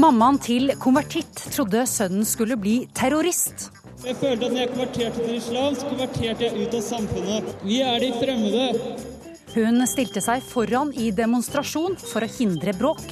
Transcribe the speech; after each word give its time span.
Mammaen 0.00 0.38
til 0.40 0.70
konvertitt 0.80 1.42
trodde 1.52 1.82
sønnen 1.88 2.24
skulle 2.24 2.56
bli 2.56 2.86
terrorist. 2.96 3.66
Jeg 4.00 4.16
følte 4.16 4.46
at 4.46 4.52
når 4.54 4.60
jeg 4.62 4.70
konverterte 4.70 5.24
til 5.26 5.34
islam, 5.34 5.74
så 5.76 5.88
konverterte 5.90 6.46
jeg 6.46 6.62
ut 6.62 6.76
av 6.78 6.84
samfunnet. 6.86 7.50
Vi 7.66 7.80
er 7.84 7.98
de 8.00 8.08
fremmede. 8.16 8.94
Hun 9.52 9.84
stilte 9.90 10.22
seg 10.24 10.46
foran 10.46 10.94
i 10.96 11.10
demonstrasjon 11.12 11.98
for 12.00 12.24
å 12.24 12.30
hindre 12.38 12.72
bråk. 12.78 13.04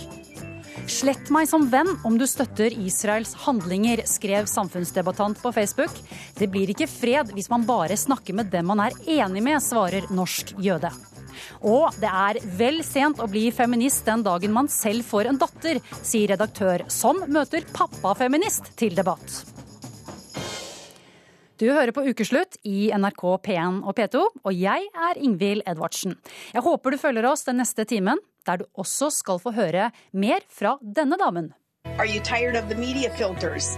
Slett 0.88 1.28
meg 1.34 1.50
som 1.50 1.68
venn 1.68 1.92
om 2.08 2.16
du 2.16 2.24
støtter 2.30 2.72
Israels 2.72 3.34
handlinger, 3.44 4.06
skrev 4.08 4.48
samfunnsdebattant 4.48 5.42
på 5.42 5.52
Facebook. 5.52 5.92
Det 6.40 6.48
blir 6.48 6.72
ikke 6.72 6.88
fred 6.88 7.36
hvis 7.36 7.52
man 7.52 7.68
bare 7.68 8.00
snakker 8.00 8.38
med 8.38 8.48
dem 8.54 8.72
man 8.72 8.86
er 8.86 8.96
enig 9.18 9.44
med, 9.44 9.60
svarer 9.60 10.08
norsk 10.08 10.56
jøde. 10.56 10.94
Og 11.62 11.94
det 12.02 12.10
er 12.10 12.40
vel 12.58 12.82
sent 12.86 13.20
å 13.22 13.28
bli 13.30 13.48
feminist 13.54 14.06
den 14.08 14.24
dagen 14.26 14.54
man 14.54 14.70
selv 14.72 15.06
får 15.08 15.30
en 15.30 15.40
datter, 15.40 15.82
sier 16.02 16.34
redaktør, 16.34 16.86
som 16.92 17.22
møter 17.28 17.66
pappafeminist 17.74 18.72
til 18.78 18.96
debatt. 18.98 19.44
Du 21.58 21.66
hører 21.72 21.90
på 21.90 22.04
Ukeslutt 22.06 22.54
i 22.70 22.92
NRK 22.94 23.22
P1 23.42 23.80
og 23.82 23.96
P2, 23.98 24.20
og 24.46 24.52
jeg 24.54 24.84
er 24.94 25.18
Ingvild 25.18 25.64
Edvardsen. 25.66 26.14
Jeg 26.54 26.62
håper 26.62 26.94
du 26.94 27.00
følger 27.02 27.26
oss 27.26 27.42
den 27.48 27.58
neste 27.58 27.82
timen, 27.82 28.22
der 28.46 28.62
du 28.62 28.68
også 28.78 29.10
skal 29.10 29.40
få 29.42 29.50
høre 29.56 29.88
mer 30.12 30.46
fra 30.46 30.76
denne 30.82 31.18
damen. 31.18 31.50
Are 31.98 32.06
you 32.06 32.20
tired 32.22 32.54
of 32.54 32.68
the 32.68 32.76
media 32.78 33.10
filters? 33.10 33.76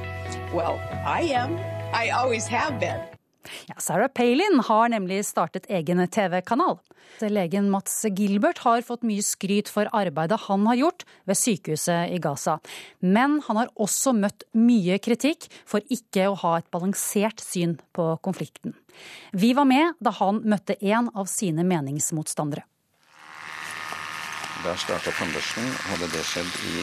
Well, 0.52 0.76
I 1.06 1.22
am. 1.32 1.56
I 1.94 2.10
always 2.10 2.46
have 2.48 2.78
been. 2.78 3.00
Ja, 3.68 3.74
Sarah 3.78 4.08
Palin 4.08 4.60
har 4.68 4.88
nemlig 4.92 5.24
startet 5.26 5.68
egen 5.70 6.02
TV-kanal. 6.08 6.78
Legen 7.20 7.70
Mats 7.70 8.04
Gilbert 8.16 8.58
har 8.64 8.82
fått 8.86 9.02
mye 9.04 9.22
skryt 9.24 9.68
for 9.68 9.88
arbeidet 9.96 10.38
han 10.46 10.66
har 10.68 10.78
gjort 10.78 11.04
ved 11.28 11.36
sykehuset 11.36 12.14
i 12.14 12.20
Gaza. 12.22 12.58
Men 13.00 13.40
han 13.48 13.60
har 13.60 13.72
også 13.74 14.14
møtt 14.16 14.46
mye 14.56 14.98
kritikk 15.02 15.48
for 15.68 15.84
ikke 15.92 16.28
å 16.30 16.38
ha 16.44 16.56
et 16.60 16.70
balansert 16.72 17.42
syn 17.44 17.76
på 17.96 18.12
konflikten. 18.24 18.76
Vi 19.32 19.52
var 19.56 19.68
med 19.68 20.00
da 20.00 20.14
han 20.20 20.42
møtte 20.44 20.78
en 20.80 21.10
av 21.14 21.28
sine 21.28 21.66
meningsmotstandere. 21.66 22.64
Der 24.60 24.76
starta 24.76 25.12
tannbørsten. 25.16 25.68
Hadde 25.88 26.10
det 26.12 26.24
skjedd 26.28 26.50
i 26.68 26.82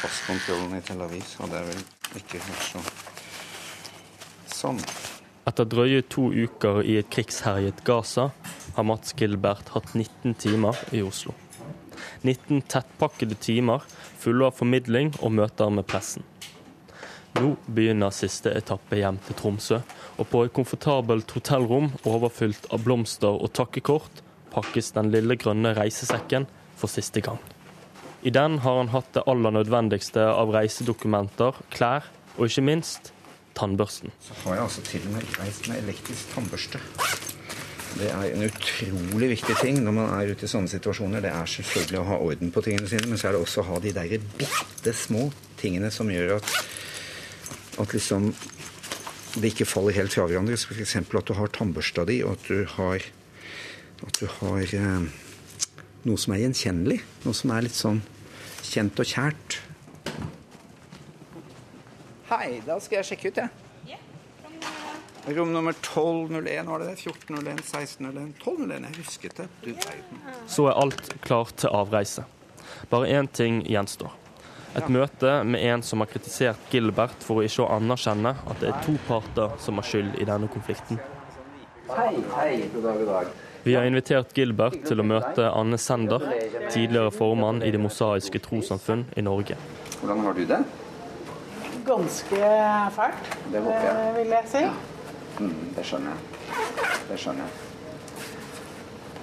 passkontrollen 0.00 0.78
i 0.78 0.82
Tel 0.86 1.02
Aviv, 1.06 1.26
hadde 1.40 1.60
jeg 1.60 1.68
vel 1.70 2.22
ikke 2.22 2.42
hørt 2.42 2.64
så 2.66 2.82
sånn. 4.56 4.80
Etter 5.46 5.68
drøye 5.70 6.02
to 6.10 6.28
uker 6.34 6.80
i 6.82 6.96
et 6.98 7.10
krigsherjet 7.12 7.84
Gaza 7.86 8.30
har 8.74 8.86
Mats 8.88 9.14
Gilbert 9.14 9.68
hatt 9.76 9.92
19 9.94 10.34
timer 10.42 10.80
i 10.90 11.04
Oslo. 11.06 11.36
19 12.26 12.64
tettpakkede 12.66 13.38
timer 13.38 13.84
fulle 14.18 14.48
av 14.48 14.56
formidling 14.58 15.12
og 15.20 15.36
møter 15.38 15.70
med 15.70 15.86
pressen. 15.86 16.26
Nå 17.36 17.52
begynner 17.68 18.14
siste 18.16 18.50
etappe 18.58 18.98
hjem 18.98 19.20
til 19.26 19.38
Tromsø, 19.38 19.80
og 20.18 20.30
på 20.32 20.42
et 20.46 20.54
komfortabelt 20.56 21.30
hotellrom 21.36 21.92
overfylt 22.08 22.66
av 22.72 22.82
blomster 22.82 23.38
og 23.38 23.52
takkekort 23.54 24.22
pakkes 24.50 24.94
den 24.96 25.12
lille 25.14 25.36
grønne 25.38 25.76
reisesekken 25.76 26.48
for 26.80 26.90
siste 26.90 27.22
gang. 27.22 27.38
I 28.26 28.32
den 28.34 28.58
har 28.64 28.80
han 28.80 28.90
hatt 28.90 29.12
det 29.14 29.26
aller 29.30 29.54
nødvendigste 29.54 30.24
av 30.26 30.50
reisedokumenter, 30.56 31.60
klær 31.70 32.08
og 32.34 32.48
ikke 32.48 32.64
minst 32.66 33.12
tannbørsten. 33.56 34.12
Så 34.22 34.36
har 34.44 34.58
jeg 34.58 34.66
altså 34.66 34.84
til 34.86 35.06
og 35.08 35.16
med 35.16 35.36
reist 35.40 35.68
med 35.70 35.82
elektrisk 35.82 36.34
tannbørste. 36.34 36.80
Det 37.96 38.10
er 38.12 38.34
en 38.34 38.44
utrolig 38.44 39.30
viktig 39.30 39.54
ting 39.62 39.78
når 39.80 39.94
man 39.96 40.10
er 40.18 40.32
ute 40.34 40.44
i 40.44 40.50
sånne 40.50 40.68
situasjoner. 40.68 41.22
Det 41.24 41.32
er 41.32 41.48
selvfølgelig 41.48 42.00
å 42.02 42.08
ha 42.10 42.18
orden 42.26 42.52
på 42.52 42.62
tingene 42.66 42.90
sine, 42.90 43.08
men 43.08 43.20
så 43.20 43.30
er 43.30 43.36
det 43.36 43.44
også 43.46 43.62
å 43.62 43.68
ha 43.70 43.78
de 43.80 43.94
der 43.96 44.18
bitte 44.36 44.92
små 44.92 45.30
tingene 45.56 45.88
som 45.94 46.10
gjør 46.12 46.36
at, 46.36 46.50
at 47.80 47.96
liksom 47.96 48.28
det 49.36 49.52
ikke 49.52 49.68
faller 49.68 49.96
helt 49.96 50.12
fra 50.12 50.26
hverandre. 50.28 50.56
F.eks. 50.56 50.96
at 51.00 51.28
du 51.28 51.34
har 51.36 51.52
tannbørsta 51.52 52.04
di, 52.08 52.20
og 52.24 52.36
at 52.36 52.48
du 52.48 52.64
har, 52.76 53.04
at 54.06 54.20
du 54.20 54.26
har 54.38 54.76
eh, 54.76 55.08
noe 56.08 56.20
som 56.20 56.36
er 56.36 56.44
gjenkjennelig. 56.44 57.00
Noe 57.24 57.36
som 57.36 57.52
er 57.52 57.66
litt 57.66 57.76
sånn 57.76 58.02
kjent 58.66 59.00
og 59.00 59.08
kjært. 59.08 59.60
Hei, 62.26 62.60
da 62.66 62.80
skal 62.82 63.00
jeg 63.00 63.06
sjekke 63.12 63.30
ut, 63.30 63.36
jeg. 63.44 63.66
Rom 65.36 65.52
nummer 65.52 65.74
1201, 65.74 66.66
var 66.66 66.82
det 66.82 66.86
det? 66.86 66.94
1401, 67.00 67.60
1601, 67.60 68.32
1201. 68.38 68.84
Jeg 68.86 68.98
husket 68.98 69.36
det. 69.36 69.46
Du 69.62 69.68
verden. 69.72 70.20
Så 70.46 70.66
er 70.70 70.78
alt 70.78 71.10
klart 71.22 71.54
til 71.62 71.70
avreise. 71.74 72.22
Bare 72.90 73.10
én 73.10 73.26
ting 73.30 73.60
gjenstår. 73.66 74.14
Et 74.78 74.88
møte 74.92 75.32
med 75.46 75.62
en 75.66 75.82
som 75.82 76.02
har 76.02 76.10
kritisert 76.10 76.70
Gilbert 76.70 77.22
for 77.26 77.40
å 77.40 77.46
ikke 77.46 77.66
anerkjenne 77.76 78.34
at 78.38 78.62
det 78.62 78.70
er 78.70 78.80
to 78.86 78.94
parter 79.06 79.54
som 79.62 79.78
har 79.78 79.86
skyld 79.86 80.18
i 80.18 80.26
denne 80.28 80.50
konflikten. 80.52 80.98
Hei, 81.90 82.12
hei. 82.36 82.50
God 82.74 82.86
dag, 82.90 83.02
god 83.02 83.12
dag. 83.12 83.34
Vi 83.66 83.74
har 83.74 83.86
invitert 83.86 84.34
Gilbert 84.34 84.82
til 84.86 85.02
å 85.02 85.06
møte 85.06 85.46
Anne 85.50 85.78
Sender, 85.78 86.26
tidligere 86.70 87.10
formann 87.14 87.62
i 87.66 87.70
Det 87.74 87.82
mosaiske 87.82 88.42
trossamfunn 88.42 89.08
i 89.14 89.26
Norge. 89.26 89.58
Hvordan 90.02 90.26
har 90.26 90.38
du 90.38 90.44
det? 90.46 90.60
Ganske 91.86 92.36
fælt, 92.96 93.36
Det 93.52 93.60
håper 93.62 93.80
jeg. 93.80 94.08
eh, 94.08 94.16
vil 94.16 94.26
jeg 94.34 94.44
si. 94.50 94.64
Mm, 95.38 95.74
det 95.76 95.84
skjønner 95.86 96.10
jeg. 96.10 96.18
Det 97.10 97.18
skjønner 97.18 97.42
jeg. 97.44 97.62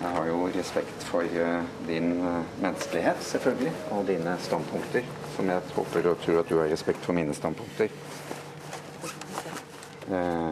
Jeg 0.03 0.12
har 0.18 0.25
jo 0.28 0.50
respekt 0.56 1.03
for 1.07 1.22
eh, 1.24 1.63
din 1.88 2.12
eh, 2.28 2.44
menneskelighet, 2.62 3.22
selvfølgelig, 3.24 3.72
og 3.91 4.07
dine 4.07 4.38
standpunkter. 4.40 5.03
Som 5.35 5.50
jeg 5.50 5.62
håper 5.75 6.09
og 6.12 6.18
tror 6.22 6.40
at 6.40 6.50
du 6.50 6.57
har 6.59 6.68
respekt 6.72 7.00
for 7.06 7.13
mine 7.13 7.34
standpunkter. 7.34 7.90
Eh, 10.12 10.51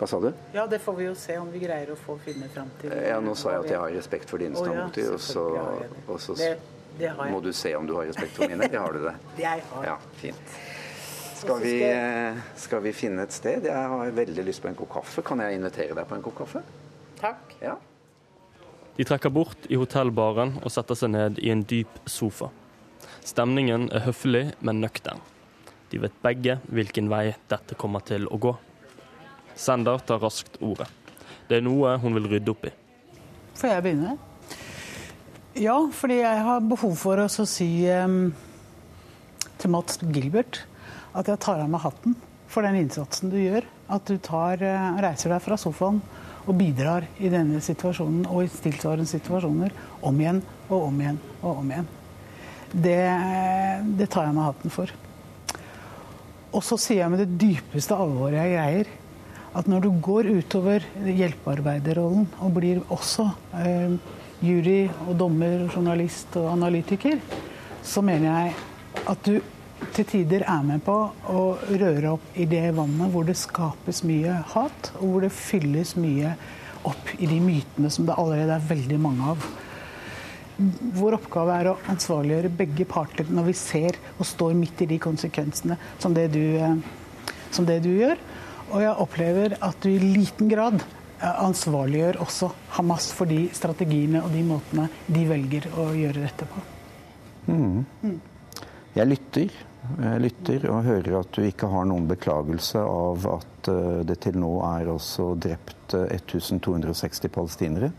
hva 0.00 0.06
sa 0.08 0.20
du? 0.20 0.30
Ja, 0.56 0.64
det 0.66 0.80
får 0.80 0.96
vi 0.96 1.04
jo 1.10 1.14
se 1.14 1.36
om 1.38 1.50
vi 1.52 1.60
greier 1.60 1.92
å 1.92 1.96
få 2.00 2.16
finne 2.24 2.48
fram 2.54 2.70
til. 2.80 2.92
Ja, 3.04 3.18
nå 3.20 3.34
sa 3.36 3.52
jeg 3.58 3.66
at 3.66 3.70
jeg 3.74 3.78
har 3.82 3.90
respekt 3.96 4.30
for 4.32 4.40
dine 4.40 4.56
ja, 4.56 4.64
standpunkter, 4.64 5.12
og 5.12 5.20
så, 5.20 5.44
og 6.08 6.20
så 6.24 6.36
Det, 6.40 6.54
det 6.98 7.12
må 7.30 7.40
du 7.44 7.52
se 7.52 7.74
om 7.76 7.86
du 7.86 7.94
har 7.98 8.08
respekt 8.08 8.32
for 8.36 8.48
mine. 8.48 8.64
Det 8.72 8.80
har 8.80 8.92
du 8.96 9.04
det. 9.04 9.14
Jeg 9.44 9.62
har. 9.74 9.84
Ja, 9.84 9.96
fint. 10.22 10.56
Skal 11.40 11.60
vi, 11.60 11.82
eh, 11.88 12.36
skal 12.56 12.82
vi 12.84 12.90
finne 12.92 13.22
et 13.24 13.32
sted? 13.32 13.64
Jeg 13.64 13.72
har 13.92 14.10
veldig 14.12 14.42
lyst 14.44 14.60
på 14.60 14.68
en 14.68 14.74
kopp 14.76 14.90
kaffe. 14.92 15.22
Kan 15.24 15.40
jeg 15.40 15.56
invitere 15.56 15.94
deg 15.96 16.04
på 16.04 16.18
en 16.18 16.22
kopp 16.22 16.36
kaffe? 16.42 16.60
Takk. 17.16 17.54
Ja. 17.62 17.78
De 18.98 19.06
trekker 19.08 19.32
bort 19.32 19.64
i 19.72 19.78
hotellbaren 19.80 20.58
og 20.60 20.68
setter 20.74 20.98
seg 20.98 21.14
ned 21.14 21.40
i 21.40 21.48
en 21.48 21.62
dyp 21.64 22.02
sofa. 22.04 22.50
Stemningen 23.24 23.88
er 23.88 24.04
høflig, 24.04 24.50
men 24.60 24.82
nøktern. 24.84 25.22
De 25.88 26.02
vet 26.02 26.20
begge 26.20 26.58
hvilken 26.68 27.08
vei 27.08 27.30
dette 27.48 27.78
kommer 27.80 28.04
til 28.04 28.28
å 28.28 28.36
gå. 28.36 28.52
Sender 29.56 30.04
tar 30.04 30.20
raskt 30.20 30.60
ordet. 30.60 30.90
Det 31.48 31.56
er 31.56 31.64
noe 31.64 31.96
hun 32.02 32.20
vil 32.20 32.28
rydde 32.34 32.52
opp 32.52 32.68
i. 32.68 32.74
Får 33.56 33.78
jeg 33.78 33.86
begynne? 33.88 34.18
Ja, 35.56 35.78
fordi 35.88 36.20
jeg 36.20 36.44
har 36.44 36.60
behov 36.60 37.00
for 37.00 37.24
å 37.24 37.30
si 37.32 37.88
um, 37.88 38.34
til 39.56 39.72
Mats 39.72 39.96
Gilbert 40.04 40.66
at 41.16 41.30
jeg 41.30 41.40
tar 41.42 41.62
av 41.62 41.70
meg 41.70 41.82
hatten 41.84 42.16
for 42.50 42.66
den 42.66 42.80
innsatsen 42.82 43.30
du 43.32 43.38
gjør. 43.40 43.66
At 43.90 44.06
du 44.06 44.18
tar, 44.22 44.62
eh, 44.62 45.00
reiser 45.02 45.34
deg 45.34 45.42
fra 45.42 45.58
sofaen 45.58 46.00
og 46.46 46.56
bidrar 46.56 47.06
i 47.18 47.28
denne 47.30 47.60
situasjonen 47.62 48.26
og 48.30 48.44
i 48.44 48.52
tilsvarende 48.64 49.08
situasjoner 49.10 49.74
om 50.06 50.20
igjen 50.20 50.40
og 50.68 50.86
om 50.88 51.00
igjen 51.00 51.20
og 51.42 51.58
om 51.58 51.70
igjen. 51.70 51.90
Det, 52.70 53.02
det 53.98 54.08
tar 54.10 54.28
jeg 54.28 54.36
meg 54.36 54.46
hatten 54.46 54.74
for. 54.74 54.92
Og 56.50 56.64
så 56.66 56.78
sier 56.80 57.04
jeg 57.04 57.12
med 57.12 57.22
det 57.22 57.38
dypeste 57.38 57.94
alvoret 57.94 58.38
jeg 58.38 58.54
greier, 58.56 58.90
at 59.58 59.66
når 59.66 59.82
du 59.82 59.90
går 60.02 60.30
utover 60.30 60.84
hjelpearbeiderrollen 61.02 62.28
og 62.38 62.52
blir 62.54 62.82
også 62.94 63.26
eh, 63.58 63.96
jury 64.42 64.84
og 65.08 65.16
dommer, 65.18 65.66
journalist 65.68 66.36
og 66.38 66.52
analytiker, 66.52 67.18
så 67.82 68.02
mener 68.04 68.30
jeg 68.30 69.08
at 69.10 69.26
du 69.26 69.40
til 69.94 70.06
tider 70.06 70.44
er 70.48 70.62
med 70.66 70.82
på 70.84 70.94
å 71.32 71.42
røre 71.68 72.14
opp 72.14 72.36
i 72.38 72.46
det 72.48 72.68
vannet 72.76 73.10
hvor 73.12 73.26
det 73.28 73.36
skapes 73.38 74.02
mye 74.06 74.40
hat, 74.52 74.92
og 75.00 75.04
hvor 75.06 75.24
det 75.24 75.32
fylles 75.34 75.94
mye 76.00 76.34
opp 76.88 77.12
i 77.18 77.28
de 77.28 77.40
mytene 77.42 77.90
som 77.92 78.06
det 78.08 78.16
allerede 78.20 78.56
er 78.56 78.70
veldig 78.70 79.00
mange 79.00 79.32
av. 79.32 79.48
Vår 81.00 81.16
oppgave 81.16 81.56
er 81.56 81.70
å 81.70 81.78
ansvarliggjøre 81.88 82.52
begge 82.58 82.86
parter 82.88 83.28
når 83.32 83.48
vi 83.48 83.56
ser 83.56 83.98
og 84.18 84.28
står 84.28 84.56
midt 84.58 84.84
i 84.84 84.90
de 84.90 85.00
konsekvensene 85.00 85.78
som 86.00 86.16
det 86.16 86.28
du, 86.34 86.42
eh, 86.60 86.76
som 87.50 87.68
det 87.68 87.80
du 87.84 87.90
gjør. 87.94 88.20
Og 88.70 88.84
jeg 88.84 88.98
opplever 89.04 89.56
at 89.64 89.80
du 89.82 89.88
i 89.90 90.00
liten 90.00 90.50
grad 90.52 90.82
eh, 90.82 91.44
ansvarliggjør 91.46 92.20
også 92.26 92.50
Hamas 92.76 93.08
for 93.16 93.30
de 93.30 93.46
strategiene 93.56 94.20
og 94.24 94.36
de 94.36 94.44
måtene 94.46 94.90
de 95.08 95.24
velger 95.28 95.70
å 95.80 95.90
gjøre 95.96 96.28
dette 96.28 96.48
på. 96.52 96.68
Jeg 97.50 97.66
lytter. 98.12 98.20
Jeg 98.94 99.08
lytter 99.14 99.69
og 99.80 100.82
hører 100.84 101.14
at 101.20 101.30
du 101.32 101.44
ikke 101.44 101.68
har 101.72 101.86
noen 101.88 102.08
beklagelse 102.10 102.82
av 102.84 103.28
at 103.32 103.70
eh, 103.72 104.02
det 104.08 104.18
til 104.26 104.36
nå 104.42 104.52
er 104.66 104.90
også 104.92 105.34
drept 105.40 105.94
eh, 105.96 106.18
1260 106.18 107.32
palestinere. 107.32 107.92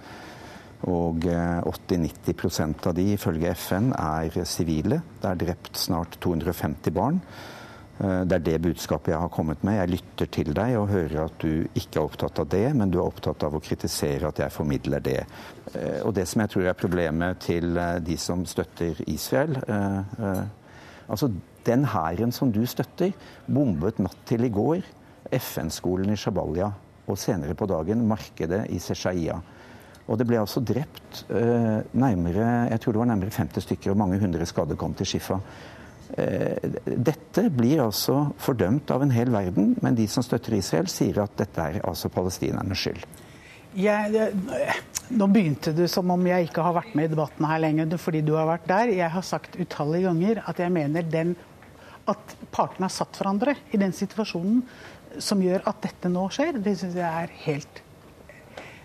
Og 0.89 1.27
80-90% 1.27 2.87
av 2.89 2.95
de, 2.97 3.03
ifølge 3.13 3.51
FN, 3.53 3.91
er 3.93 4.33
sivile. 4.49 4.97
Det 5.21 5.29
er 5.29 5.41
drept 5.43 5.77
snart 5.77 6.17
250 6.25 6.95
barn. 6.95 7.19
Eh, 8.01 8.21
det 8.25 8.37
er 8.37 8.45
det 8.45 8.61
budskapet 8.61 9.13
jeg 9.13 9.21
har 9.21 9.33
kommet 9.33 9.63
med. 9.63 9.77
Jeg 9.77 9.93
lytter 9.95 10.29
til 10.37 10.53
deg 10.57 10.77
og 10.79 10.89
hører 10.91 11.25
at 11.25 11.43
du 11.43 11.67
ikke 11.77 11.99
er 11.99 12.07
opptatt 12.07 12.41
av 12.41 12.49
det, 12.51 12.65
men 12.77 12.91
du 12.91 12.99
er 12.99 13.05
opptatt 13.05 13.43
av 13.45 13.57
å 13.57 13.63
kritisere 13.63 14.31
at 14.31 14.41
jeg 14.41 14.55
formidler 14.55 15.03
det. 15.05 15.19
Eh, 15.73 15.99
og 16.05 16.15
det 16.17 16.27
som 16.29 16.43
jeg 16.43 16.53
tror 16.55 16.71
er 16.71 16.79
problemet 16.79 17.43
til 17.45 17.77
eh, 17.77 17.99
de 18.05 18.17
som 18.21 18.45
støtter 18.49 19.03
Israel 19.11 19.59
Altså, 21.11 21.31
den 21.67 21.85
hæren 21.91 22.31
som 22.31 22.51
du 22.53 22.63
støtter, 22.65 23.11
bombet 23.47 23.99
natt 24.01 24.21
til 24.29 24.47
i 24.47 24.53
går 24.53 24.85
FN-skolen 25.31 26.13
i 26.13 26.19
Shabalia 26.19 26.71
og 27.11 27.19
senere 27.19 27.55
på 27.57 27.67
dagen 27.69 28.05
markedet 28.07 28.63
i 28.71 28.79
Seshaia. 28.81 29.37
Og 30.07 30.17
det 30.19 30.25
ble 30.27 30.39
altså 30.41 30.63
drept 30.65 31.25
eh, 31.29 31.83
nærmere, 31.93 32.47
jeg 32.71 32.81
tror 32.81 32.95
det 32.95 33.01
var 33.03 33.11
nærmere 33.11 33.35
50 33.35 33.67
stykker, 33.67 33.91
og 33.91 33.99
mange 34.01 34.19
hundre 34.21 34.47
skadde 34.49 34.77
kom 34.79 34.95
til 34.97 35.07
Shifa. 35.07 35.37
Eh, 36.19 36.71
dette 36.85 37.45
blir 37.53 37.83
altså 37.85 38.17
fordømt 38.41 38.91
av 38.91 39.05
en 39.05 39.13
hel 39.13 39.31
verden, 39.31 39.75
men 39.83 39.95
de 39.95 40.07
som 40.11 40.25
støtter 40.25 40.57
Israel, 40.57 40.89
sier 40.91 41.21
at 41.23 41.37
dette 41.39 41.67
er 41.67 41.83
altså 41.87 42.11
palestinernes 42.11 42.81
skyld. 42.81 43.05
Jeg, 43.77 44.31
nå 45.15 45.27
begynte 45.31 45.71
du 45.75 45.85
som 45.91 46.09
om 46.12 46.25
jeg 46.27 46.50
ikke 46.50 46.63
har 46.65 46.75
vært 46.75 46.95
med 46.97 47.07
i 47.07 47.13
debatten 47.13 47.47
her 47.47 47.62
lenger 47.63 47.95
fordi 48.01 48.23
du 48.25 48.33
har 48.35 48.50
vært 48.50 48.68
der. 48.69 48.91
Jeg 48.97 49.13
har 49.13 49.25
sagt 49.25 49.56
utallige 49.59 50.09
ganger 50.09 50.44
at 50.50 50.59
jeg 50.59 50.73
mener 50.75 51.07
den, 51.07 51.35
at 52.12 52.35
partene 52.51 52.89
har 52.89 52.94
satt 52.94 53.19
hverandre 53.19 53.56
i 53.71 53.79
den 53.79 53.94
situasjonen 53.95 54.63
som 55.21 55.41
gjør 55.44 55.63
at 55.68 55.81
dette 55.83 56.12
nå 56.12 56.25
skjer, 56.31 56.59
det 56.63 56.77
syns 56.79 56.95
jeg 57.00 57.07
er 57.07 57.33
helt 57.45 57.81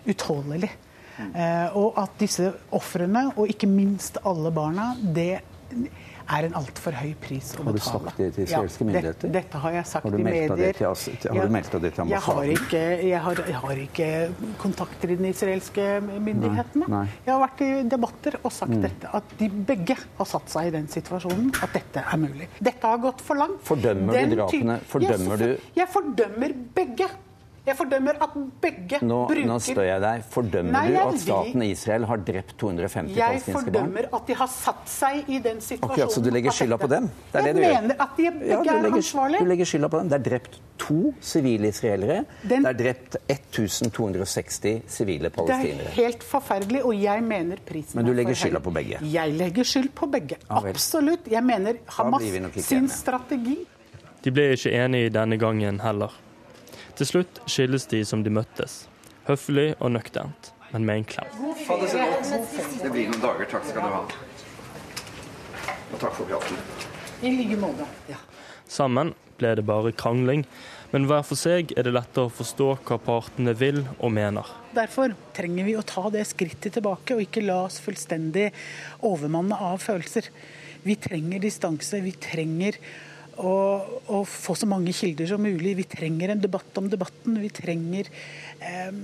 utholdelig. 0.07 0.71
Mm. 1.17 1.31
Eh, 1.33 1.77
og 1.79 1.97
at 1.99 2.17
disse 2.19 2.51
ofrene, 2.75 3.29
og 3.35 3.49
ikke 3.51 3.69
minst 3.69 4.19
alle 4.27 4.51
barna, 4.53 4.91
det 5.01 5.39
er 6.27 6.47
en 6.47 6.55
altfor 6.59 6.95
høy 6.97 7.13
pris 7.21 7.53
å 7.55 7.63
betale. 7.63 7.71
Har 7.71 7.77
du 7.77 7.83
sagt 7.85 8.19
det 8.19 8.27
til 8.35 8.45
israelske 8.45 8.83
ja, 8.83 8.87
myndigheter? 8.89 9.33
Dette, 9.37 9.61
har 9.63 9.75
jeg 9.77 9.89
sagt 9.91 10.07
i 10.07 10.23
medier. 10.27 10.77
Til, 10.77 11.37
har 11.37 11.49
du 11.49 11.53
meldt 11.55 11.77
det 11.77 11.91
til 11.95 12.03
ambassaden? 12.03 12.13
Jeg 12.13 12.23
har, 12.27 12.51
ikke, 12.55 12.81
jeg, 13.07 13.21
har, 13.27 13.41
jeg 13.51 13.61
har 13.65 13.83
ikke 13.83 14.09
kontakter 14.61 15.13
i 15.13 15.19
den 15.19 15.29
israelske 15.31 15.85
myndighetene. 16.05 16.87
Nei, 16.87 17.03
nei. 17.03 17.21
Jeg 17.27 17.33
har 17.33 17.43
vært 17.45 17.63
i 17.67 17.69
debatter 17.95 18.39
og 18.41 18.55
sagt 18.55 18.75
mm. 18.75 18.81
dette, 18.87 19.13
at 19.21 19.37
de 19.39 19.51
begge 19.71 19.99
har 20.17 20.31
satt 20.33 20.51
seg 20.53 20.71
i 20.71 20.75
den 20.77 20.89
situasjonen 20.91 21.53
at 21.63 21.77
dette 21.77 22.03
er 22.03 22.21
mulig. 22.21 22.49
Dette 22.59 22.91
har 22.95 22.99
gått 23.03 23.23
for 23.25 23.39
langt. 23.39 23.63
Fordømmer 23.67 24.17
du 24.17 24.35
drapene? 24.37 24.81
Fordømmer 24.91 25.45
jeg, 25.45 25.57
du 25.57 25.79
Jeg 25.81 25.91
fordømmer 25.93 26.59
begge. 26.77 27.09
Jeg 27.67 27.75
fordømmer 27.75 28.15
at 28.23 28.35
begge 28.63 28.99
nå, 29.03 29.17
bruker 29.27 29.47
Nå 29.49 29.57
spør 29.59 29.83
jeg 29.89 29.99
deg. 30.03 30.21
Fordømmer 30.31 30.71
Nei, 30.71 30.83
du 30.93 30.99
at 31.01 31.17
staten 31.19 31.63
Israel 31.65 32.05
har 32.07 32.21
drept 32.29 32.53
250 32.61 33.11
palestinske 33.11 33.17
barn? 33.17 33.41
Jeg 33.43 33.65
fordømmer 33.65 34.05
at 34.15 34.29
de 34.29 34.37
har 34.39 34.51
satt 34.53 34.91
seg 34.91 35.27
i 35.27 35.39
den 35.43 35.59
situasjonen. 35.63 35.95
Okay, 35.97 36.13
så 36.13 36.23
du 36.23 36.29
legger 36.31 36.55
skylda 36.55 36.77
på 36.79 36.87
dem? 36.93 37.09
Det 37.33 37.41
er 37.41 37.49
jeg 37.49 37.57
det 37.57 37.63
du 37.65 37.67
mener 37.67 38.03
at 38.05 38.13
de 38.15 38.27
begge 38.37 38.53
ja, 38.53 38.59
er 38.61 38.85
legger, 38.85 39.01
ansvarlige. 39.01 39.41
Du 39.43 39.51
legger 39.51 39.69
skylda 39.71 39.89
på 39.91 39.99
dem. 39.99 40.11
Det 40.13 40.17
er 40.17 40.23
drept 40.29 40.59
to 40.79 40.99
sivile 41.31 41.71
israelere. 41.73 42.19
Den, 42.43 42.63
det 42.63 42.71
er 42.71 42.79
drept 42.83 43.17
1260 43.35 44.77
sivile 44.97 45.31
palestinere. 45.35 45.89
Det 45.89 45.91
er 45.91 45.97
helt 45.97 46.23
forferdelig, 46.23 46.83
og 46.87 47.01
jeg 47.01 47.25
mener 47.25 47.59
prisen 47.67 47.99
Men 47.99 48.07
du 48.07 48.13
legger 48.15 48.37
skylda 48.45 48.61
på 48.63 48.71
begge? 48.77 49.01
Jeg 49.11 49.33
legger 49.35 49.67
skyld 49.67 49.89
på 49.97 50.07
begge. 50.13 50.39
Ja, 50.45 50.61
Absolutt. 50.71 51.27
Jeg 51.27 51.43
mener 51.43 51.81
Hamas 51.97 52.23
sin 52.63 52.87
strategi 52.91 53.57
De 54.23 54.31
ble 54.31 54.53
ikke 54.55 54.71
enige 54.71 55.11
denne 55.13 55.37
gangen 55.39 55.81
heller. 55.83 56.15
Til 56.97 57.05
slutt 57.05 57.41
skilles 57.45 57.85
de 57.91 57.99
som 58.09 58.23
de 58.25 58.31
møttes. 58.33 58.87
Høflig 59.27 59.75
og 59.77 59.91
nøkternt, 59.93 60.51
men 60.71 60.85
med 60.87 61.03
en 61.03 61.03
klem. 61.11 61.35
Det. 61.37 62.39
Det 62.81 62.89
blir 62.89 63.11
noen 63.11 63.21
dager. 63.21 63.49
Takk 63.51 63.67
skal 63.69 63.85
du 63.85 63.91
ha. 63.93 64.01
Og 65.93 65.99
takk 66.01 66.15
for 66.17 66.25
praten. 66.25 66.57
I 67.21 67.35
like 67.35 67.59
måte. 67.61 67.85
Ja. 68.09 68.17
Sammen 68.65 69.13
ble 69.37 69.53
det 69.59 69.65
bare 69.69 69.93
krangling, 69.93 70.45
men 70.89 71.05
hver 71.05 71.21
for 71.27 71.37
seg 71.37 71.75
er 71.77 71.85
det 71.85 71.93
lettere 71.93 72.31
å 72.31 72.33
forstå 72.33 72.71
hva 72.87 72.97
partene 73.03 73.53
vil 73.59 73.83
og 73.97 74.15
mener. 74.15 74.49
Derfor 74.73 75.13
trenger 75.37 75.67
vi 75.67 75.75
å 75.77 75.85
ta 75.85 76.07
det 76.13 76.25
skrittet 76.29 76.79
tilbake, 76.79 77.13
og 77.13 77.27
ikke 77.27 77.45
la 77.45 77.59
oss 77.67 77.77
fullstendig 77.83 78.49
overmanne 79.05 79.59
av 79.69 79.83
følelser. 79.85 80.31
Vi 80.87 80.97
trenger 80.97 81.45
distanse. 81.45 82.01
Vi 82.01 82.15
trenger 82.17 82.81
og, 83.37 84.03
og, 84.09 84.23
få 84.27 84.55
så 84.57 84.67
mange 84.69 84.93
kilder 84.95 85.29
som 85.29 85.43
mulig. 85.43 85.75
Vi 85.77 85.87
trenger 85.89 86.33
en 86.33 86.43
debatt 86.43 86.77
om 86.79 86.89
debatten. 86.89 87.37
Vi 87.41 87.49
trenger 87.53 88.09
eh, 88.59 89.01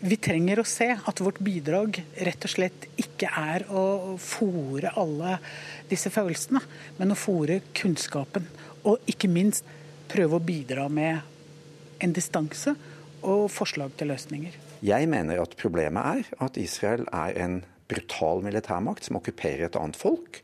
Vi 0.00 0.16
trenger 0.16 0.62
å 0.62 0.64
se 0.64 0.88
at 0.96 1.20
vårt 1.20 1.42
bidrag 1.44 1.98
rett 2.24 2.46
og 2.46 2.52
slett 2.54 2.86
ikke 3.00 3.28
er 3.36 3.66
å 3.68 4.16
fòre 4.16 4.94
alle 4.96 5.34
disse 5.90 6.08
følelsene, 6.08 6.62
men 6.96 7.12
å 7.12 7.18
fòre 7.20 7.58
kunnskapen. 7.76 8.46
Og 8.88 9.04
ikke 9.12 9.28
minst 9.28 9.68
prøve 10.08 10.38
å 10.38 10.42
bidra 10.42 10.88
med 10.88 11.20
en 12.00 12.16
distanse 12.16 12.72
og 13.20 13.50
forslag 13.52 13.92
til 14.00 14.08
løsninger. 14.14 14.56
Jeg 14.80 15.08
mener 15.12 15.42
at 15.42 15.52
problemet 15.60 16.24
er 16.24 16.46
at 16.48 16.56
Israel 16.56 17.04
er 17.12 17.36
en 17.44 17.60
brutal 17.90 18.40
militærmakt 18.40 19.04
som 19.04 19.18
okkuperer 19.20 19.66
et 19.68 19.76
annet 19.76 19.98
folk 20.00 20.40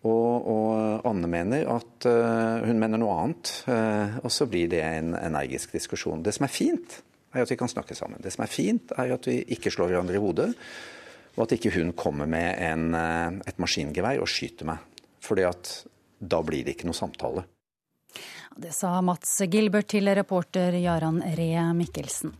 og, 0.00 0.46
og, 0.48 1.02
Anne 1.04 1.28
mener 1.28 1.68
at 1.68 2.06
uh, 2.08 2.64
hun 2.64 2.78
mener 2.80 3.00
noe 3.00 3.16
annet. 3.20 3.52
Uh, 3.68 4.16
og 4.24 4.32
så 4.32 4.46
blir 4.48 4.70
det 4.72 4.80
en 4.80 5.12
energisk 5.18 5.74
diskusjon. 5.76 6.22
Det 6.24 6.32
som 6.36 6.46
er 6.46 6.54
fint, 6.54 6.96
er 7.34 7.44
at 7.44 7.52
vi 7.52 7.58
kan 7.60 7.70
snakke 7.70 7.96
sammen. 7.98 8.22
Det 8.24 8.32
som 8.32 8.46
er 8.46 8.52
fint, 8.52 8.94
er 8.96 9.12
at 9.18 9.28
vi 9.28 9.42
ikke 9.56 9.72
slår 9.72 9.92
hverandre 9.92 10.16
i 10.16 10.22
hodet. 10.22 10.48
Og 11.36 11.44
at 11.44 11.54
ikke 11.58 11.74
hun 11.76 11.92
kommer 11.92 12.30
med 12.30 12.56
en, 12.64 12.88
uh, 12.96 13.44
et 13.44 13.60
maskingevær 13.60 14.24
og 14.24 14.30
skyter 14.30 14.72
meg. 14.72 15.04
Fordi 15.20 15.44
at 15.50 15.74
da 16.20 16.40
blir 16.44 16.64
det 16.64 16.78
ikke 16.78 16.88
noe 16.88 16.96
samtale. 16.96 17.44
Det 18.60 18.72
sa 18.74 18.96
Mats 19.04 19.36
Gilbert 19.52 19.92
til 19.92 20.08
reporter 20.16 20.74
Jaran 20.80 21.20
Ree 21.36 21.62
Mikkelsen. 21.76 22.32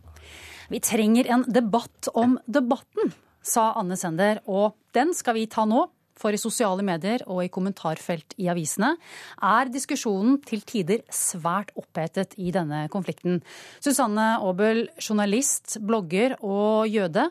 Vi 0.71 0.79
trenger 0.81 1.29
en 1.29 1.45
debatt 1.47 2.09
om 2.17 2.37
debatten, 2.45 3.13
sa 3.43 3.71
Anne 3.79 3.97
Sender, 3.99 4.41
og 4.49 4.77
den 4.95 5.13
skal 5.17 5.35
vi 5.37 5.49
ta 5.51 5.65
nå 5.67 5.85
for 6.21 6.35
i 6.35 6.41
sosiale 6.41 6.85
medier 6.85 7.25
og 7.27 7.43
i 7.45 7.51
kommentarfelt 7.53 8.37
i 8.41 8.49
avisene 8.51 8.93
er 9.41 9.73
diskusjonen 9.73 10.39
til 10.45 10.63
tider 10.67 11.03
svært 11.11 11.73
opphetet 11.79 12.37
i 12.37 12.53
denne 12.53 12.85
konflikten. 12.93 13.41
Susanne 13.81 14.35
Aabel, 14.37 14.85
journalist, 15.01 15.79
blogger 15.81 16.37
og 16.39 16.87
jøde. 16.91 17.27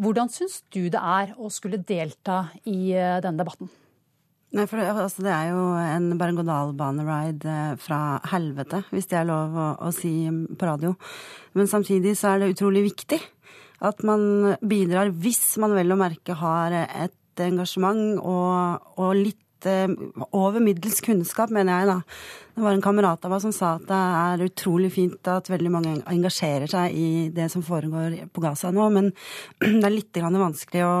Hvordan 0.00 0.30
syns 0.32 0.62
du 0.74 0.88
det 0.90 1.00
er 1.00 1.34
å 1.38 1.50
skulle 1.52 1.78
delta 1.78 2.48
i 2.66 2.94
eh, 2.96 3.20
denne 3.22 3.44
debatten? 3.44 3.70
Nei, 4.54 4.68
for 4.70 4.78
det, 4.78 4.86
altså, 4.86 5.22
det 5.26 5.32
er 5.34 5.48
jo 5.50 5.62
en 5.82 6.12
berg-og-dal-bane-ride 6.18 7.50
eh, 7.50 7.76
fra 7.82 8.00
helvete, 8.30 8.84
hvis 8.94 9.08
det 9.10 9.20
er 9.20 9.28
lov 9.30 9.54
å, 9.58 9.68
å 9.82 9.90
si 9.94 10.14
på 10.30 10.68
radio. 10.68 10.94
Men 11.58 11.70
samtidig 11.70 12.14
så 12.18 12.32
er 12.32 12.42
det 12.42 12.52
utrolig 12.54 12.84
viktig 12.88 13.18
at 13.84 14.02
man 14.06 14.54
bidrar, 14.62 15.10
hvis 15.10 15.56
man 15.62 15.74
vel 15.76 15.94
å 15.94 15.98
merke 15.98 16.36
har 16.38 16.74
et 16.84 17.14
engasjement 17.42 18.20
og, 18.20 18.86
og 19.00 19.10
litt 19.18 19.68
eh, 19.68 19.90
over 20.30 20.62
middels 20.62 21.00
kunnskap, 21.04 21.52
mener 21.54 21.80
jeg, 21.80 21.90
da. 21.90 21.98
Det 22.54 22.62
var 22.62 22.76
en 22.76 22.84
kamerat 22.84 23.24
av 23.26 23.32
meg 23.34 23.42
som 23.42 23.54
sa 23.54 23.72
at 23.78 23.86
det 23.88 23.98
er 23.98 24.46
utrolig 24.46 24.92
fint 24.94 25.30
at 25.30 25.50
veldig 25.50 25.72
mange 25.74 25.94
engasjerer 26.12 26.70
seg 26.70 26.94
i 26.94 27.08
det 27.34 27.48
som 27.50 27.64
foregår 27.66 28.20
på 28.30 28.44
Gaza 28.44 28.70
nå, 28.74 28.86
men 28.94 29.10
det 29.58 29.82
er 29.82 29.96
litt 29.96 30.22
vanskelig 30.22 30.84
å, 30.86 30.96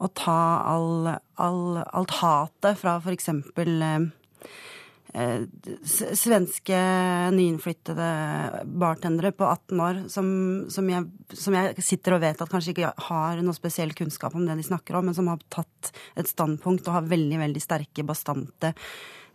å 0.00 0.12
ta 0.16 0.40
all, 0.72 1.12
all, 1.36 1.82
alt 1.84 2.18
hatet 2.22 2.80
fra 2.80 2.96
f.eks. 3.02 3.28
Eh, 5.14 5.42
svenske 6.18 6.78
nyinnflyttede 7.30 8.06
bartendere 8.66 9.30
på 9.30 9.46
18 9.46 9.82
år 9.86 10.00
som, 10.10 10.26
som, 10.66 10.88
jeg, 10.90 11.06
som, 11.30 11.54
jeg, 11.54 11.84
sitter 11.86 12.16
og 12.16 12.24
vet 12.24 12.42
at 12.42 12.50
kanskje 12.50 12.72
ikke 12.74 12.90
har 13.12 13.42
noe 13.46 13.54
spesiell 13.54 13.94
kunnskap 13.94 14.34
om 14.34 14.42
det 14.48 14.56
de 14.58 14.66
snakker 14.66 14.98
om, 14.98 15.06
men 15.06 15.14
som 15.14 15.30
har 15.30 15.44
tatt 15.54 15.92
et 16.18 16.26
standpunkt 16.26 16.90
og 16.90 16.96
har 16.96 17.06
veldig, 17.12 17.38
veldig 17.44 17.62
sterke, 17.62 18.06
bastante 18.08 18.74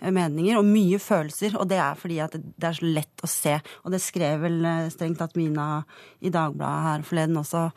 meninger 0.01 0.59
og 0.59 0.67
mye 0.67 0.99
følelser. 1.01 1.57
Og 1.59 1.69
det 1.69 1.79
er 1.83 1.97
fordi 1.99 2.19
at 2.23 2.37
det 2.39 2.69
er 2.69 2.77
så 2.77 2.91
lett 2.99 3.25
å 3.25 3.29
se. 3.29 3.55
Og 3.83 3.93
det 3.93 4.01
skrev 4.03 4.45
vel 4.45 4.59
eh, 4.65 4.91
strengt 4.93 5.19
tatt 5.21 5.37
Mina 5.39 5.81
i 6.19 6.31
Dagbladet 6.33 6.85
her 6.87 7.07
forleden 7.07 7.41
også 7.41 7.69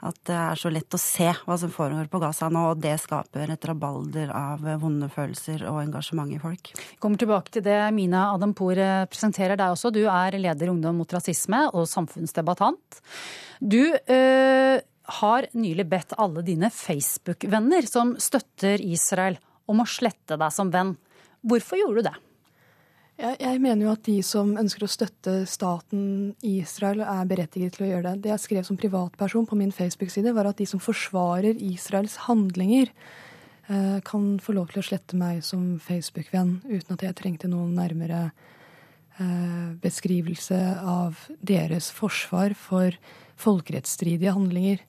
at 0.00 0.16
det 0.24 0.36
er 0.36 0.56
så 0.56 0.70
lett 0.72 0.96
å 0.96 1.00
se 1.00 1.26
hva 1.44 1.56
som 1.60 1.72
foregår 1.72 2.06
på 2.08 2.20
Gaza 2.22 2.48
nå, 2.48 2.62
og 2.70 2.78
det 2.80 2.94
skaper 3.02 3.50
et 3.52 3.66
rabalder 3.68 4.30
av 4.32 4.62
vonde 4.80 5.10
følelser 5.12 5.66
og 5.68 5.82
engasjement 5.82 6.32
i 6.32 6.38
folk. 6.40 6.70
Vi 6.72 6.96
kommer 7.02 7.20
tilbake 7.20 7.52
til 7.52 7.66
det. 7.66 7.76
Mina 7.92 8.30
Adampour 8.32 8.80
presenterer 9.12 9.60
deg 9.60 9.74
også. 9.74 9.92
Du 9.92 10.06
er 10.06 10.38
leder 10.40 10.72
Ungdom 10.72 11.02
mot 11.02 11.12
rasisme 11.12 11.66
og 11.74 11.84
samfunnsdebattant. 11.90 13.02
Du 13.60 13.82
øh, 13.92 14.80
har 15.20 15.46
nylig 15.52 15.86
bedt 15.90 16.16
alle 16.18 16.44
dine 16.46 16.70
Facebook-venner 16.72 17.88
som 17.88 18.14
støtter 18.20 18.80
Israel, 18.84 19.38
om 19.70 19.82
å 19.82 19.88
slette 19.88 20.38
deg 20.40 20.54
som 20.54 20.72
venn. 20.72 20.96
Hvorfor 21.40 21.80
gjorde 21.80 22.02
du 22.02 22.08
det? 22.08 22.16
Jeg, 23.20 23.36
jeg, 23.36 23.60
mener 23.60 23.84
jo 23.84 23.92
at 23.92 24.04
de 24.06 24.16
som 24.24 24.54
ønsker 24.56 24.86
å 24.86 24.88
støtte 24.88 25.32
staten 25.48 26.04
Israel, 26.46 27.02
er 27.04 27.26
berettiget 27.28 27.76
til 27.76 27.84
å 27.84 27.90
gjøre 27.90 28.04
det. 28.06 28.22
Det 28.24 28.32
jeg 28.32 28.44
skrev 28.46 28.64
som 28.64 28.78
privatperson 28.80 29.48
på 29.48 29.58
min 29.60 29.74
Facebook-side, 29.76 30.32
var 30.36 30.48
at 30.48 30.60
de 30.60 30.68
som 30.68 30.80
forsvarer 30.80 31.60
Israels 31.60 32.16
handlinger, 32.24 32.88
eh, 33.68 33.98
kan 34.08 34.30
få 34.40 34.56
lov 34.56 34.72
til 34.72 34.80
å 34.80 34.86
slette 34.88 35.20
meg 35.20 35.44
som 35.44 35.74
Facebook-venn 35.84 36.62
uten 36.70 36.96
at 36.96 37.04
jeg 37.04 37.18
trengte 37.20 37.50
noen 37.52 37.76
nærmere 37.76 38.30
eh, 39.20 39.68
beskrivelse 39.84 40.60
av 40.80 41.20
deres 41.44 41.90
forsvar 41.92 42.56
for 42.56 42.96
folkerettsstridige 43.40 44.32
handlinger. 44.36 44.80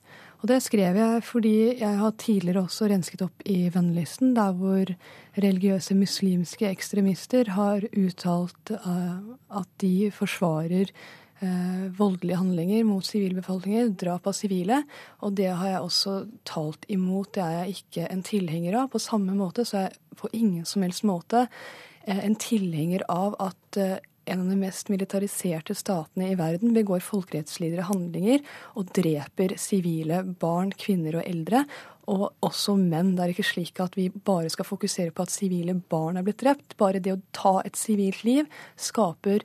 Og 0.42 0.50
det 0.50 0.58
skrev 0.64 0.96
jeg 0.98 1.22
fordi 1.22 1.56
jeg 1.78 1.98
har 2.00 2.14
tidligere 2.18 2.64
også 2.66 2.88
rensket 2.90 3.22
opp 3.22 3.44
i 3.46 3.68
vennlisten, 3.70 4.32
der 4.34 4.50
hvor 4.58 4.90
religiøse 5.38 5.94
muslimske 5.94 6.66
ekstremister 6.66 7.52
har 7.54 7.86
uttalt 7.94 8.72
uh, 8.74 9.22
at 9.54 9.70
de 9.78 10.10
forsvarer 10.10 10.90
uh, 10.90 11.86
voldelige 11.94 12.40
handlinger 12.40 12.82
mot 12.90 13.06
sivilbefolkninger, 13.06 13.94
drap 14.02 14.26
av 14.26 14.34
sivile. 14.34 14.82
Og 15.22 15.38
det 15.38 15.52
har 15.52 15.76
jeg 15.76 15.86
også 15.86 16.18
talt 16.50 16.90
imot. 16.90 17.36
Det 17.38 17.46
er 17.46 17.56
jeg 17.60 17.78
ikke 17.78 18.10
en 18.10 18.26
tilhenger 18.26 18.80
av. 18.82 18.90
På 18.90 19.02
samme 19.02 19.38
måte 19.38 19.62
så 19.62 19.84
er 19.84 19.88
jeg 19.92 20.18
på 20.18 20.34
ingen 20.34 20.66
som 20.66 20.82
helst 20.82 21.06
måte 21.06 21.46
uh, 21.46 22.18
en 22.18 22.34
tilhenger 22.34 23.06
av 23.06 23.38
at 23.46 23.84
en 24.24 24.40
av 24.40 24.48
de 24.48 24.56
mest 24.60 24.90
militariserte 24.92 25.74
statene 25.74 26.30
i 26.30 26.36
verden 26.38 26.74
begår 26.76 27.02
folkerettslige 27.04 27.86
handlinger 27.88 28.42
og 28.78 28.92
dreper 28.94 29.56
sivile 29.60 30.22
barn, 30.22 30.70
kvinner 30.78 31.18
og 31.18 31.26
eldre, 31.26 31.64
og 32.10 32.28
også 32.42 32.76
menn. 32.78 33.14
Det 33.16 33.24
er 33.24 33.34
ikke 33.34 33.46
slik 33.46 33.80
at 33.82 33.96
vi 33.98 34.08
bare 34.10 34.50
skal 34.52 34.66
fokusere 34.66 35.14
på 35.14 35.26
at 35.26 35.34
sivile 35.34 35.74
barn 35.74 36.18
er 36.18 36.26
blitt 36.26 36.42
drept. 36.42 36.76
Bare 36.80 37.02
det 37.02 37.14
å 37.14 37.22
ta 37.34 37.58
et 37.66 37.78
sivilt 37.78 38.24
liv 38.26 38.50
skaper 38.76 39.44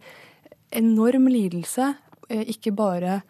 enorm 0.76 1.30
lidelse, 1.32 1.96
eh, 2.30 2.46
ikke 2.54 2.76
bare 2.76 3.22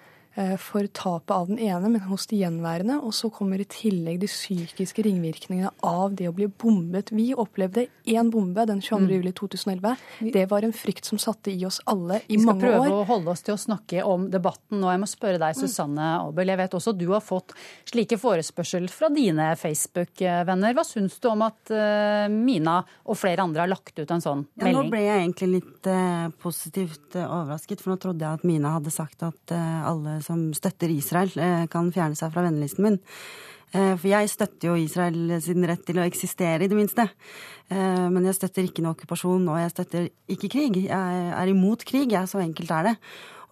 for 0.62 0.86
tapet 0.94 1.34
av 1.34 1.48
den 1.50 1.58
ene, 1.66 1.90
men 1.90 2.04
hos 2.12 2.28
de 2.30 2.38
gjenværende. 2.44 3.00
Og 3.02 3.16
så 3.16 3.32
kommer 3.34 3.62
i 3.62 3.66
tillegg 3.66 4.20
de 4.22 4.30
psykiske 4.30 5.02
ringvirkningene 5.08 5.72
av 5.86 6.14
det 6.18 6.28
å 6.30 6.36
bli 6.36 6.46
bombet. 6.48 7.10
Vi 7.16 7.32
opplevde 7.34 7.88
én 8.06 8.30
bombe 8.34 8.66
den 8.70 8.82
22. 8.82 9.08
Mm. 9.08 9.14
juli 9.16 9.32
2011. 9.32 9.96
Det 10.34 10.46
var 10.50 10.64
en 10.64 10.74
frykt 10.74 11.06
som 11.06 11.20
satte 11.22 11.52
i 11.52 11.66
oss 11.66 11.80
alle 11.86 12.22
i 12.28 12.38
mange 12.38 12.38
år. 12.38 12.38
Vi 12.38 12.44
skal 12.44 12.62
prøve 12.62 13.00
å 13.00 13.08
holde 13.08 13.34
oss 13.34 13.44
til 13.46 13.56
å 13.56 13.62
snakke 13.62 14.04
om 14.06 14.28
debatten 14.32 14.82
nå. 14.82 14.92
Jeg 14.94 15.02
må 15.02 15.10
spørre 15.10 15.42
deg, 15.42 15.56
mm. 15.56 15.62
Susanne 15.62 16.10
Aabel. 16.22 16.54
Jeg 16.54 16.62
vet 16.62 16.78
også 16.80 16.94
du 16.98 17.08
har 17.14 17.24
fått 17.24 17.56
slike 17.88 18.20
forespørsel 18.22 18.88
fra 18.92 19.10
dine 19.14 19.50
Facebook-venner. 19.60 20.76
Hva 20.78 20.86
syns 20.88 21.18
du 21.24 21.30
om 21.32 21.46
at 21.48 21.74
uh, 21.74 22.28
Mina 22.32 22.80
og 23.08 23.20
flere 23.20 23.46
andre 23.46 23.66
har 23.66 23.72
lagt 23.72 23.98
ut 24.00 24.12
en 24.14 24.24
sånn 24.24 24.46
melding? 24.58 24.76
Ja, 24.76 24.84
nå 24.84 24.94
ble 24.94 25.04
jeg 25.04 25.24
egentlig 25.24 25.50
litt 25.58 25.92
uh, 25.92 26.28
positivt 26.44 27.18
uh, 27.18 27.26
overrasket, 27.26 27.84
for 27.84 27.94
nå 27.94 28.02
trodde 28.04 28.26
jeg 28.26 28.42
at 28.42 28.48
Mina 28.48 28.76
hadde 28.78 28.94
sagt 28.94 29.26
at 29.28 29.56
uh, 29.56 29.90
alle 29.92 30.18
som 30.28 30.48
støtter 30.58 30.92
Israel, 30.94 31.32
eh, 31.40 31.68
kan 31.72 31.92
fjerne 31.96 32.18
seg 32.20 32.34
fra 32.34 32.44
vennelisten 32.46 32.84
min. 32.86 33.00
Eh, 33.74 33.96
for 34.00 34.08
jeg 34.08 34.30
støtter 34.32 34.70
jo 34.70 34.76
Israel 34.80 35.42
sin 35.44 35.66
rett 35.68 35.84
til 35.88 36.00
å 36.00 36.06
eksistere, 36.08 36.64
i 36.64 36.72
det 36.72 36.78
minste. 36.78 37.10
Eh, 37.70 38.06
men 38.08 38.24
jeg 38.30 38.38
støtter 38.38 38.68
ikke 38.68 38.84
noe 38.84 38.96
okkupasjon, 38.96 39.48
og 39.52 39.60
jeg 39.60 39.74
støtter 39.74 40.10
ikke 40.32 40.52
krig. 40.54 40.84
Jeg 40.88 41.34
er 41.34 41.52
imot 41.52 41.84
krig, 41.88 42.12
jeg. 42.16 42.30
Så 42.32 42.40
enkelt 42.44 42.72
er 42.72 42.92
det. 42.92 42.96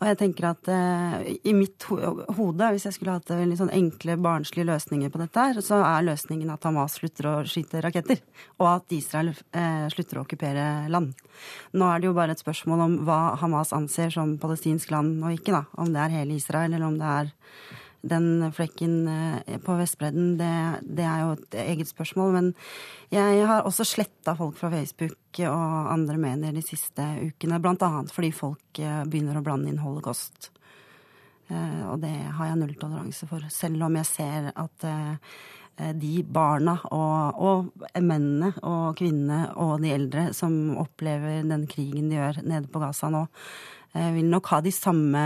Og 0.05 0.11
jeg 0.11 0.17
tenker 0.19 0.45
at 0.51 0.67
eh, 0.69 1.29
i 1.49 1.53
mitt 1.57 1.81
ho 1.89 1.95
hode, 2.37 2.67
hvis 2.75 2.83
jeg 2.85 2.93
skulle 2.93 3.15
hatt 3.15 3.31
veldig 3.31 3.55
sånn 3.57 3.71
enkle, 3.73 4.19
barnslige 4.21 4.67
løsninger 4.69 5.09
på 5.09 5.17
dette 5.23 5.45
her, 5.47 5.57
så 5.65 5.79
er 5.81 6.05
løsningen 6.05 6.51
at 6.53 6.67
Hamas 6.69 6.99
slutter 6.99 7.31
å 7.31 7.33
skyte 7.49 7.81
raketter. 7.81 8.21
Og 8.59 8.67
at 8.69 8.93
Israel 8.93 9.31
eh, 9.33 9.87
slutter 9.89 10.19
å 10.19 10.25
okkupere 10.27 10.67
land. 10.93 11.15
Nå 11.73 11.89
er 11.89 12.03
det 12.03 12.11
jo 12.11 12.13
bare 12.19 12.37
et 12.37 12.43
spørsmål 12.43 12.85
om 12.85 12.93
hva 13.07 13.19
Hamas 13.41 13.73
anser 13.73 14.13
som 14.13 14.37
palestinsk 14.37 14.93
land 14.93 15.25
og 15.25 15.39
ikke, 15.39 15.57
da. 15.57 15.63
Om 15.81 15.89
det 15.97 16.03
er 16.05 16.15
hele 16.19 16.37
Israel, 16.37 16.77
eller 16.77 16.85
om 16.85 17.01
det 17.01 17.09
er 17.15 17.33
den 18.05 18.51
flekken 18.53 19.07
eh, 19.07 19.57
på 19.63 19.75
Vestbredden, 19.79 20.35
det, 20.37 20.51
det, 20.81 21.05
er 21.05 21.23
jo 21.23 21.31
et 21.35 21.57
eget 21.65 21.89
spørsmål. 21.89 22.35
Men 22.37 22.51
jeg 23.13 23.45
har 23.47 23.65
også 23.65 23.87
sletta 23.87 24.35
folk 24.37 24.57
fra 24.59 24.71
Facebook 24.73 25.41
og 25.49 25.91
andre 25.93 26.19
medier 26.21 26.55
de 26.55 26.63
siste 26.65 27.05
ukene. 27.25 27.61
Blant 27.63 27.85
annet 27.85 28.13
fordi 28.13 28.31
folk 28.35 28.81
eh, 28.81 29.03
begynner 29.09 29.39
å 29.39 29.45
blande 29.45 29.71
inn 29.71 29.81
holocaust. 29.83 30.51
Eh, 31.49 31.83
og 31.89 31.99
det 32.05 32.15
har 32.37 32.51
jeg 32.51 32.61
nulltoleranse 32.61 33.29
for. 33.29 33.45
Selv 33.53 33.89
om 33.89 34.01
jeg 34.01 34.11
ser 34.13 34.51
at 34.53 34.89
de 35.75 36.21
barna 36.23 36.77
og, 36.95 37.39
og, 37.43 37.87
mennene 37.99 38.53
og 38.63 38.93
kvinnene 38.95 39.49
og 39.59 39.81
de 39.83 39.89
eldre 39.91 40.29
som 40.31 40.53
opplever 40.79 41.41
den 41.43 41.65
krigen 41.67 42.07
de 42.07 42.15
gjør 42.15 42.39
nede 42.47 42.69
på 42.71 42.79
Gaza 42.79 43.09
nå, 43.11 43.25
vil 43.95 44.27
nok 44.27 44.49
ha 44.51 44.61
de 44.63 44.73
samme 44.75 45.23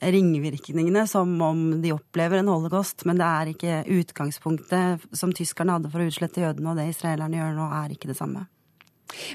ringvirkningene 0.00 1.06
som 1.08 1.32
om 1.42 1.62
de 1.82 1.94
opplever 1.94 2.40
en 2.40 2.52
holocaust. 2.52 3.06
Men 3.08 3.20
det 3.20 3.28
er 3.28 3.52
ikke 3.54 3.82
utgangspunktet 4.00 5.08
som 5.16 5.32
tyskerne 5.36 5.78
hadde 5.78 5.92
for 5.92 6.02
å 6.02 6.08
utslette 6.10 6.44
jødene, 6.44 6.72
og 6.72 6.80
det 6.80 6.90
israelerne 6.92 7.40
gjør 7.40 7.56
nå, 7.56 7.68
er 7.80 7.96
ikke 7.96 8.12
det 8.12 8.18
samme. 8.20 8.46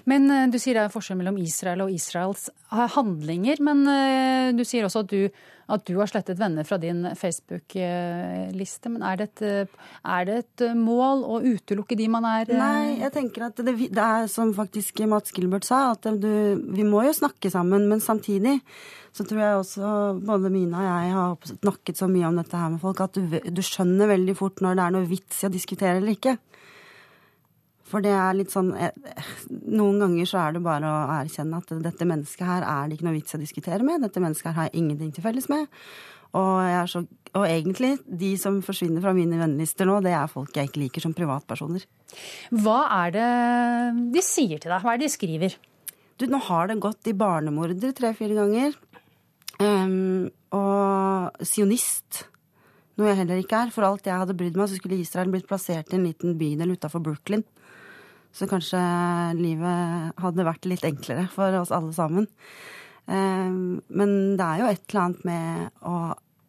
Men 0.10 0.30
eh, 0.32 0.48
Du 0.52 0.60
sier 0.62 0.78
det 0.78 0.86
er 0.86 0.94
forskjell 0.94 1.20
mellom 1.20 1.40
Israel 1.42 1.86
og 1.86 1.94
Israels 1.94 2.50
handlinger. 2.72 3.62
Men 3.66 3.84
eh, 3.92 4.50
du 4.56 4.64
sier 4.68 4.88
også 4.88 5.06
at 5.06 5.12
du, 5.12 5.30
at 5.72 5.86
du 5.88 5.96
har 6.00 6.10
slettet 6.12 6.40
venner 6.40 6.68
fra 6.68 6.80
din 6.82 7.04
Facebook-liste. 7.18 8.92
Men 8.94 9.06
er 9.06 9.22
det, 9.22 9.30
et, 9.30 9.78
er 10.18 10.28
det, 10.30 10.42
et, 10.44 10.66
mål 10.78 11.26
å 11.28 11.40
utelukke 11.46 11.98
de 12.00 12.10
man 12.12 12.28
er 12.30 12.50
eh? 12.50 12.60
Nei, 12.60 13.00
jeg 13.04 13.16
tenker 13.16 13.50
at 13.50 13.64
det, 13.66 13.78
det 13.88 14.10
er 14.10 14.30
som 14.32 14.54
faktisk 14.58 15.02
Mats 15.10 15.34
Gilbert 15.36 15.68
sa, 15.68 15.88
at 15.96 16.10
du, 16.22 16.30
vi 16.76 16.86
må 16.88 17.06
jo 17.08 17.16
snakke 17.16 17.52
sammen. 17.54 17.90
Men 17.92 18.04
samtidig 18.04 18.60
så 19.16 19.24
tror 19.24 19.40
jeg 19.40 19.60
også 19.62 19.90
både 20.28 20.52
Mina 20.52 20.82
og 20.82 20.88
jeg 20.90 21.12
har 21.16 21.52
snakket 21.54 22.02
så 22.02 22.08
mye 22.12 22.28
om 22.28 22.36
dette 22.42 22.60
her 22.60 22.74
med 22.74 22.82
folk 22.84 23.00
at 23.06 23.16
du, 23.16 23.38
du 23.48 23.62
skjønner 23.64 24.12
veldig 24.12 24.36
fort 24.36 24.60
når 24.64 24.76
det 24.76 24.84
er 24.84 24.96
noe 24.98 25.08
vits 25.08 25.40
i 25.40 25.48
å 25.48 25.54
diskutere 25.54 26.02
eller 26.02 26.18
ikke. 26.18 26.36
For 27.96 28.04
det 28.04 28.12
er 28.12 28.36
litt 28.36 28.52
sånn 28.52 28.74
eh, 28.76 28.92
Noen 29.72 30.02
ganger 30.04 30.28
så 30.28 30.42
er 30.42 30.58
det 30.58 30.66
bare 30.66 30.90
å 30.90 31.04
erkjenne 31.22 31.62
at 31.62 31.70
dette 31.86 32.08
mennesket 32.10 32.44
her 32.44 32.66
er 32.68 32.90
det 32.90 32.98
ikke 32.98 33.08
noe 33.08 33.16
vits 33.16 33.38
å 33.38 33.40
diskutere 33.40 33.88
med. 33.88 34.04
Dette 34.04 34.20
mennesket 34.20 34.52
her 34.52 34.58
har 34.58 34.68
jeg 34.68 34.82
ingenting 34.82 35.14
til 35.16 35.24
felles 35.24 35.48
med. 35.48 35.70
Og, 36.36 36.90
så, 36.92 37.06
og, 37.32 37.46
egentlig, 37.48 37.94
de 38.04 38.34
som 38.40 38.58
forsvinner 38.66 39.00
fra 39.00 39.14
mine 39.16 39.40
vennelister 39.40 39.88
nå, 39.88 40.02
det 40.04 40.12
er 40.18 40.28
folk 40.28 40.58
jeg 40.58 40.68
ikke 40.68 40.82
liker 40.82 41.06
som 41.06 41.16
privatpersoner. 41.16 41.86
Hva 42.52 42.82
er 42.98 43.16
det 43.16 43.30
de 44.12 44.24
sier 44.26 44.60
til 44.60 44.74
deg? 44.74 44.84
Hva 44.84 44.92
er 44.92 45.00
det 45.00 45.08
de 45.08 45.16
skriver? 45.16 45.56
Du, 46.20 46.28
nå 46.28 46.42
har 46.50 46.68
det 46.68 46.82
gått 46.84 47.08
i 47.08 47.16
barnemorder 47.16 47.96
tre-fire 47.96 48.36
ganger. 48.36 48.76
Um, 49.64 50.28
og 50.56 51.46
sionist, 51.48 52.26
noe 53.00 53.14
jeg 53.14 53.22
heller 53.22 53.40
ikke 53.40 53.64
er. 53.64 53.72
For 53.72 53.88
alt 53.88 54.12
jeg 54.12 54.20
hadde 54.20 54.36
brydd 54.36 54.60
meg, 54.60 54.68
så 54.68 54.80
skulle 54.80 55.00
Israel 55.00 55.32
blitt 55.32 55.48
plassert 55.48 55.94
i 55.94 56.00
en 56.00 56.08
liten 56.10 56.36
bydel 56.40 56.76
utafor 56.76 57.04
Brooklyn. 57.04 57.48
Så 58.36 58.48
kanskje 58.52 58.80
livet 59.40 60.16
hadde 60.20 60.48
vært 60.48 60.68
litt 60.68 60.86
enklere 60.88 61.30
for 61.32 61.56
oss 61.62 61.72
alle 61.76 61.94
sammen. 61.96 62.28
Eh, 63.08 63.52
men 63.88 64.16
det 64.36 64.48
er 64.48 64.64
jo 64.64 64.72
et 64.72 64.84
eller 64.90 65.04
annet 65.06 65.28
med 65.30 65.86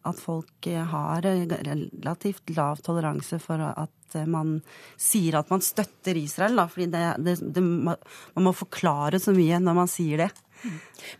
at 0.07 0.19
folk 0.23 0.67
har 0.91 1.23
relativt 1.23 2.51
lav 2.55 2.79
toleranse 2.83 3.39
for 3.43 3.63
at 3.67 4.19
man 4.27 4.61
sier 4.95 5.35
at 5.35 5.49
man 5.51 5.63
støtter 5.63 6.15
Israel. 6.19 6.59
Da, 6.59 6.67
fordi 6.71 7.63
man 7.63 8.45
må 8.47 8.55
forklare 8.55 9.19
så 9.19 9.35
mye 9.35 9.59
når 9.63 9.79
man 9.81 9.91
sier 9.91 10.23
det. 10.23 10.29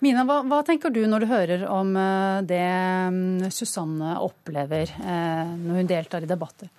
Mina, 0.02 0.24
hva, 0.26 0.42
hva, 0.48 0.64
tenker 0.66 0.94
du 0.94 1.04
når 1.10 1.24
du 1.24 1.30
hører 1.30 1.66
om 1.70 1.94
eh, 2.00 2.40
det 2.48 2.64
mm, 3.14 3.48
Susanne 3.54 4.18
opplever 4.24 4.90
eh, 4.90 5.52
når 5.62 5.82
hun 5.82 5.90
deltar 5.90 6.26
i 6.26 6.30
debatter? 6.30 6.72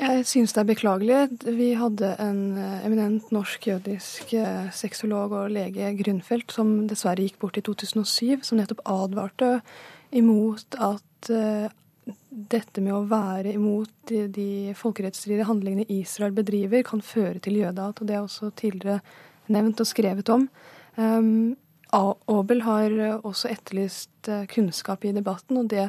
Jeg 0.00 0.22
syns 0.24 0.54
det 0.56 0.62
er 0.62 0.68
beklagelig. 0.70 1.16
Vi 1.44 1.66
hadde 1.76 2.14
en 2.24 2.56
eh, 2.56 2.84
eminent 2.86 3.26
norsk-jødisk 3.34 4.32
eh, 4.32 4.70
sexolog 4.72 5.34
og 5.36 5.50
lege, 5.52 5.90
Grunfeldt, 5.98 6.54
som 6.56 6.70
dessverre 6.88 7.26
gikk 7.26 7.36
bort 7.42 7.58
i 7.60 7.62
2007, 7.66 8.40
som 8.46 8.56
nettopp 8.56 8.80
advarte 8.88 9.50
imot 10.16 10.78
at 10.80 11.28
uh, 11.30 11.68
dette 12.30 12.82
med 12.82 12.96
å 12.96 13.04
være 13.10 13.52
imot 13.52 13.92
de, 14.08 14.24
de 14.32 14.72
folkerettsstridige 14.74 15.46
handlingene 15.46 15.86
Israel 15.92 16.32
bedriver, 16.34 16.80
kan 16.88 17.04
føre 17.04 17.36
til 17.44 17.60
jødehat. 17.60 18.00
Og 18.00 18.08
det 18.08 18.16
er 18.16 18.24
også 18.24 18.48
tidligere 18.56 19.02
nevnt 19.52 19.84
og 19.84 19.90
skrevet 19.90 20.32
om. 20.32 20.48
Um, 20.96 21.58
Abel 21.92 22.64
har 22.64 22.92
også 23.26 23.50
etterlyst 23.50 24.28
kunnskap 24.48 25.04
i 25.04 25.12
debatten, 25.12 25.58
og 25.58 25.70
det 25.72 25.88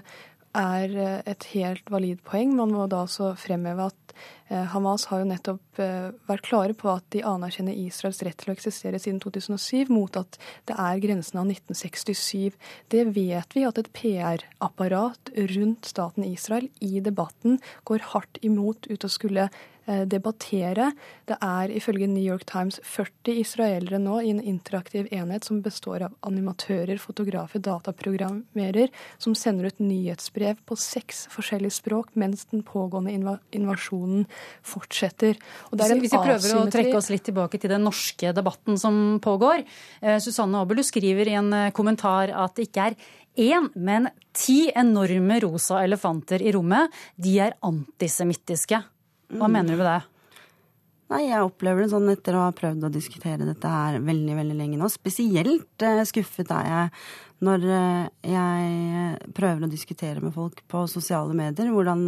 er 0.58 1.24
et 1.30 1.44
helt 1.54 1.92
valid 1.92 2.22
poeng. 2.28 2.56
Man 2.56 2.74
må 2.76 2.88
da 2.92 3.04
også 3.06 3.34
fremheve 3.40 3.90
at 3.92 4.02
Eh, 4.12 4.41
Hamas 4.52 5.06
har 5.08 5.22
jo 5.22 5.28
nettopp 5.30 5.80
eh, 5.80 6.10
vært 6.28 6.44
klare 6.44 6.76
på 6.76 6.90
at 6.92 7.06
de 7.16 7.24
anerkjenner 7.24 7.78
Israels 7.78 8.20
rett 8.26 8.36
til 8.42 8.52
å 8.52 8.56
eksistere 8.56 9.00
siden 9.00 9.22
2007, 9.24 9.88
mot 9.94 10.18
at 10.20 10.36
det 10.68 10.76
er 10.76 11.00
grensen 11.04 11.40
av 11.40 11.48
1967. 11.48 12.58
Det 12.92 13.06
vet 13.16 13.56
vi 13.56 13.64
at 13.68 13.80
et 13.80 13.92
PR-apparat 13.96 15.32
rundt 15.56 15.88
staten 15.88 16.28
Israel 16.28 16.68
i 16.84 17.00
debatten 17.00 17.62
går 17.88 18.12
hardt 18.12 18.42
imot 18.44 18.92
ut 18.92 19.08
og 19.08 19.14
skulle 19.14 19.48
Eh, 19.92 20.04
debattere. 20.06 20.92
Det 21.26 21.36
er 21.42 21.72
ifølge 21.74 22.08
New 22.08 22.24
York 22.24 22.46
Times 22.46 22.80
40 22.84 23.40
israelere 23.42 23.98
nå 23.98 24.20
i 24.22 24.30
en 24.30 24.42
interaktiv 24.42 25.08
enhet 25.12 25.48
som 25.48 25.64
består 25.66 26.04
av 26.06 26.14
animatører, 26.22 27.00
fotografer, 27.02 27.60
dataprogrammerer, 27.66 28.92
som 29.18 29.34
sender 29.34 29.72
ut 29.72 29.80
nyhetsbrev 29.82 30.62
på 30.70 30.78
seks 30.78 31.26
forskjellige 31.34 31.80
språk 31.80 32.14
mens 32.14 32.46
den 32.52 32.62
pågående 32.62 33.42
invasjonen 33.58 34.28
fortsetter. 34.66 35.40
Hvis 35.72 36.12
vi 36.12 36.12
prøver 36.12 36.58
å 36.58 36.68
trekke 36.72 36.98
oss 37.00 37.10
litt 37.14 37.26
tilbake 37.28 37.60
til 37.62 37.74
den 37.74 37.86
norske 37.86 38.34
debatten 38.36 38.80
som 38.82 39.20
pågår. 39.24 39.66
Eh, 40.02 40.20
Susanne 40.24 40.62
Abel, 40.62 40.82
du 40.82 40.88
skriver 40.88 41.30
i 41.30 41.38
en 41.40 41.52
eh, 41.54 41.72
kommentar 41.76 42.34
at 42.34 42.56
det 42.58 42.70
ikke 42.70 42.92
er 42.92 42.98
én, 43.42 43.70
men 43.76 44.10
ti 44.36 44.66
enorme 44.76 45.40
rosa 45.44 45.82
elefanter 45.86 46.44
i 46.44 46.54
rommet. 46.56 46.92
De 47.16 47.38
er 47.44 47.58
antisemittiske. 47.68 48.82
Hva 49.32 49.48
mm. 49.48 49.54
mener 49.54 49.76
du 49.76 49.82
med 49.82 49.88
det? 49.88 50.00
Nei, 51.12 51.26
Jeg 51.28 51.44
opplever 51.44 51.84
det 51.84 51.92
sånn 51.92 52.08
etter 52.14 52.38
å 52.38 52.46
ha 52.46 52.54
prøvd 52.56 52.88
å 52.88 52.94
diskutere 52.94 53.48
dette 53.48 53.68
her 53.68 54.00
veldig 54.04 54.38
veldig 54.38 54.56
lenge 54.56 54.80
nå. 54.80 54.88
Spesielt 54.92 55.86
eh, 55.88 56.06
skuffet 56.08 56.56
er 56.56 56.72
jeg 56.72 56.96
når 57.42 57.64
jeg 58.22 59.32
prøver 59.34 59.66
å 59.66 59.70
diskutere 59.72 60.22
med 60.22 60.30
folk 60.36 60.60
på 60.70 60.84
sosiale 60.86 61.34
medier 61.34 61.72
hvordan 61.74 62.04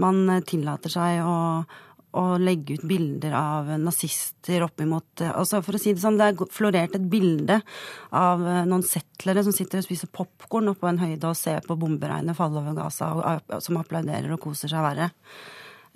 man 0.00 0.42
tillater 0.48 0.92
seg 0.92 1.20
å, 1.26 1.36
å 2.16 2.24
legge 2.40 2.78
ut 2.78 2.84
bilder 2.88 3.34
av 3.36 3.70
nazister 3.82 4.64
oppimot 4.66 5.24
eh, 5.24 5.32
altså 5.32 5.62
For 5.64 5.76
å 5.76 5.82
si 5.82 5.94
det 5.94 6.04
sånn, 6.04 6.18
det 6.20 6.30
er 6.30 6.52
florert 6.54 6.96
et 6.98 7.08
bilde 7.12 7.60
av 8.16 8.42
noen 8.68 8.84
settlere 8.86 9.44
som 9.44 9.54
sitter 9.56 9.82
og 9.82 9.88
spiser 9.88 10.12
popkorn 10.12 10.72
oppå 10.72 10.90
en 10.90 11.02
høyde 11.02 11.30
og 11.30 11.38
ser 11.38 11.64
på 11.66 11.78
bomberegnet 11.80 12.38
falle 12.38 12.62
over 12.62 12.76
Gaza, 12.78 13.12
og, 13.16 13.56
som 13.64 13.80
applauderer 13.80 14.32
og 14.34 14.42
koser 14.44 14.72
seg 14.72 14.84
verre. 14.84 15.12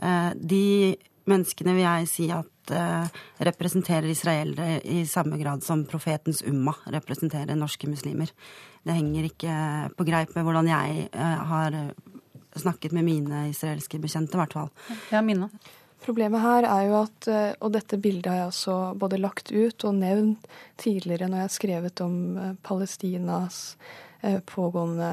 Eh, 0.03 0.33
de 0.37 0.97
menneskene 1.27 1.75
vil 1.75 1.85
jeg 1.85 2.11
si 2.11 2.29
at 2.35 2.73
eh, 2.75 3.23
representerer 3.49 4.11
israelere 4.11 4.81
i 4.85 5.03
samme 5.09 5.39
grad 5.41 5.65
som 5.67 5.85
profetens 5.89 6.43
umma 6.47 6.75
representerer 6.95 7.59
norske 7.59 7.89
muslimer. 7.91 8.31
Det 8.87 8.95
henger 8.95 9.31
ikke 9.31 9.57
på 9.99 10.07
greip 10.07 10.35
med 10.37 10.47
hvordan 10.47 10.71
jeg 10.71 11.09
eh, 11.11 11.41
har 11.51 11.81
snakket 12.63 12.95
med 12.97 13.07
mine 13.07 13.47
israelske 13.51 14.01
bekjente, 14.03 14.37
i 14.37 14.41
hvert 14.43 14.57
fall. 14.57 14.71
Ja, 15.13 15.23
mine. 15.25 15.51
Problemet 16.05 16.43
her 16.43 16.67
er 16.69 16.83
jo 16.87 16.99
at, 17.01 17.29
og 17.65 17.73
dette 17.75 17.99
bildet 17.99 18.29
har 18.31 18.37
jeg 18.39 18.51
også 18.51 18.75
både 19.01 19.19
lagt 19.19 19.51
ut 19.51 19.87
og 19.89 19.97
nevnt 19.97 20.45
tidligere 20.79 21.27
når 21.27 21.41
jeg 21.41 21.49
har 21.49 21.55
skrevet 21.55 22.03
om 22.05 22.17
Palestinas 22.63 23.61
pågående 24.47 25.09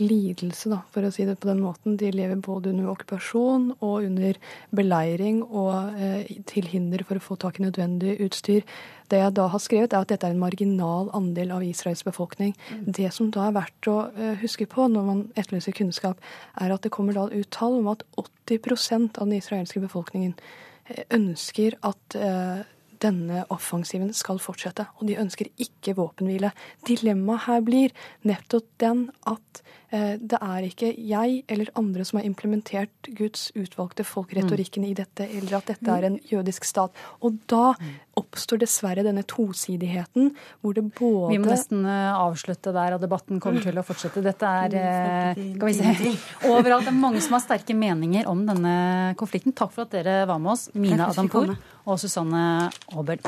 lidelse, 0.00 0.70
da, 0.72 0.80
for 0.92 1.06
å 1.06 1.10
si 1.14 1.26
det 1.28 1.38
på 1.40 1.48
den 1.50 1.60
måten. 1.62 1.96
De 2.00 2.10
lever 2.14 2.38
både 2.44 2.72
under 2.72 2.90
okkupasjon 2.92 3.70
og 3.78 4.06
under 4.06 4.38
beleiring 4.74 5.42
og 5.46 5.98
eh, 5.98 6.30
til 6.48 6.68
hinder 6.70 7.04
for 7.08 7.18
å 7.18 7.24
få 7.24 7.38
tak 7.40 7.58
i 7.58 7.66
nødvendig 7.66 8.18
utstyr. 8.24 8.64
Det 9.08 9.22
jeg 9.22 9.34
da 9.38 9.48
har 9.48 9.62
skrevet, 9.62 9.92
er 9.92 10.04
at 10.04 10.12
dette 10.12 10.28
er 10.28 10.36
en 10.36 10.42
marginal 10.42 11.08
andel 11.16 11.54
av 11.56 11.64
Israels 11.64 12.04
befolkning. 12.04 12.54
Mm. 12.68 12.86
Det 13.00 13.10
som 13.14 13.30
da 13.32 13.48
er 13.48 13.56
verdt 13.56 13.90
å 13.90 13.98
eh, 14.12 14.34
huske 14.42 14.68
på 14.68 14.88
når 14.92 15.06
man 15.06 15.22
etterlyser 15.34 15.76
kunnskap, 15.76 16.20
er 16.60 16.74
at 16.74 16.84
det 16.84 16.92
kommer 16.94 17.16
da 17.16 17.28
ut 17.32 17.50
tall 17.54 17.80
om 17.80 17.92
at 17.94 18.04
80% 18.20 19.16
av 19.16 19.28
den 19.28 19.38
israelske 19.40 19.80
befolkningen 19.84 20.34
eh, 20.34 21.06
ønsker 21.16 21.78
at 21.88 22.18
eh, 22.18 22.66
denne 23.02 23.44
offensiven 23.54 24.12
skal 24.16 24.40
fortsette, 24.42 24.88
og 24.98 25.08
de 25.08 25.18
ønsker 25.20 25.50
ikke 25.62 25.96
våpenhvile. 25.98 26.52
Dilemmaet 26.88 27.46
her 27.46 27.64
blir 27.66 27.94
nettopp 28.26 28.68
den 28.82 29.08
at 29.28 29.62
det 29.88 30.36
er 30.36 30.64
ikke 30.66 30.90
jeg 31.00 31.42
eller 31.48 31.70
andre 31.80 32.04
som 32.04 32.18
har 32.18 32.26
implementert 32.28 33.08
Guds 33.16 33.46
utvalgte 33.56 34.04
folkeretorikken 34.04 34.84
mm. 34.84 34.88
i 34.90 34.96
dette, 34.98 35.28
eller 35.38 35.58
at 35.60 35.70
dette 35.70 35.94
er 35.94 36.06
en 36.10 36.18
jødisk 36.28 36.66
stat. 36.68 36.96
Og 37.24 37.38
da 37.48 37.72
oppstår 38.18 38.60
dessverre 38.62 39.04
denne 39.06 39.24
tosidigheten, 39.28 40.32
hvor 40.60 40.74
det 40.76 40.84
både 40.98 41.32
Vi 41.32 41.38
må 41.42 41.50
nesten 41.50 41.84
eh, 41.86 42.08
avslutte 42.18 42.72
der, 42.74 42.96
og 42.96 43.04
debatten 43.04 43.40
kommer 43.42 43.64
til 43.64 43.78
å 43.78 43.84
fortsette. 43.86 44.22
Dette 44.24 44.50
er 44.64 44.76
eh, 44.80 45.40
skal 45.54 45.70
vi 45.70 45.76
se, 45.78 46.12
overalt. 46.52 46.88
Det 46.88 46.92
er 46.92 46.98
mange 46.98 47.22
som 47.24 47.38
har 47.38 47.44
sterke 47.44 47.76
meninger 47.78 48.28
om 48.30 48.44
denne 48.48 48.74
konflikten. 49.20 49.56
Takk 49.56 49.74
for 49.74 49.86
at 49.86 49.94
dere 49.94 50.20
var 50.28 50.42
med 50.42 50.56
oss, 50.56 50.68
Mina 50.74 51.10
Adampour 51.12 51.54
og 51.54 52.02
Susanne 52.02 52.44
Aabel. 52.92 53.22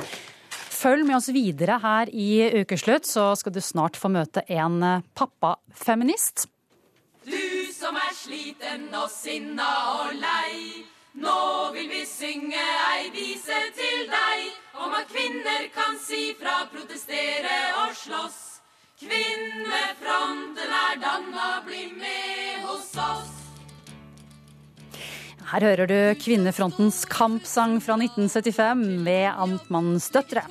Følg 0.80 1.04
med 1.04 1.18
oss 1.18 1.28
videre 1.34 1.76
her 1.82 2.08
i 2.08 2.62
Ukeslutt, 2.62 3.04
så 3.04 3.34
skal 3.36 3.52
du 3.52 3.60
snart 3.60 3.98
få 4.00 4.08
møte 4.08 4.40
en 4.48 4.78
eh, 4.86 5.02
pappafeminist. 5.18 6.46
Du 7.26 7.66
som 7.74 7.98
er 8.00 8.14
sliten 8.16 8.86
og 8.96 9.10
sinna 9.12 9.68
og 9.98 10.14
lei. 10.16 10.86
Nå 11.20 11.40
vil 11.74 11.90
vi 11.90 12.00
synge 12.08 12.62
ei 12.94 13.10
vise 13.12 13.58
til 13.76 14.06
deg 14.08 14.80
om 14.80 14.94
at 14.96 15.10
kvinner 15.10 15.66
kan 15.74 15.98
si 16.00 16.30
fra, 16.40 16.62
protestere 16.72 17.58
og 17.82 17.92
slåss. 18.00 18.40
Kvinnefronten 19.02 20.78
er 20.84 20.96
danna, 21.02 21.50
bli 21.66 21.90
med 21.98 22.64
hos 22.68 22.94
oss. 22.96 23.39
Her 25.48 25.64
hører 25.64 25.88
du 25.88 25.96
Kvinnefrontens 26.20 27.06
kampsang 27.08 27.78
fra 27.82 27.96
1975 27.96 28.82
ved 29.06 29.26
Amtmannens 29.30 30.10
døtre. 30.12 30.44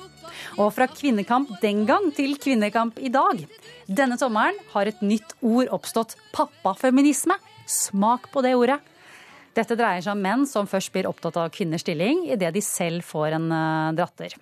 Og 0.58 0.72
fra 0.74 0.88
kvinnekamp 0.90 1.52
den 1.62 1.84
gang 1.86 2.08
til 2.16 2.34
kvinnekamp 2.40 2.98
i 2.98 3.10
dag. 3.12 3.44
Denne 3.86 4.18
sommeren 4.18 4.58
har 4.72 4.90
et 4.90 5.02
nytt 5.04 5.36
ord 5.46 5.70
oppstått 5.76 6.16
pappafeminisme. 6.34 7.36
Smak 7.70 8.30
på 8.34 8.42
det 8.42 8.56
ordet. 8.58 8.80
Dette 9.54 9.76
dreier 9.78 10.02
seg 10.02 10.16
om 10.16 10.24
menn 10.24 10.46
som 10.46 10.68
først 10.70 10.92
blir 10.94 11.08
opptatt 11.10 11.38
av 11.38 11.52
kvinners 11.54 11.84
stilling 11.84 12.26
idet 12.30 12.52
de 12.54 12.62
selv 12.64 13.06
får 13.06 13.38
en 13.38 13.48
uh, 13.50 13.94
datter. 13.98 14.34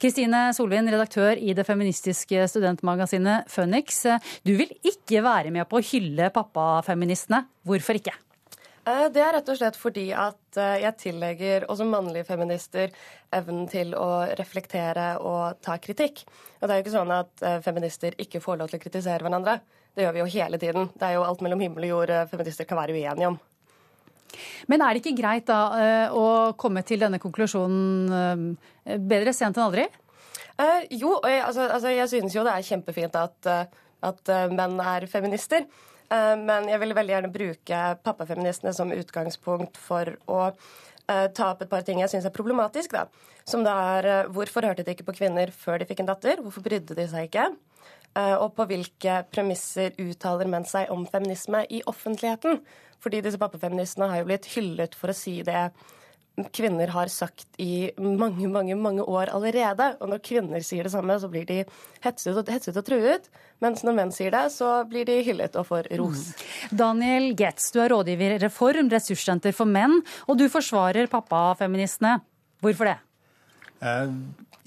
Kristine 0.00 0.46
Solvin, 0.56 0.88
redaktør 0.88 1.36
i 1.36 1.52
det 1.56 1.66
feministiske 1.68 2.46
studentmagasinet 2.48 3.48
Phoenix. 3.52 4.00
Du 4.40 4.54
vil 4.56 4.72
ikke 4.80 5.20
være 5.24 5.52
med 5.52 5.68
på 5.68 5.80
å 5.80 5.84
hylle 5.92 6.32
pappafeministene. 6.32 7.44
Hvorfor 7.68 8.00
ikke? 8.00 8.16
Eh, 8.88 9.06
det 9.12 9.20
er 9.20 9.34
rett 9.36 9.50
og 9.52 9.58
slett 9.58 9.76
fordi 9.76 10.06
at 10.16 10.56
eh, 10.58 10.78
jeg 10.86 10.96
tillegger 11.02 11.66
også 11.68 11.84
mannlige 11.88 12.24
feminister 12.30 12.92
evnen 13.34 13.68
til 13.70 13.92
å 13.98 14.24
reflektere 14.38 15.12
og 15.20 15.60
ta 15.64 15.76
kritikk. 15.82 16.22
Og 16.60 16.64
det 16.64 16.72
er 16.72 16.80
jo 16.80 16.86
ikke 16.86 16.96
sånn 16.96 17.12
at 17.14 17.44
eh, 17.44 17.60
feminister 17.64 18.16
ikke 18.22 18.40
får 18.40 18.60
lov 18.60 18.72
til 18.72 18.80
å 18.80 18.84
kritisere 18.86 19.26
hverandre. 19.26 19.58
Det 19.94 20.06
gjør 20.06 20.16
vi 20.16 20.22
jo 20.22 20.32
hele 20.32 20.60
tiden. 20.62 20.90
Det 20.94 21.06
er 21.06 21.18
jo 21.18 21.26
alt 21.26 21.44
mellom 21.44 21.60
himmel 21.60 21.88
og 21.88 21.92
jord 21.94 22.14
feminister 22.30 22.68
kan 22.68 22.80
være 22.80 22.96
uenige 22.96 23.32
om. 23.32 23.38
Men 24.70 24.84
er 24.86 24.94
det 24.94 25.02
ikke 25.02 25.18
greit 25.18 25.48
da 25.48 25.58
å 26.14 26.52
komme 26.54 26.84
til 26.86 27.00
denne 27.02 27.18
konklusjonen 27.18 28.52
bedre 29.10 29.32
sent 29.34 29.58
enn 29.58 29.64
aldri? 29.64 29.88
Eh, 30.60 30.86
jo, 31.00 31.16
jeg, 31.26 31.40
altså, 31.42 31.66
altså, 31.66 31.90
jeg 31.90 32.06
synes 32.12 32.36
jo 32.36 32.44
det 32.46 32.54
er 32.54 32.68
kjempefint 32.68 33.18
at, 33.18 33.50
at 34.06 34.32
menn 34.54 34.78
er 34.78 35.08
feminister. 35.10 35.66
Eh, 36.10 36.36
men 36.36 36.68
jeg 36.70 36.82
vil 36.82 36.94
veldig 36.96 37.14
gjerne 37.14 37.32
bruke 37.32 37.80
pappafeministene 38.04 38.72
som 38.74 38.94
utgangspunkt 38.94 39.78
for 39.78 40.10
å 40.30 40.40
eh, 40.50 41.26
ta 41.36 41.52
opp 41.52 41.62
et 41.62 41.70
par 41.70 41.86
ting 41.86 42.02
jeg 42.02 42.10
syns 42.12 42.26
er 42.26 42.34
problematisk. 42.34 42.96
da. 42.96 43.06
Som 43.48 43.64
det 43.66 43.74
er 43.94 44.10
eh, 44.10 44.30
hvorfor 44.34 44.66
hørte 44.66 44.86
de 44.86 44.96
ikke 44.96 45.06
på 45.10 45.18
kvinner 45.22 45.54
før 45.54 45.80
de 45.80 45.88
fikk 45.90 46.02
en 46.02 46.10
datter? 46.10 46.42
Hvorfor 46.42 46.66
brydde 46.66 46.98
de 46.98 47.06
seg 47.10 47.30
ikke? 47.30 47.50
Og 48.10 48.48
på 48.56 48.64
hvilke 48.66 49.20
premisser 49.30 49.92
uttaler 50.02 50.48
menn 50.50 50.64
seg 50.66 50.88
om 50.90 51.04
feminisme 51.06 51.60
i 51.70 51.78
offentligheten? 51.86 52.56
Fordi 52.98 53.20
disse 53.22 53.38
pappafeministene 53.38 54.08
har 54.10 54.18
jo 54.18 54.26
blitt 54.26 54.48
hyllet 54.50 54.96
for 54.98 55.12
å 55.12 55.14
si 55.14 55.36
det 55.46 55.68
kvinner 56.54 56.90
har 56.94 57.10
sagt 57.12 57.46
i 57.60 57.90
mange, 58.00 58.48
mange 58.48 58.76
mange 58.78 59.04
år 59.04 59.32
allerede. 59.34 59.90
Og 60.00 60.12
når 60.12 60.22
kvinner 60.24 60.64
sier 60.64 60.86
det 60.86 60.92
samme, 60.94 61.16
så 61.20 61.30
blir 61.32 61.46
de 61.48 61.62
hetset 62.04 62.36
og, 62.36 62.48
hetset 62.50 62.78
og 62.80 62.86
truet. 62.86 63.28
Mens 63.60 63.84
når 63.86 63.96
menn 63.98 64.14
sier 64.14 64.32
det, 64.34 64.46
så 64.54 64.72
blir 64.88 65.08
de 65.08 65.20
hyllet 65.26 65.58
og 65.60 65.68
får 65.68 65.90
ros. 66.00 66.30
Mm. 66.30 66.76
Daniel 66.82 67.28
Getz, 67.38 67.70
du 67.74 67.80
er 67.84 67.92
rådgiver 67.92 68.36
i 68.36 68.42
Reform, 68.42 68.90
ressurssenter 68.92 69.56
for 69.56 69.68
menn, 69.68 70.00
og 70.26 70.40
du 70.40 70.46
forsvarer 70.52 71.10
pappafeministene. 71.12 72.18
Hvorfor 72.64 72.92
det? 72.92 72.98
Eh, 73.80 74.12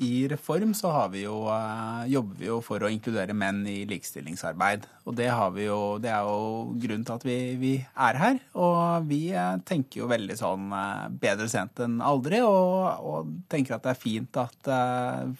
i 0.02 0.28
Reform 0.28 0.74
så 0.74 0.92
vi 1.12 1.24
jo, 1.24 1.44
uh, 1.46 2.04
jobber 2.10 2.40
vi 2.40 2.48
jo 2.48 2.58
for 2.66 2.84
å 2.84 2.90
inkludere 2.90 3.36
menn 3.38 3.62
i 3.70 3.84
likestillingsarbeid. 3.90 4.88
Og 5.06 5.16
det, 5.18 5.28
jo, 5.62 5.80
det 6.02 6.10
er 6.10 6.26
jo 6.26 6.74
grunnen 6.82 7.06
til 7.06 7.16
at 7.16 7.26
vi, 7.28 7.38
vi, 7.62 7.74
er 8.08 8.20
her. 8.22 8.40
Og 8.58 9.08
vi 9.10 9.22
uh, 9.38 9.60
tenker 9.68 10.02
jo 10.02 10.10
veldig 10.12 10.38
sånn 10.40 10.74
uh, 10.74 11.08
bedre 11.10 11.48
sent 11.52 11.84
enn 11.86 12.00
aldri. 12.02 12.42
Og, 12.42 13.06
og, 13.06 13.34
tenker 13.54 13.78
at 13.78 13.86
det 13.86 13.94
er 13.94 14.02
fint 14.02 14.40
at 14.42 14.70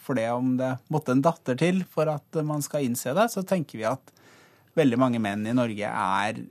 for 0.04 0.18
det 0.18 0.28
om 0.30 0.54
det 0.58 0.74
måtte 0.92 1.14
en 1.14 1.22
datter 1.24 1.58
til 1.58 1.82
for 1.90 2.10
at 2.12 2.38
man 2.46 2.62
skal 2.62 2.84
innse 2.86 3.14
det, 3.16 3.26
så 3.32 3.42
tenker 3.46 3.80
vi 3.80 3.88
at 3.88 4.12
veldig 4.78 4.98
mange 5.00 5.22
menn 5.22 5.46
i 5.48 5.54
Norge 5.56 5.88
er 5.88 6.44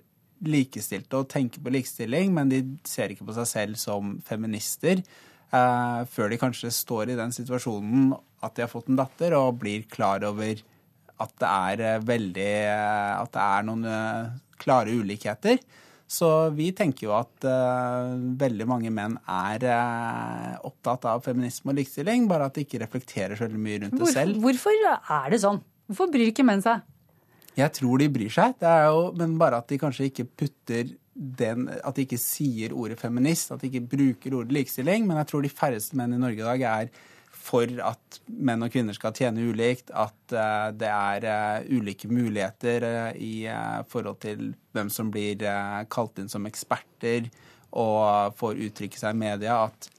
likestilte 0.44 1.22
og 1.22 1.30
tenker 1.32 1.64
på 1.64 1.72
likestilling, 1.72 2.34
men 2.36 2.52
de 2.52 2.64
ser 2.88 3.14
ikke 3.14 3.28
på 3.28 3.36
seg 3.38 3.48
selv 3.48 3.80
som 3.80 4.18
feminister 4.28 5.04
eh, 5.54 6.02
før 6.10 6.34
de 6.34 6.40
kanskje 6.42 6.74
står 6.74 7.14
i 7.14 7.18
den 7.20 7.34
situasjonen 7.36 8.14
at 8.44 8.56
de 8.58 8.66
har 8.66 8.72
fått 8.72 8.90
en 8.92 9.00
datter 9.00 9.36
og 9.38 9.62
blir 9.62 9.86
klar 9.92 10.26
over 10.28 10.60
at 11.24 11.34
det 11.40 11.52
er 11.52 11.86
eh, 11.86 12.04
veldig 12.04 12.52
eh, 12.66 13.14
At 13.22 13.32
det 13.36 13.46
er 13.46 13.66
noen 13.68 13.88
eh, 13.88 14.36
klare 14.64 14.94
ulikheter. 14.96 15.60
Så 16.14 16.28
vi 16.54 16.70
tenker 16.78 17.08
jo 17.08 17.14
at 17.16 17.46
uh, 17.48 18.12
veldig 18.38 18.66
mange 18.70 18.92
menn 18.94 19.16
er 19.26 19.64
uh, 19.66 20.52
opptatt 20.68 21.08
av 21.10 21.24
feminisme 21.26 21.72
og 21.72 21.80
likestilling, 21.80 22.28
bare 22.30 22.48
at 22.48 22.58
de 22.58 22.66
ikke 22.68 22.82
reflekterer 22.84 23.40
så 23.40 23.48
mye 23.50 23.80
rundt 23.82 23.96
Hvor, 23.98 24.12
det 24.12 24.14
selv. 24.14 24.38
Hvorfor 24.44 24.78
er 24.86 25.34
det 25.34 25.40
sånn? 25.42 25.58
Hvorfor 25.90 26.12
bryr 26.14 26.30
ikke 26.30 26.46
menn 26.46 26.62
seg? 26.62 26.84
Jeg 27.58 27.74
tror 27.80 28.04
de 28.04 28.12
bryr 28.14 28.36
seg, 28.36 28.54
det 28.62 28.70
er 28.70 28.86
jo, 28.92 29.08
men 29.18 29.34
bare 29.42 29.64
at 29.64 29.74
de 29.74 29.80
kanskje 29.82 30.12
ikke 30.12 30.28
putter 30.44 30.94
den 31.14 31.68
At 31.70 31.96
de 31.96 32.08
ikke 32.08 32.22
sier 32.22 32.74
ordet 32.74 33.00
feminist, 33.02 33.52
at 33.54 33.62
de 33.62 33.70
ikke 33.70 33.88
bruker 33.96 34.38
ordet 34.40 34.56
likestilling. 34.56 35.08
Men 35.08 35.20
jeg 35.22 35.30
tror 35.30 35.44
de 35.46 35.52
færreste 35.54 35.98
menn 36.00 36.16
i 36.16 36.22
Norge 36.22 36.42
i 36.42 36.48
dag 36.48 36.66
er 36.70 36.94
for 37.44 37.68
at 37.84 38.20
menn 38.28 38.64
og 38.64 38.72
kvinner 38.72 38.96
skal 38.96 39.16
tjene 39.18 39.44
ulikt, 39.52 39.92
at 39.92 40.36
uh, 40.36 40.70
det 40.72 40.88
er 40.90 41.26
uh, 41.28 41.66
ulike 41.76 42.08
muligheter 42.08 42.86
uh, 42.88 43.10
i 43.20 43.48
forhold 43.92 44.22
til 44.24 44.54
hvem 44.74 44.92
som 44.94 45.12
blir 45.12 45.44
kalt 45.92 46.22
inn 46.22 46.32
som 46.32 46.48
eksperter 46.48 47.28
og 47.74 48.38
får 48.40 48.62
uttrykke 48.68 49.00
seg 49.00 49.16
i 49.16 49.22
media, 49.26 49.60
at 49.68 49.90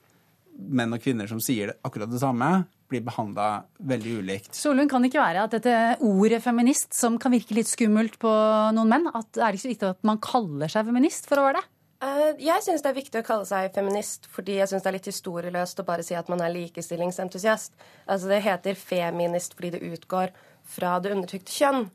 menn 0.55 0.94
og 0.94 1.03
kvinner 1.03 1.29
som 1.31 1.42
sier 1.42 1.74
akkurat 1.85 2.11
det 2.11 2.22
samme, 2.22 2.48
blir 2.94 3.04
behandla 3.04 3.50
veldig 3.83 4.16
ulikt. 4.22 4.54
Solund, 4.57 4.88
kan 4.90 5.04
det 5.04 5.12
ikke 5.12 5.22
være 5.22 5.44
at 5.48 5.59
dette 5.59 5.76
ordet 6.07 6.40
feminist, 6.44 6.92
som 6.96 7.18
kan 7.20 7.35
virke 7.35 7.59
litt 7.59 7.70
skummelt 7.70 8.16
på 8.22 8.33
noen 8.76 8.90
menn, 8.90 9.11
at 9.12 9.30
det 9.35 9.44
er 9.44 9.54
ikke 9.57 9.66
så 9.66 9.72
viktig 9.74 9.92
at 9.92 10.07
man 10.07 10.22
kaller 10.22 10.72
seg 10.72 10.88
feminist 10.88 11.28
for 11.30 11.42
å 11.42 11.48
være 11.48 11.61
det? 11.61 11.68
Eh, 12.04 12.30
jeg 12.42 12.64
syns 12.64 12.83
det 12.85 12.90
er 12.90 12.98
viktig 12.98 13.20
å 13.20 13.26
kalle 13.26 13.46
seg 13.48 13.72
feminist, 13.74 14.26
fordi 14.33 14.59
jeg 14.59 14.70
syns 14.70 14.85
det 14.85 14.90
er 14.90 14.96
litt 14.98 15.11
historieløst 15.11 15.80
å 15.80 15.87
bare 15.88 16.04
si 16.07 16.16
at 16.18 16.30
man 16.33 16.42
er 16.44 16.52
likestillingsentusiast. 16.52 17.76
Altså 18.04 18.30
Det 18.33 18.40
heter 18.44 18.78
feminist 18.78 19.57
fordi 19.57 19.74
det 19.76 19.85
utgår 19.94 20.35
fra 20.76 20.98
det 21.00 21.14
undertrykte 21.14 21.54
kjønn. 21.54 21.87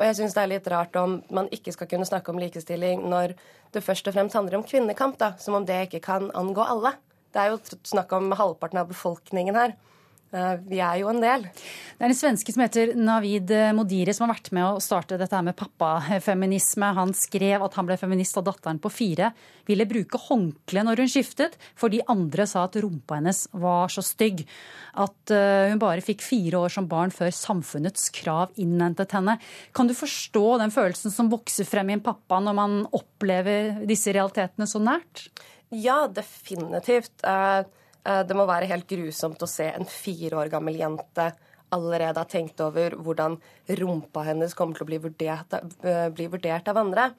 Og 0.00 0.06
jeg 0.08 0.18
syns 0.18 0.34
det 0.34 0.42
er 0.42 0.50
litt 0.54 0.68
rart 0.72 0.96
om 0.98 1.20
man 1.30 1.50
ikke 1.54 1.74
skal 1.76 1.88
kunne 1.90 2.08
snakke 2.08 2.32
om 2.32 2.40
likestilling 2.42 3.04
når 3.12 3.36
det 3.72 3.84
først 3.84 4.08
og 4.08 4.16
fremst 4.16 4.34
handler 4.34 4.58
om 4.58 4.66
kvinnekamp, 4.66 5.18
da, 5.20 5.34
som 5.38 5.54
om 5.54 5.66
det 5.68 5.78
ikke 5.86 6.02
kan 6.02 6.30
angå 6.34 6.64
alle. 6.64 6.96
Det 7.32 7.40
er 7.40 7.52
jo 7.52 7.78
snakk 7.86 8.12
om 8.16 8.32
halvparten 8.36 8.80
av 8.82 8.90
befolkningen 8.90 9.56
her. 9.56 9.76
Eh, 10.32 10.54
vi 10.68 10.80
er 10.80 11.00
jo 11.02 11.10
en 11.12 11.20
del. 11.22 11.46
Det 11.46 12.06
er 12.06 12.10
en 12.10 12.18
svenske 12.18 12.54
som 12.54 12.64
heter 12.64 12.94
Navid 12.98 13.52
Modiri 13.76 14.14
som 14.16 14.26
har 14.26 14.34
vært 14.34 14.52
med 14.56 14.64
å 14.64 14.82
starte 14.82 15.18
dette 15.20 15.36
her 15.36 15.44
med 15.46 15.58
pappafeminisme. 15.58 16.92
Han 16.96 17.12
skrev 17.16 17.64
at 17.66 17.76
han 17.78 17.88
ble 17.88 17.98
feminist 18.00 18.38
da 18.38 18.44
datteren 18.48 18.80
på 18.82 18.92
fire 18.92 19.32
ville 19.68 19.86
bruke 19.88 20.18
håndkle 20.18 20.84
når 20.86 21.02
hun 21.02 21.10
skiftet, 21.10 21.56
fordi 21.78 22.02
andre 22.10 22.46
sa 22.50 22.64
at 22.66 22.78
rumpa 22.82 23.18
hennes 23.20 23.44
var 23.52 23.92
så 23.92 24.04
stygg. 24.04 24.44
At 24.98 25.32
eh, 25.34 25.70
hun 25.70 25.82
bare 25.82 26.04
fikk 26.04 26.24
fire 26.24 26.64
år 26.64 26.74
som 26.74 26.88
barn 26.90 27.14
før 27.14 27.32
samfunnets 27.36 28.10
krav 28.16 28.56
innhentet 28.60 29.14
henne. 29.16 29.38
Kan 29.76 29.90
du 29.90 29.96
forstå 29.98 30.46
den 30.62 30.74
følelsen 30.74 31.14
som 31.14 31.30
vokser 31.32 31.68
frem 31.68 31.92
i 31.92 31.98
en 31.98 32.04
pappa 32.04 32.40
når 32.42 32.58
man 32.58 32.80
opplever 32.90 33.84
disse 33.88 34.14
realitetene 34.14 34.68
så 34.68 34.82
nært? 34.82 35.28
Ja, 35.72 36.04
definitivt. 36.10 37.14
Uh 37.22 37.62
Eh, 37.62 37.64
det 38.02 38.34
må 38.34 38.42
være 38.48 38.66
helt 38.66 38.88
grusomt 38.90 39.42
å 39.44 39.46
se 39.46 39.68
en 39.70 39.86
fire 39.86 40.40
år 40.40 40.48
gammel 40.50 40.74
jente 40.80 41.28
allerede 41.72 42.20
ha 42.20 42.28
tenkt 42.28 42.60
over 42.60 42.96
hvordan 43.00 43.38
rumpa 43.80 44.26
hennes 44.26 44.54
kommer 44.56 44.76
til 44.76 44.86
å 44.86 44.90
bli 44.90 44.98
vurdert, 45.02 45.56
eh, 45.84 46.08
bli 46.12 46.28
vurdert 46.32 46.68
av 46.68 46.80
andre. 46.82 47.10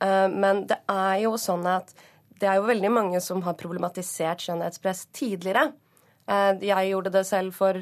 Eh, 0.00 0.28
men 0.28 0.66
det 0.66 0.80
er 0.88 1.20
jo 1.24 1.36
sånn 1.38 1.66
at 1.66 1.94
det 2.40 2.48
er 2.48 2.58
jo 2.58 2.68
veldig 2.70 2.90
mange 2.90 3.20
som 3.20 3.42
har 3.42 3.54
problematisert 3.54 4.40
skjønnhetspress 4.40 5.06
tidligere. 5.12 5.72
Jeg 6.30 6.90
gjorde 6.90 7.10
det 7.10 7.26
selv 7.26 7.52
for 7.52 7.74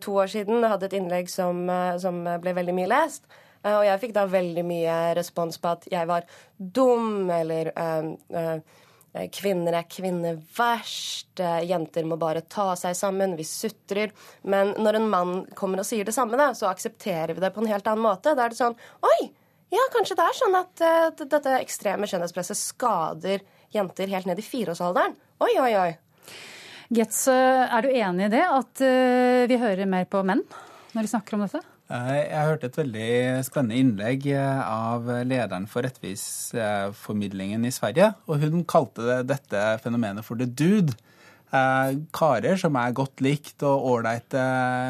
to 0.00 0.12
år 0.16 0.26
siden. 0.32 0.62
Jeg 0.62 0.70
hadde 0.70 0.86
et 0.86 0.94
innlegg 0.96 1.28
som, 1.28 1.68
som 2.00 2.22
ble 2.40 2.54
veldig 2.56 2.74
mye 2.74 2.88
lest. 2.88 3.26
Og 3.62 3.84
jeg 3.84 4.00
fikk 4.00 4.14
da 4.16 4.24
veldig 4.26 4.64
mye 4.64 4.94
respons 5.14 5.60
på 5.60 5.68
at 5.68 5.84
jeg 5.92 6.08
var 6.08 6.24
dum, 6.58 7.28
eller 7.30 7.70
uh, 7.76 8.16
Eh, 8.34 8.58
kvinner 9.30 9.76
er 9.78 9.86
kvinner 9.86 10.40
verst. 10.56 11.38
Eh, 11.38 11.62
jenter 11.68 12.06
må 12.08 12.18
bare 12.18 12.42
ta 12.50 12.72
seg 12.78 12.96
sammen. 12.98 13.36
Vi 13.38 13.46
sutrer. 13.46 14.12
Men 14.42 14.74
når 14.82 14.98
en 14.98 15.08
mann 15.10 15.34
kommer 15.54 15.82
og 15.82 15.88
sier 15.88 16.06
det 16.06 16.16
samme, 16.16 16.38
da, 16.40 16.50
så 16.58 16.66
aksepterer 16.70 17.34
vi 17.34 17.44
det 17.44 17.52
på 17.54 17.62
en 17.62 17.70
helt 17.70 17.86
annen 17.90 18.04
måte. 18.04 18.34
Da 18.34 18.46
er 18.46 18.54
det 18.54 18.60
sånn 18.60 18.76
Oi! 19.06 19.18
Ja, 19.74 19.82
kanskje 19.90 20.14
det 20.18 20.24
er 20.28 20.36
sånn 20.38 20.54
at 20.54 20.82
uh, 20.86 21.24
dette 21.26 21.54
ekstreme 21.58 22.06
skjønnhetspresset 22.06 22.58
skader 22.60 23.40
jenter 23.74 24.12
helt 24.12 24.28
ned 24.28 24.38
i 24.38 24.44
fireårsalderen. 24.46 25.16
Oi, 25.42 25.50
oi, 25.58 25.72
oi. 25.80 25.88
Getz, 26.94 27.24
er 27.26 27.82
du 27.82 27.90
enig 27.90 28.28
i 28.28 28.32
det? 28.36 28.44
At 28.44 28.84
uh, 28.84 29.42
vi 29.50 29.58
hører 29.58 29.90
mer 29.90 30.06
på 30.06 30.22
menn 30.22 30.44
når 30.94 31.08
de 31.08 31.10
snakker 31.10 31.34
om 31.34 31.42
dette? 31.46 31.64
Eh, 31.92 32.20
jeg 32.30 32.48
hørte 32.48 32.68
et 32.70 32.78
veldig 32.80 33.08
spennende 33.44 33.76
innlegg 33.76 34.28
eh, 34.32 34.60
av 34.64 35.08
lederen 35.28 35.66
for 35.68 35.84
Rettvisformidlingen 35.84 37.66
i 37.68 37.72
Sverige. 37.74 38.14
Og 38.24 38.40
hun 38.40 38.64
kalte 38.68 39.20
dette 39.28 39.64
fenomenet 39.84 40.24
for 40.24 40.40
the 40.40 40.48
dude. 40.48 40.96
Eh, 41.52 41.98
karer 42.16 42.56
som 42.60 42.78
er 42.80 42.96
godt 42.96 43.20
likt 43.24 43.64
og 43.68 43.84
ålreite 43.92 44.44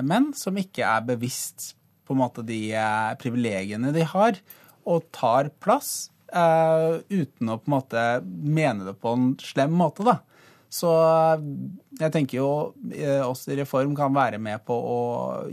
menn, 0.07 0.31
som 0.39 0.61
ikke 0.61 0.87
er 0.87 1.09
bevisst 1.09 1.73
på 2.07 2.15
en 2.15 2.21
måte 2.21 2.45
de 2.47 2.61
privilegiene 3.19 3.91
de 3.95 4.05
har, 4.07 4.39
og 4.85 5.07
tar 5.17 5.49
plass 5.65 6.11
uten 6.35 7.51
å 7.53 7.57
på 7.61 7.69
en 7.69 7.73
måte 7.73 8.01
mene 8.27 8.85
det 8.89 8.97
på 9.01 9.13
en 9.15 9.27
slem 9.41 9.73
måte. 9.79 10.05
da. 10.05 10.19
Så 10.75 10.91
jeg 12.01 12.11
tenker 12.11 12.41
jo 12.41 12.49
også 12.75 13.29
oss 13.29 13.45
i 13.53 13.59
Reform 13.61 13.93
kan 13.95 14.15
være 14.15 14.41
med 14.43 14.65
på 14.67 14.75
å 14.75 15.03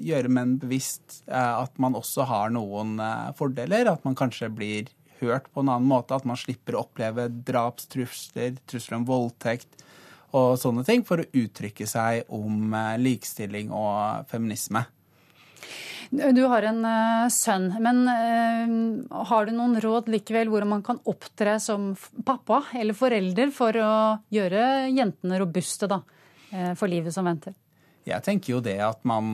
gjøre 0.02 0.32
menn 0.34 0.56
bevisst 0.62 1.20
eh, 1.28 1.36
at 1.62 1.78
man 1.82 1.98
også 2.00 2.26
har 2.26 2.50
noen 2.56 2.96
eh, 2.98 3.30
fordeler. 3.38 3.92
At 3.92 4.08
man 4.08 4.18
kanskje 4.18 4.50
blir 4.50 4.90
hørt 5.20 5.52
på 5.54 5.62
en 5.62 5.70
annen 5.70 5.90
måte. 5.92 6.18
At 6.18 6.26
man 6.26 6.40
slipper 6.42 6.78
å 6.78 6.88
oppleve 6.88 7.28
drapstrusler, 7.30 8.58
trusler 8.66 8.98
om 8.98 9.06
voldtekt 9.10 9.86
og 10.32 10.56
sånne 10.58 10.86
ting 10.88 11.04
for 11.04 11.20
å 11.20 11.28
uttrykke 11.28 11.86
seg 11.92 12.30
om 12.32 12.72
likestilling 13.04 13.68
og 13.76 14.30
feminisme. 14.32 14.86
Du 16.12 16.44
har 16.44 16.66
en 16.68 16.84
uh, 16.84 17.30
sønn, 17.32 17.70
men 17.80 18.02
uh, 18.04 19.22
har 19.30 19.48
du 19.48 19.54
noen 19.56 19.78
råd 19.80 20.10
likevel 20.12 20.50
hvordan 20.52 20.74
man 20.74 20.84
kan 20.84 21.00
opptre 21.08 21.56
som 21.64 21.94
pappa 22.28 22.66
eller 22.76 22.98
forelder 22.98 23.54
for 23.56 23.80
å 23.80 23.94
gjøre 24.36 24.90
jentene 24.92 25.40
robuste 25.40 25.88
da, 25.88 26.02
uh, 26.52 26.74
for 26.76 26.92
livet 26.92 27.16
som 27.16 27.30
venter? 27.32 27.56
Jeg 28.04 28.26
tenker 28.26 28.56
jo 28.56 28.60
det 28.66 28.80
at 28.82 29.04
man 29.06 29.30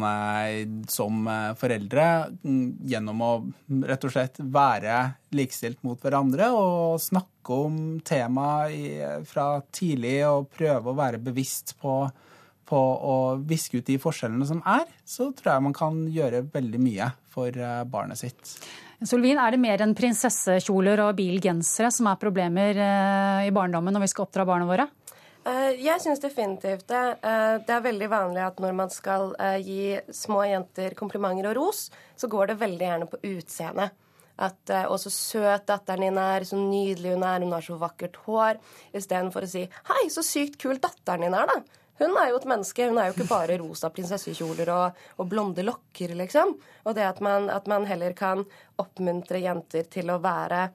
som 0.91 1.21
foreldre, 1.55 2.05
mm, 2.43 2.65
gjennom 2.91 3.21
å 3.23 3.29
rett 3.87 4.03
og 4.03 4.11
slett 4.11 4.41
være 4.43 4.97
likestilt 5.39 5.79
mot 5.87 6.03
hverandre 6.03 6.49
og 6.51 6.99
snakke 6.99 7.61
om 7.63 7.77
temaet 8.05 9.23
fra 9.31 9.61
tidlig 9.71 10.17
og 10.27 10.49
prøve 10.51 10.91
å 10.91 10.97
være 10.99 11.23
bevisst 11.23 11.77
på 11.79 12.01
på 12.67 12.77
å 12.79 13.15
viske 13.47 13.79
ut 13.79 13.87
de 13.87 13.97
forskjellene 14.01 14.47
som 14.47 14.59
er, 14.67 14.85
så 15.07 15.31
tror 15.35 15.53
jeg 15.53 15.65
man 15.69 15.75
kan 15.75 16.03
gjøre 16.11 16.43
veldig 16.53 16.81
mye 16.83 17.09
for 17.31 17.53
eh, 17.53 17.83
barnet 17.87 18.19
sitt. 18.19 18.55
Solvin, 19.05 19.37
er 19.37 19.53
det 19.53 19.61
mer 19.61 19.83
enn 19.85 19.95
prinsessekjoler 19.97 21.03
og 21.05 21.17
bilgensere 21.19 21.91
som 21.93 22.09
er 22.09 22.21
problemer 22.21 22.79
eh, 22.81 23.43
i 23.47 23.53
barndommen 23.55 23.93
når 23.93 24.07
vi 24.07 24.09
skal 24.13 24.25
oppdra 24.25 24.47
barna 24.49 24.67
våre? 24.69 24.87
Eh, 25.47 25.77
jeg 25.83 26.01
syns 26.03 26.23
definitivt 26.23 26.89
det. 26.89 27.05
Det 27.67 27.77
er 27.77 27.85
veldig 27.85 28.09
vanlig 28.11 28.43
at 28.47 28.59
når 28.63 28.75
man 28.81 28.91
skal 28.93 29.31
gi 29.63 29.95
små 30.11 30.43
jenter 30.49 30.97
komplimenter 30.97 31.51
og 31.53 31.61
ros, 31.61 31.87
så 32.17 32.29
går 32.31 32.51
det 32.51 32.59
veldig 32.65 32.89
gjerne 32.89 33.09
på 33.11 33.21
utseendet. 33.35 34.03
At 34.37 34.69
'Å, 34.69 34.93
så 35.01 35.09
søt 35.09 35.63
datteren 35.65 36.03
din 36.05 36.17
er. 36.21 36.43
Så 36.45 36.59
nydelig 36.61 37.15
hun 37.15 37.23
er. 37.25 37.41
Hun 37.41 37.55
har 37.55 37.63
så 37.65 37.73
vakkert 37.81 38.19
hår.' 38.27 38.59
Istedenfor 38.93 39.47
å 39.47 39.49
si 39.49 39.63
'Hei, 39.65 40.03
så 40.13 40.21
sykt 40.21 40.59
kul 40.61 40.77
datteren 40.77 41.25
din 41.25 41.33
er', 41.33 41.49
da. 41.49 41.86
Hun 41.97 42.13
er 42.17 42.29
jo 42.29 42.37
et 42.37 42.47
menneske. 42.49 42.87
Hun 42.89 42.99
er 43.01 43.09
jo 43.09 43.15
ikke 43.15 43.29
bare 43.29 43.57
rosa 43.61 43.89
prinsessekjoler 43.93 44.69
og, 44.73 45.03
og, 45.17 45.27
blonde 45.29 45.65
lokker, 45.65 46.13
liksom. 46.17 46.55
Og 46.85 46.97
det 46.97 47.05
at 47.07 47.21
man, 47.25 47.49
at 47.49 47.67
man, 47.69 47.87
heller 47.89 48.13
kan 48.17 48.45
oppmuntre 48.77 49.41
jenter 49.41 49.87
til 49.89 50.11
å 50.13 50.19
være 50.21 50.67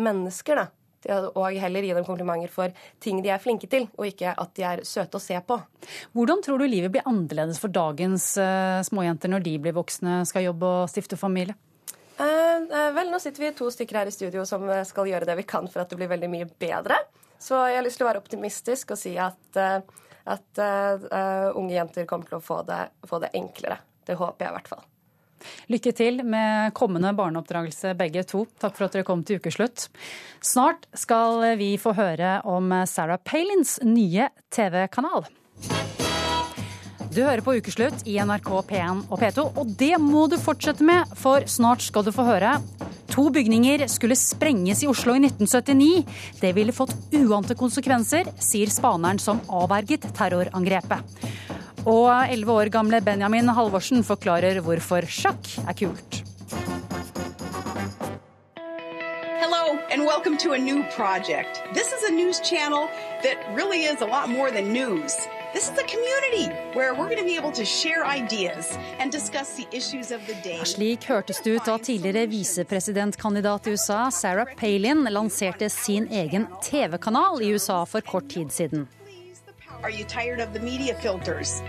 mennesker, 0.00 0.62
da. 0.62 0.68
Og 1.32 1.56
heller 1.56 1.84
gi 1.84 1.94
dem 1.96 2.04
komplimenter 2.04 2.50
for 2.52 2.72
ting 3.00 3.22
de 3.24 3.30
er 3.32 3.40
flinke 3.40 3.68
til, 3.72 3.86
og 3.96 4.10
ikke 4.10 4.34
at 4.36 4.50
de 4.56 4.64
er 4.68 4.82
søte 4.84 5.16
å 5.16 5.22
se 5.22 5.38
på. 5.40 5.56
Hvordan 6.16 6.42
tror 6.44 6.60
du 6.60 6.66
livet 6.68 6.92
blir 6.92 7.06
annerledes 7.08 7.60
for 7.60 7.72
dagens 7.72 8.34
uh, 8.36 8.84
småjenter 8.84 9.32
når 9.32 9.46
de 9.46 9.54
blir 9.64 9.76
voksne, 9.76 10.18
skal 10.28 10.44
jobbe 10.50 10.68
og 10.82 10.90
stifte 10.92 11.16
familie? 11.20 11.56
Uh, 12.20 12.68
uh, 12.68 12.90
vel, 12.92 13.08
nå 13.08 13.20
sitter 13.20 13.46
vi 13.46 13.54
to 13.56 13.70
stykker 13.72 14.02
her 14.02 14.10
i 14.10 14.12
studio 14.12 14.44
som 14.48 14.68
skal 14.84 15.08
gjøre 15.08 15.28
det 15.28 15.38
vi 15.40 15.48
kan 15.48 15.68
for 15.72 15.80
at 15.80 15.88
det 15.88 15.96
blir 16.02 16.12
veldig 16.12 16.28
mye 16.36 16.50
bedre. 16.60 17.00
Så 17.40 17.56
jeg 17.70 17.80
har 17.80 17.86
lyst 17.86 17.96
til 17.96 18.04
å 18.04 18.10
være 18.10 18.20
optimistisk 18.20 18.92
og 18.92 19.00
si 19.00 19.14
at 19.16 19.56
at 20.30 20.62
uh, 20.62 21.50
unge 21.58 21.74
jenter 21.74 22.08
kommer 22.10 22.30
til 22.30 22.38
å 22.38 22.44
få 22.44 22.62
det, 22.68 22.84
få 23.08 23.20
det, 23.22 23.32
enklere. 23.38 23.80
Det 24.06 24.18
håper 24.20 24.46
jeg 24.46 24.52
i 24.52 24.58
hvert 24.58 24.72
fall. 24.72 24.86
Lykke 25.72 25.92
til 25.96 26.20
med 26.28 26.74
kommende 26.76 27.14
barneoppdragelse 27.16 27.94
begge 27.98 28.26
to. 28.28 28.44
Takk 28.60 28.76
for 28.76 28.88
at 28.88 28.96
dere 28.96 29.08
kom 29.08 29.24
til 29.24 29.40
ukeslutt. 29.40 29.88
Snart 30.44 30.84
skal 30.92 31.56
vi 31.60 31.72
få 31.80 31.94
høre 31.96 32.38
om 32.48 32.74
Sarah 32.90 33.20
Palins 33.24 33.78
nye 33.86 34.28
TV-kanal. 34.52 35.30
Du 37.10 37.24
hører 37.24 37.42
på 37.42 37.56
Ukeslutt 37.58 38.04
i 38.06 38.20
NRK 38.22 38.48
P1 38.68 38.98
og 39.10 39.18
P2, 39.18 39.42
og 39.58 39.70
det 39.80 39.96
må 39.98 40.28
du 40.30 40.36
fortsette 40.38 40.84
med, 40.86 41.10
for 41.18 41.42
snart 41.50 41.82
skal 41.82 42.04
du 42.06 42.12
få 42.14 42.22
høre. 42.22 42.52
To 43.10 43.24
bygninger 43.34 43.82
skulle 43.90 44.14
sprenges 44.14 44.84
i 44.84 44.88
Oslo 44.90 45.16
i 45.18 45.22
1979. 45.24 46.04
Det 46.38 46.52
ville 46.54 46.70
fått 46.70 46.94
uante 47.18 47.56
konsekvenser, 47.58 48.30
sier 48.38 48.70
spaneren 48.70 49.18
som 49.18 49.42
avverget 49.50 50.06
terrorangrepet. 50.14 51.26
Og 51.90 52.06
elleve 52.30 52.54
år 52.54 52.70
gamle 52.70 53.02
Benjamin 53.02 53.50
Halvorsen 53.58 54.06
forklarer 54.06 54.62
hvorfor 54.62 55.10
sjakk 55.10 55.50
er 55.66 55.74
kult. 55.82 56.22
Hello, 59.42 59.82
and 59.90 60.06
welcome 60.06 60.38
to 60.38 60.54
a 60.54 60.58
new 60.62 60.86
project. 60.94 61.58
This 61.74 61.90
is 61.90 62.08
a 62.08 62.14
news 62.14 62.38
channel 62.38 62.86
that 63.26 63.42
really 63.58 63.82
is 63.90 64.00
a 64.00 64.06
lot 64.06 64.30
more 64.30 64.52
than 64.52 64.72
news. 64.72 65.18
This 65.52 65.64
is 65.64 65.78
a 65.78 65.82
community 65.82 66.46
where 66.74 66.94
we're 66.94 67.08
going 67.08 67.18
to 67.18 67.24
be 67.24 67.34
able 67.34 67.50
to 67.52 67.64
share 67.64 68.06
ideas 68.06 68.78
and 69.00 69.10
discuss 69.10 69.56
the 69.56 69.66
issues 69.76 70.12
of 70.12 70.20
the 70.26 70.34
day. 70.44 70.64
Slik 70.64 71.04
hørtes 71.04 71.40
det 71.42 71.50
ut 71.50 71.64
da 71.66 71.78
tidligere 71.78 72.26
visepresidentkandidat 72.26 73.66
i 73.66 73.70
USA 73.70 74.10
Sarah 74.10 74.46
Palin 74.56 75.08
lanserte 75.10 75.68
sin 75.68 76.06
egen 76.10 76.46
TV-kanal 76.62 77.42
i 77.42 77.50
USA 77.54 77.84
for 77.86 78.00
kort 78.00 78.30
tid 78.30 78.52
siden. 78.52 78.86
Are 79.82 79.90
you 79.90 80.04
tired 80.04 80.40
of 80.40 80.52
the 80.52 80.60
media 80.60 80.94
filters? 80.94 81.62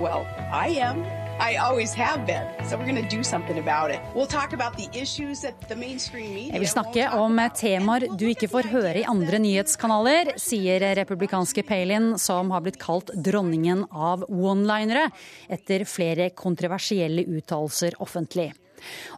Well, 0.00 0.26
I 0.52 0.68
am. 0.78 1.23
I 1.40 1.56
always 1.56 1.92
have 1.94 2.26
been. 2.26 2.46
So 2.64 2.76
we're 2.76 2.86
going 2.86 3.02
to 3.02 3.16
do 3.16 3.24
something 3.24 3.58
about 3.58 3.90
it. 3.90 4.00
We'll 4.14 4.26
talk 4.26 4.52
about 4.52 4.76
the 4.76 4.88
issues 4.94 5.40
that 5.40 5.68
the 5.68 5.74
mainstream 5.74 6.32
media 6.34 6.52
Jeg 6.52 6.60
vil 6.60 6.70
snakke 6.70 7.08
om 7.18 7.40
temaer 7.58 8.06
du 8.16 8.26
ikke 8.30 8.48
får 8.48 8.70
høre 8.70 9.00
i 9.02 9.04
andre 9.04 9.40
nyhetskanaler, 9.42 10.34
sier 10.38 10.80
republikanske 10.94 11.66
Palin, 11.66 12.14
som 12.18 12.54
har 12.54 12.62
blitt 12.62 12.78
kalt 12.78 13.10
dronningen 13.16 13.84
av 13.90 14.24
one-linere 14.30 15.08
etter 15.50 15.84
flere 15.84 16.30
kontroversielle 16.30 17.26
uttalelser 17.26 17.98
offentlig. 17.98 18.52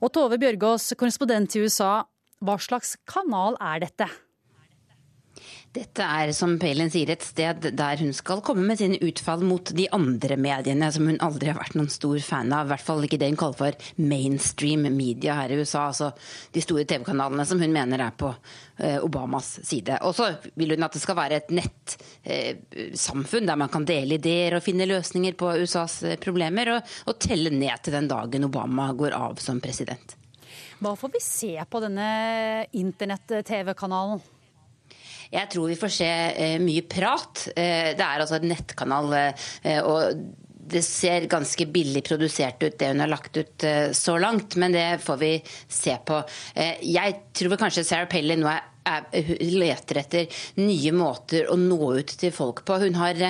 Og 0.00 0.12
Tove 0.14 0.40
Bjørgaas, 0.40 0.94
korrespondent 0.96 1.56
i 1.56 1.66
USA, 1.66 2.06
hva 2.40 2.56
slags 2.56 2.96
kanal 3.04 3.60
er 3.60 3.84
dette? 3.84 4.08
Dette 5.76 6.04
er, 6.08 6.30
som 6.32 6.54
Palin 6.56 6.88
sier, 6.88 7.10
et 7.12 7.24
sted 7.24 7.66
der 7.76 8.00
hun 8.00 8.14
skal 8.16 8.40
komme 8.44 8.62
med 8.64 8.78
sine 8.80 8.96
utfall 9.04 9.42
mot 9.44 9.68
de 9.76 9.84
andre 9.92 10.38
mediene, 10.40 10.88
som 10.92 11.04
hun 11.04 11.18
aldri 11.24 11.50
har 11.50 11.58
vært 11.58 11.74
noen 11.76 11.90
stor 11.92 12.16
fan 12.24 12.52
av. 12.54 12.64
I 12.64 12.72
hvert 12.72 12.86
fall 12.86 13.04
ikke 13.04 13.18
det 13.20 13.28
hun 13.28 13.36
kaller 13.40 13.58
for 13.58 13.90
mainstream 14.00 14.86
media 14.94 15.34
her 15.36 15.52
i 15.52 15.58
USA. 15.60 15.90
Altså 15.90 16.12
de 16.54 16.62
store 16.64 16.86
TV-kanalene 16.88 17.44
som 17.48 17.60
hun 17.60 17.74
mener 17.74 18.00
er 18.06 18.14
på 18.16 18.30
eh, 18.32 18.96
Obamas 19.04 19.50
side. 19.68 19.98
Og 20.08 20.16
så 20.16 20.30
vil 20.56 20.72
hun 20.72 20.86
at 20.86 20.96
det 20.96 21.02
skal 21.02 21.18
være 21.18 21.40
et 21.42 21.52
nettsamfunn 21.58 23.44
eh, 23.44 23.50
der 23.50 23.60
man 23.60 23.72
kan 23.72 23.84
dele 23.88 24.16
ideer 24.16 24.56
og 24.56 24.64
finne 24.64 24.88
løsninger 24.88 25.36
på 25.36 25.50
USAs 25.60 25.98
eh, 26.08 26.16
problemer, 26.22 26.72
og, 26.78 26.94
og 27.10 27.18
telle 27.20 27.52
ned 27.52 27.84
til 27.84 27.98
den 27.98 28.08
dagen 28.08 28.48
Obama 28.48 28.88
går 28.96 29.18
av 29.18 29.44
som 29.44 29.60
president. 29.60 30.16
Hva 30.80 30.94
får 30.96 31.12
vi 31.12 31.20
se 31.24 31.52
på 31.68 31.84
denne 31.84 32.08
internett-TV-kanalen? 32.76 34.24
Jeg 35.32 35.50
tror 35.52 35.70
vi 35.70 35.78
får 35.78 35.92
se 35.92 36.08
eh, 36.08 36.56
mye 36.62 36.84
prat. 36.88 37.46
Eh, 37.54 37.92
det 37.96 38.04
er 38.04 38.22
altså 38.22 38.38
en 38.38 38.50
nettkanal. 38.50 39.14
Eh, 39.16 39.80
og 39.82 40.20
det 40.66 40.82
ser 40.82 41.28
ganske 41.30 41.68
billig 41.70 42.02
produsert 42.06 42.62
ut, 42.64 42.74
det 42.78 42.88
hun 42.90 43.04
har 43.04 43.10
lagt 43.12 43.36
ut 43.38 43.66
så 43.94 44.16
langt, 44.18 44.56
men 44.58 44.74
det 44.74 44.96
får 44.98 45.20
vi 45.20 45.28
se 45.70 45.94
på. 46.02 46.16
Jeg 46.82 47.20
tror 47.38 47.54
kanskje 47.60 47.84
Sarah 47.86 48.08
Palin 48.10 48.42
nå 48.42 48.48
er 48.50 49.30
leter 49.46 50.00
etter 50.02 50.42
nye 50.58 50.90
måter 50.90 51.46
å 51.54 51.60
nå 51.60 51.92
ut 52.00 52.16
til 52.18 52.34
folk 52.34 52.64
på. 52.66 52.80
Hun 52.82 52.98
har 52.98 53.22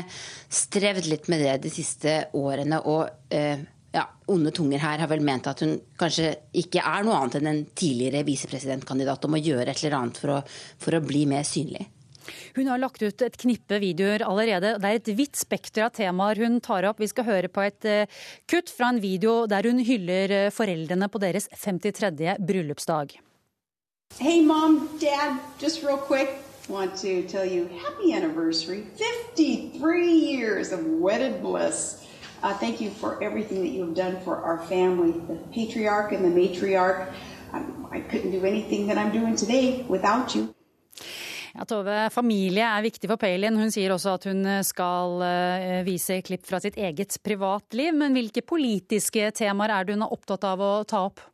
strevd 0.49 1.11
litt 1.13 1.29
med 1.29 1.45
det 1.45 1.59
de 1.69 1.75
siste 1.77 2.23
årene. 2.41 2.81
og 2.81 3.13
ja, 3.97 4.05
onde 4.29 4.53
tunger 4.53 4.83
her 4.83 5.01
har 5.01 5.09
vel 5.11 5.25
ment 5.25 5.47
at 5.49 5.63
hun 5.65 5.77
kanskje 5.99 6.35
ikke 6.61 6.83
er 6.85 7.05
noe 7.07 7.17
annet 7.17 7.39
enn 7.41 7.51
en 7.53 7.67
tidligere 7.73 8.27
visepresidentkandidat 8.29 9.25
om 9.29 9.37
å 9.37 9.41
gjøre 9.41 9.73
et 9.73 9.85
eller 9.85 10.01
annet 10.01 10.21
for 10.21 10.35
å, 10.37 10.41
for 10.83 10.99
å 10.99 11.05
bli 11.05 11.25
mer 11.31 11.47
synlig. 11.49 11.87
Hun 12.57 12.67
har 12.67 12.81
lagt 12.83 13.03
ut 13.05 13.23
et 13.23 13.37
knippe 13.39 13.79
videoer 13.79 14.25
allerede. 14.27 14.75
Det 14.83 14.89
er 14.89 14.99
et 14.99 15.13
vidt 15.19 15.39
spekter 15.39 15.87
av 15.87 15.93
temaer 15.95 16.41
hun 16.43 16.59
tar 16.65 16.89
opp. 16.89 16.99
Vi 17.01 17.11
skal 17.11 17.29
høre 17.29 17.51
på 17.53 17.63
et 17.63 17.87
uh, 17.87 18.25
kutt 18.51 18.73
fra 18.73 18.91
en 18.91 18.99
video 19.03 19.45
der 19.51 19.69
hun 19.69 19.79
hyller 19.79 20.35
uh, 20.35 20.55
foreldrene 20.55 21.09
på 21.13 21.23
deres 21.23 21.47
53. 21.55 22.35
bryllupsdag. 22.43 23.15
Hey, 24.19 24.43
mom, 24.43 24.89
dad, 25.01 25.39
just 25.61 25.85
real 25.85 25.99
quick. 25.99 26.43
Want 26.69 26.97
to 27.03 27.23
tell 27.29 27.47
you 27.47 27.69
happy 27.79 28.13
anniversary. 28.13 28.83
53 28.97 30.11
years 30.11 30.73
of 30.73 30.85
wedded 30.99 31.41
bliss. 31.41 32.06
Uh, 32.43 32.53
thank 32.59 32.81
you 32.81 32.91
for 32.91 33.23
everything 33.23 33.63
that 33.63 33.73
you 33.73 33.85
have 33.87 33.95
done 33.95 34.21
for 34.25 34.37
our 34.45 34.59
family, 34.69 35.13
the 35.27 35.37
patriarch 35.53 36.13
and 36.13 36.25
the 36.25 36.31
matriarch. 36.31 37.09
I 37.93 38.01
couldn't 38.01 38.31
do 38.31 38.45
anything 38.45 38.87
that 38.89 38.99
I'm 38.99 39.13
doing 39.13 39.37
today 39.37 39.85
without 39.89 40.35
you. 40.35 40.49
Ja, 41.57 41.65
Tove, 41.65 42.11
familie 42.13 42.67
er 42.69 42.83
viktig 42.85 43.09
for 43.09 43.17
Palin. 43.17 43.57
Hun 43.57 43.71
sier 43.73 43.95
også 43.95 44.19
at 44.19 44.27
hun 44.29 44.43
skal 44.67 45.23
uh, 45.25 45.79
vise 45.87 46.19
klipp 46.27 46.45
fra 46.45 46.61
sitt 46.61 46.77
eget 46.77 47.17
privatliv. 47.25 47.97
Men 47.97 48.13
hvilke 48.13 48.45
politiske 48.45 49.31
temaer 49.33 49.73
er 49.73 49.89
det 49.89 49.97
hun 49.97 50.05
er 50.05 50.13
opptatt 50.13 50.45
av 50.45 50.61
å 50.61 50.75
ta 50.85 51.07
opp? 51.09 51.25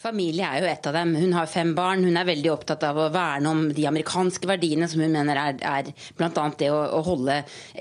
Familie 0.00 0.46
er 0.48 0.62
jo 0.62 0.68
et 0.70 0.86
av 0.88 0.94
dem. 0.96 1.10
Hun 1.12 1.34
har 1.36 1.48
fem 1.50 1.74
barn. 1.76 2.06
Hun 2.08 2.16
er 2.16 2.24
veldig 2.24 2.48
opptatt 2.54 2.86
av 2.88 2.96
å 2.96 3.10
verne 3.12 3.50
om 3.50 3.58
de 3.76 3.82
amerikanske 3.84 4.48
verdiene 4.48 4.86
som 4.88 5.02
hun 5.04 5.12
mener 5.12 5.36
er, 5.36 5.58
er 5.60 5.90
bl.a. 6.16 6.44
det 6.56 6.70
å, 6.72 6.78
å, 6.96 7.02
holde 7.04 7.34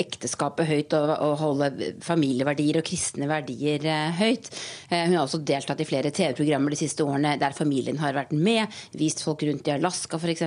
ekteskapet 0.04 0.68
høyt 0.68 0.96
og, 0.98 1.14
og, 1.16 1.36
holde 1.40 1.70
familieverdier 2.04 2.82
og 2.82 2.88
kristne 2.90 3.30
verdier 3.30 3.88
eh, 3.88 4.20
høyt. 4.20 4.50
Eh, 4.90 5.06
hun 5.06 5.16
har 5.16 5.24
også 5.24 5.40
deltatt 5.48 5.80
i 5.80 5.88
flere 5.88 6.12
TV-programmer 6.12 6.76
de 6.76 6.82
siste 6.82 7.06
årene 7.08 7.38
der 7.40 7.56
familien 7.56 8.02
har 8.04 8.18
vært 8.18 8.36
med, 8.36 8.68
vist 9.00 9.24
folk 9.24 9.48
rundt 9.48 9.72
i 9.72 9.76
Alaska 9.78 10.20
f.eks. 10.20 10.44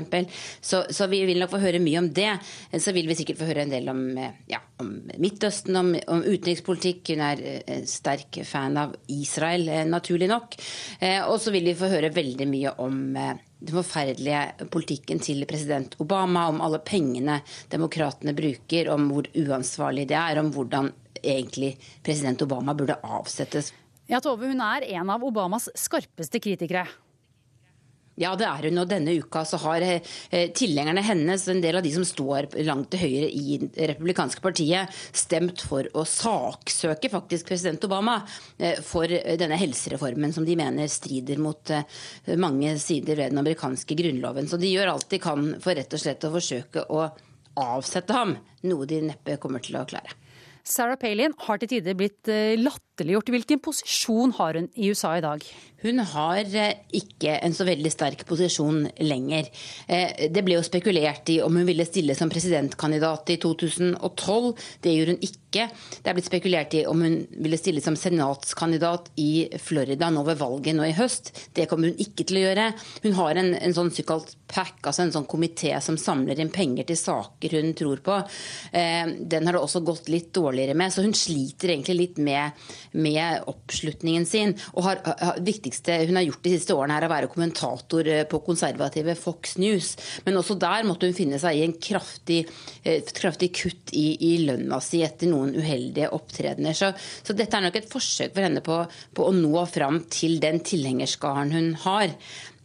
Så, 0.61 0.83
så 0.93 1.09
vi 1.09 1.23
vil 1.31 1.41
nok 1.41 1.55
få 1.55 1.63
høre 1.65 1.81
mye 1.81 2.05
om 2.05 2.11
det. 2.13 2.35
Så 2.77 2.93
vil 2.93 3.09
vi 3.09 3.17
sikkert 3.17 3.41
få 3.41 3.49
høre 3.49 3.65
en 3.65 3.73
del 3.73 3.89
om, 3.89 4.05
eh, 4.21 4.37
ja, 4.53 4.61
om 4.85 4.93
Midtøsten, 5.17 5.81
om, 5.81 5.95
om, 5.97 6.21
utenrikspolitikk. 6.21 7.15
Hun 7.15 7.25
er 7.31 7.43
sterk 7.89 8.43
fan 8.45 8.77
av 8.77 8.93
Israel, 9.09 9.71
naturlig 9.89 10.29
nok. 10.29 10.61
Og 11.33 11.39
så 11.41 11.53
vil 11.55 11.62
vil 11.63 11.71
vi 11.71 11.79
få 11.79 11.91
høre 11.93 12.11
veldig 12.15 12.47
mye 12.51 12.73
om 12.83 12.97
eh, 13.17 13.37
den 13.63 13.77
forferdelige 13.77 14.69
politikken 14.73 15.23
til 15.23 15.45
president 15.47 15.95
Obama, 16.03 16.49
om 16.51 16.59
alle 16.65 16.81
pengene 16.83 17.39
demokratene 17.71 18.35
bruker, 18.35 18.91
om 18.91 19.07
hvor 19.13 19.29
uansvarlig 19.39 20.09
det 20.11 20.19
er, 20.19 20.41
om 20.43 20.51
hvordan 20.55 20.91
egentlig 21.23 21.77
president 22.03 22.43
Obama 22.43 22.75
burde 22.75 22.99
avsettes. 23.07 23.71
Ja, 24.11 24.19
Tove, 24.21 24.51
hun 24.51 24.61
er 24.65 24.89
en 24.99 25.15
av 25.15 25.23
Obamas 25.23 25.71
skarpeste 25.79 26.43
kritikere. 26.43 26.89
Ja, 28.21 28.35
det 28.37 28.45
er 28.45 28.67
hun. 28.69 28.81
Og 28.83 28.89
denne 28.91 29.15
uka 29.17 29.41
så 29.49 29.59
har 29.63 29.85
eh, 29.87 30.51
tilhengerne 30.53 31.05
hennes, 31.05 31.47
en 31.49 31.63
del 31.65 31.79
av 31.79 31.85
de 31.85 31.93
som 31.95 32.05
står 32.05 32.51
langt 32.67 32.91
til 32.93 33.01
høyre 33.07 33.31
i 33.33 33.57
det 33.63 33.89
republikanske 33.95 34.45
partiet, 34.45 34.93
stemt 35.17 35.65
for 35.65 35.89
å 35.97 36.05
saksøke 36.09 37.09
faktisk 37.13 37.49
president 37.49 37.89
Obama 37.89 38.19
eh, 38.59 38.77
for 38.85 39.09
denne 39.09 39.57
helsereformen 39.61 40.35
som 40.37 40.45
de 40.49 40.59
mener 40.61 40.93
strider 40.93 41.41
mot 41.41 41.73
eh, 41.73 41.89
mange 42.37 42.77
sider 42.83 43.17
ved 43.17 43.33
den 43.33 43.41
amerikanske 43.41 43.97
grunnloven. 43.97 44.51
Så 44.51 44.61
de 44.61 44.75
gjør 44.75 44.93
alt 44.93 45.09
de 45.13 45.23
kan 45.23 45.55
for 45.63 45.79
rett 45.79 45.97
og 45.97 46.05
slett 46.05 46.29
å 46.29 46.35
forsøke 46.37 46.85
å 46.93 47.07
avsette 47.63 48.17
ham, 48.17 48.37
noe 48.69 48.89
de 48.89 49.01
neppe 49.09 49.41
kommer 49.41 49.65
til 49.65 49.81
å 49.81 49.89
klare. 49.89 50.19
Sarah 50.63 50.95
Palin 51.01 51.33
har 51.43 51.59
til 51.59 51.73
tider 51.73 51.97
blitt 51.99 52.29
latterliggjort. 52.61 53.33
Hvilken 53.35 53.61
posisjon 53.65 54.31
har 54.37 54.61
hun 54.61 54.69
i 54.79 54.93
USA 54.93 55.17
i 55.19 55.25
dag? 55.25 55.43
Hun 55.83 55.99
har 56.13 56.41
eh, 56.55 56.75
ikke 56.95 57.37
en 57.43 57.55
så 57.57 57.67
veldig 57.67 57.91
sterk 57.93 58.25
posisjon 58.29 58.85
lenger. 59.03 59.49
Eh, 59.87 60.29
det 60.33 60.45
ble 60.47 60.59
jo 60.59 60.67
spekulert 60.67 61.33
i 61.33 61.41
om 61.43 61.57
hun 61.59 61.67
ville 61.67 61.87
stille 61.89 62.15
som 62.19 62.31
presidentkandidat 62.31 63.35
i 63.35 63.39
2012. 63.43 64.53
Det 64.83 64.95
gjorde 64.95 65.17
hun 65.17 65.27
ikke. 65.27 65.41
Det 65.53 66.09
er 66.09 66.17
blitt 66.17 66.29
spekulert 66.31 66.77
i 66.79 66.85
om 66.89 67.03
hun 67.05 67.19
ville 67.45 67.59
stille 67.61 67.83
som 67.85 67.97
senatskandidat 67.99 69.11
i 69.21 69.49
Florida 69.61 70.09
nå 70.13 70.23
ved 70.29 70.39
valget 70.41 70.79
nå 70.79 70.87
i 70.87 70.95
høst. 70.97 71.33
Det 71.53 71.67
kommer 71.71 71.91
hun 71.91 72.01
ikke 72.01 72.29
til 72.29 72.41
å 72.41 72.45
gjøre. 72.47 72.69
Hun 73.03 73.19
har 73.19 73.43
en, 73.43 73.53
en 73.59 73.77
sånn 73.77 73.93
såkalt 73.93 74.37
PAC, 74.53 74.79
altså 74.85 75.05
en 75.05 75.13
sånn 75.15 75.29
komité 75.29 75.75
som 75.85 75.99
samler 76.01 76.41
inn 76.41 76.53
penger 76.53 76.87
til 76.89 76.99
saker 77.01 77.59
hun 77.59 77.75
tror 77.77 78.01
på. 78.05 78.21
Eh, 78.71 79.11
den 79.19 79.49
har 79.49 79.59
det 79.59 79.65
også 79.65 79.83
gått 79.85 80.09
litt 80.13 80.31
dårligere 80.37 80.77
med, 80.79 80.95
så 80.95 81.05
hun 81.05 81.17
sliter 81.17 81.75
egentlig 81.75 81.99
litt 81.99 82.23
med, 82.23 82.65
med 82.95 83.49
oppslutningen 83.51 84.27
sin. 84.29 84.55
og 84.73 84.87
har, 84.87 85.03
har 85.21 85.41
viktig 85.43 85.72
viktigste 85.73 86.07
hun 86.07 86.17
har 86.17 86.27
gjort 86.27 86.45
de 86.45 86.53
siste 86.53 86.75
årene, 86.75 86.97
er 86.97 87.07
å 87.07 87.13
være 87.13 87.31
kommentator 87.33 88.07
eh, 88.09 88.25
på 88.29 88.41
konservative 88.45 89.15
Fox 89.17 89.57
News. 89.59 89.97
Men 90.25 90.37
også 90.37 90.59
der 90.61 90.85
måtte 90.85 91.07
hun 91.09 91.17
finne 91.17 91.39
seg 91.41 91.57
i 91.57 91.65
en 91.65 91.75
kraftig, 91.81 92.47
eh, 92.85 93.03
kraftig 93.03 93.53
kutt 93.55 93.93
i, 93.93 94.17
i 94.21 94.45
lønna 94.47 94.81
si 94.81 95.03
etter 95.03 95.31
noen 95.31 95.55
uheldige 95.57 96.13
opptredener. 96.13 96.75
Så, 96.77 96.93
så 97.23 97.33
dette 97.35 97.57
er 97.57 97.67
nok 97.67 97.77
et 97.77 97.91
forsøk 97.91 98.35
for 98.35 98.45
henne 98.45 98.63
på, 98.65 98.83
på 99.15 99.27
å 99.29 99.35
nå 99.35 99.65
fram 99.67 100.03
til 100.13 100.39
den 100.43 100.61
tilhengerskaren 100.61 101.53
hun 101.53 101.73
har. 101.87 102.13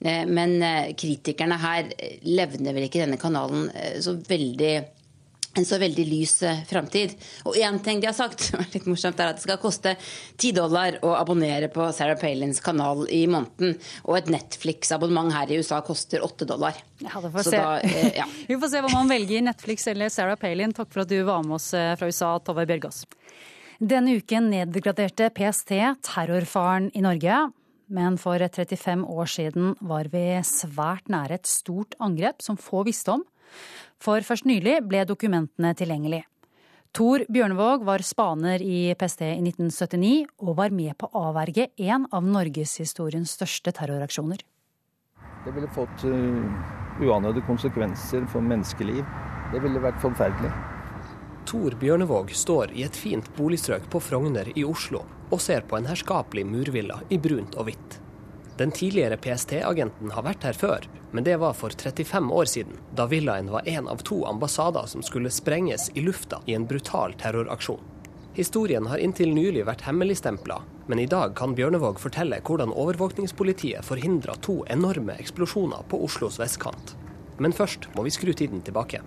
Eh, 0.04 0.26
men 0.28 0.60
kritikerne 0.98 1.58
her 1.62 1.90
levner 2.28 2.76
vel 2.76 2.90
ikke 2.90 3.06
denne 3.06 3.22
kanalen 3.22 3.70
så 4.04 4.18
veldig 4.28 4.76
en 5.58 5.66
så 5.66 5.80
veldig 5.82 6.06
lys 6.08 6.36
eh, 6.46 6.62
framtid. 6.70 7.16
Og 7.48 7.58
én 7.60 7.80
ting 7.84 8.02
de 8.02 8.10
har 8.10 8.16
sagt, 8.18 8.42
som 8.48 8.62
er 8.62 8.70
litt 8.74 8.88
morsomt, 8.90 9.20
er 9.20 9.32
at 9.32 9.40
det 9.40 9.46
skal 9.46 9.60
koste 9.62 9.96
10 10.38 10.56
dollar 10.58 11.00
å 11.06 11.14
abonnere 11.18 11.72
på 11.74 11.90
Sarah 11.96 12.20
Palins 12.20 12.62
kanal 12.64 13.06
i 13.14 13.24
måneden. 13.30 13.78
Og 14.06 14.20
et 14.20 14.32
Netflix-abonnement 14.34 15.34
her 15.36 15.52
i 15.52 15.60
USA 15.62 15.82
koster 15.86 16.24
8 16.26 16.48
dollar. 16.50 16.78
Ja, 17.04 17.22
det 17.24 17.34
får 17.34 17.50
se. 17.50 17.62
Da, 17.62 17.78
eh, 17.82 18.12
ja. 18.22 18.28
Vi 18.50 18.60
får 18.60 18.74
se 18.74 18.84
hva 18.86 18.94
man 18.94 19.12
velger, 19.12 19.46
Netflix 19.46 19.88
eller 19.92 20.14
Sarah 20.14 20.40
Palin. 20.40 20.76
Takk 20.76 20.92
for 20.94 21.06
at 21.06 21.12
du 21.14 21.20
var 21.28 21.46
med 21.46 21.60
oss 21.60 21.72
eh, 21.78 21.94
fra 22.00 22.10
USA, 22.10 22.36
Tove 22.44 22.68
Bjørgaas. 22.70 23.06
Denne 23.78 24.18
uken 24.18 24.50
nedgraderte 24.50 25.30
PST 25.38 25.76
terrorfaren 26.06 26.90
i 26.98 27.04
Norge. 27.06 27.48
Men 27.88 28.18
for 28.20 28.42
35 28.42 29.06
år 29.08 29.30
siden 29.32 29.76
var 29.80 30.10
vi 30.12 30.26
svært 30.44 31.08
nære 31.12 31.38
et 31.38 31.48
stort 31.48 31.96
angrep 32.04 32.44
som 32.44 32.58
få 32.60 32.82
visste 32.84 33.14
om 33.16 33.24
for 34.04 34.24
først 34.26 34.48
nylig 34.50 34.80
ble 34.88 35.04
dokumentene 35.10 35.74
tilgjengelig. 35.78 36.24
Tor 36.96 37.22
Bjørnevåg 37.30 37.84
var 37.86 38.02
spaner 38.02 38.62
i 38.64 38.94
PST 38.98 39.22
i 39.28 39.42
1979 39.44 40.14
og 40.42 40.56
var 40.58 40.74
med 40.74 40.96
på 40.98 41.10
å 41.12 41.28
avverge 41.30 41.68
en 41.78 42.08
av 42.16 42.26
norgeshistoriens 42.26 43.36
største 43.38 43.74
terroraksjoner. 43.76 44.42
Det 45.46 45.54
ville 45.54 45.70
fått 45.76 46.08
uh, 46.10 47.04
uanede 47.04 47.44
konsekvenser 47.46 48.26
for 48.32 48.42
menneskeliv. 48.42 49.04
Det 49.54 49.62
ville 49.64 49.84
vært 49.84 50.02
forferdelig. 50.02 50.50
Tor 51.48 51.78
Bjørnevåg 51.80 52.34
står 52.36 52.74
i 52.76 52.84
et 52.88 52.98
fint 52.98 53.30
boligstrøk 53.38 53.86
på 53.92 54.02
Frogner 54.04 54.50
i 54.58 54.66
Oslo 54.68 55.06
og 55.30 55.40
ser 55.44 55.64
på 55.68 55.78
en 55.78 55.88
herskapelig 55.88 56.44
murvilla 56.48 56.98
i 57.14 57.20
brunt 57.22 57.56
og 57.56 57.70
hvitt. 57.70 58.02
Den 58.58 58.72
tidligere 58.72 59.18
PST-agenten 59.22 60.12
har 60.12 60.24
vært 60.26 60.46
her 60.48 60.56
før, 60.58 60.86
men 61.14 61.24
det 61.24 61.36
var 61.38 61.54
for 61.54 61.70
35 61.70 62.32
år 62.34 62.48
siden, 62.50 62.80
da 62.98 63.06
villaen 63.06 63.52
var 63.54 63.68
en 63.70 63.86
av 63.92 64.02
to 64.08 64.24
ambassader 64.26 64.88
som 64.90 65.04
skulle 65.06 65.30
sprenges 65.30 65.92
i 65.94 66.02
lufta 66.02 66.40
i 66.50 66.56
en 66.58 66.66
brutal 66.66 67.14
terroraksjon. 67.22 67.84
Historien 68.34 68.90
har 68.90 69.02
inntil 69.02 69.30
nylig 69.34 69.64
vært 69.66 69.86
hemmeligstempla, 69.86 70.58
men 70.90 71.00
i 71.02 71.06
dag 71.10 71.36
kan 71.38 71.54
Bjørnevåg 71.58 72.02
fortelle 72.02 72.42
hvordan 72.50 72.74
overvåkningspolitiet 72.74 73.86
forhindra 73.86 74.34
to 74.42 74.64
enorme 74.74 75.14
eksplosjoner 75.22 75.86
på 75.90 76.02
Oslos 76.06 76.40
vestkant. 76.42 76.96
Men 77.38 77.54
først 77.54 77.90
må 77.94 78.08
vi 78.08 78.14
skru 78.14 78.34
tiden 78.34 78.66
tilbake. 78.66 79.04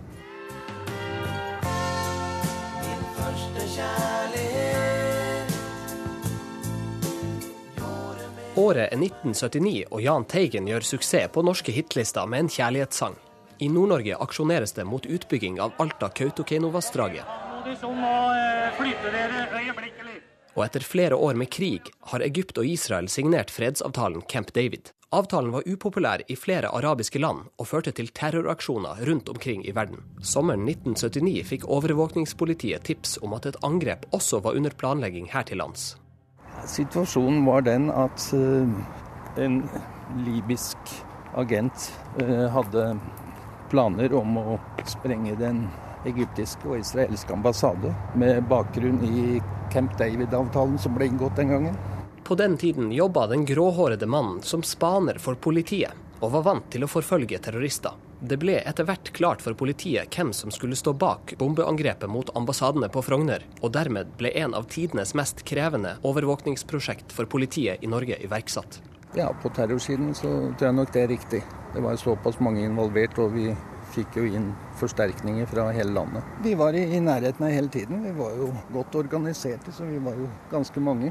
Året 8.59 8.89
er 8.91 8.99
1979, 8.99 9.85
og 9.95 10.01
Jahn 10.03 10.25
Teigen 10.27 10.67
gjør 10.67 10.83
suksess 10.83 11.31
på 11.31 11.43
norske 11.47 11.71
hitlister 11.71 12.27
med 12.27 12.45
en 12.45 12.49
kjærlighetssang. 12.51 13.15
I 13.63 13.69
Nord-Norge 13.71 14.17
aksjoneres 14.25 14.75
det 14.75 14.87
mot 14.91 15.07
utbygging 15.07 15.61
av 15.63 15.77
Alta-Kautokeino-vassdraget. 15.79 17.23
Og 20.57 20.65
etter 20.67 20.83
flere 20.83 21.15
år 21.15 21.39
med 21.39 21.53
krig 21.55 21.93
har 22.11 22.27
Egypt 22.27 22.59
og 22.59 22.67
Israel 22.67 23.07
signert 23.13 23.55
fredsavtalen 23.55 24.27
Camp 24.27 24.51
David. 24.57 24.91
Avtalen 25.15 25.55
var 25.55 25.67
upopulær 25.67 26.27
i 26.27 26.35
flere 26.35 26.75
arabiske 26.75 27.23
land 27.23 27.47
og 27.55 27.71
førte 27.71 27.95
til 27.95 28.11
terroraksjoner 28.11 29.07
rundt 29.07 29.31
omkring 29.31 29.63
i 29.63 29.75
verden. 29.79 30.03
Sommeren 30.23 30.67
1979 30.67 31.47
fikk 31.55 31.71
overvåkningspolitiet 31.71 32.83
tips 32.91 33.19
om 33.23 33.39
at 33.39 33.47
et 33.47 33.63
angrep 33.67 34.11
også 34.11 34.43
var 34.43 34.59
under 34.59 34.75
planlegging 34.75 35.31
her 35.31 35.47
til 35.47 35.63
lands. 35.63 35.93
Situasjonen 36.67 37.45
var 37.45 37.63
den 37.63 37.89
at 37.91 38.33
eh, 38.37 39.45
en 39.45 39.63
libysk 40.25 40.93
agent 41.39 41.93
eh, 42.21 42.49
hadde 42.51 42.97
planer 43.71 44.13
om 44.19 44.37
å 44.39 44.59
sprenge 44.89 45.37
den 45.39 45.65
egyptiske 46.09 46.67
og 46.69 46.81
israelske 46.81 47.33
ambassade 47.37 47.93
med 48.19 48.43
bakgrunn 48.51 49.01
i 49.05 49.41
Camp 49.73 49.97
David-avtalen 49.99 50.79
som 50.81 50.97
ble 50.97 51.11
inngått 51.11 51.37
den 51.39 51.53
gangen. 51.55 51.81
På 52.25 52.35
den 52.35 52.57
tiden 52.57 52.93
jobba 52.93 53.27
den 53.27 53.45
gråhårede 53.45 54.07
mannen 54.07 54.43
som 54.43 54.63
spaner 54.63 55.19
for 55.23 55.35
politiet, 55.35 55.95
og 56.21 56.33
var 56.37 56.47
vant 56.47 56.71
til 56.73 56.85
å 56.85 56.91
forfølge 56.91 57.39
terrorister. 57.43 58.10
Det 58.21 58.37
ble 58.37 58.59
etter 58.69 58.85
hvert 58.85 59.09
klart 59.17 59.41
for 59.41 59.57
politiet 59.57 60.13
hvem 60.13 60.35
som 60.37 60.53
skulle 60.53 60.77
stå 60.77 60.93
bak 60.93 61.33
bombeangrepet 61.41 62.11
mot 62.13 62.29
ambassadene 62.37 62.91
på 62.93 63.01
Frogner, 63.07 63.47
og 63.65 63.73
dermed 63.73 64.11
ble 64.21 64.35
en 64.43 64.53
av 64.59 64.69
tidenes 64.69 65.15
mest 65.17 65.41
krevende 65.49 65.95
overvåkningsprosjekt 66.05 67.15
for 67.17 67.31
politiet 67.33 67.81
i 67.81 67.89
Norge 67.89 68.21
iverksatt. 68.21 68.83
Ja, 69.17 69.31
på 69.43 69.49
terrorsiden 69.57 70.13
så 70.15 70.29
tror 70.29 70.69
jeg 70.69 70.77
nok 70.77 70.93
det 70.93 71.07
er 71.07 71.11
riktig. 71.15 71.41
Det 71.73 71.81
var 71.81 71.97
såpass 71.97 72.37
mange 72.45 72.61
involvert, 72.67 73.17
og 73.19 73.33
vi 73.35 73.49
fikk 73.95 74.21
jo 74.21 74.27
inn 74.29 74.53
forsterkninger 74.79 75.49
fra 75.51 75.71
hele 75.75 75.97
landet. 75.97 76.37
Vi 76.45 76.53
var 76.61 76.77
i, 76.77 76.85
i 76.85 77.01
nærheten 77.01 77.49
av 77.49 77.57
hele 77.57 77.73
tiden. 77.73 78.05
Vi 78.05 78.13
var 78.21 78.37
jo 78.37 78.53
godt 78.77 79.01
organiserte, 79.01 79.73
så 79.73 79.89
vi 79.89 79.99
var 80.05 80.21
jo 80.21 80.29
ganske 80.53 80.85
mange. 80.85 81.11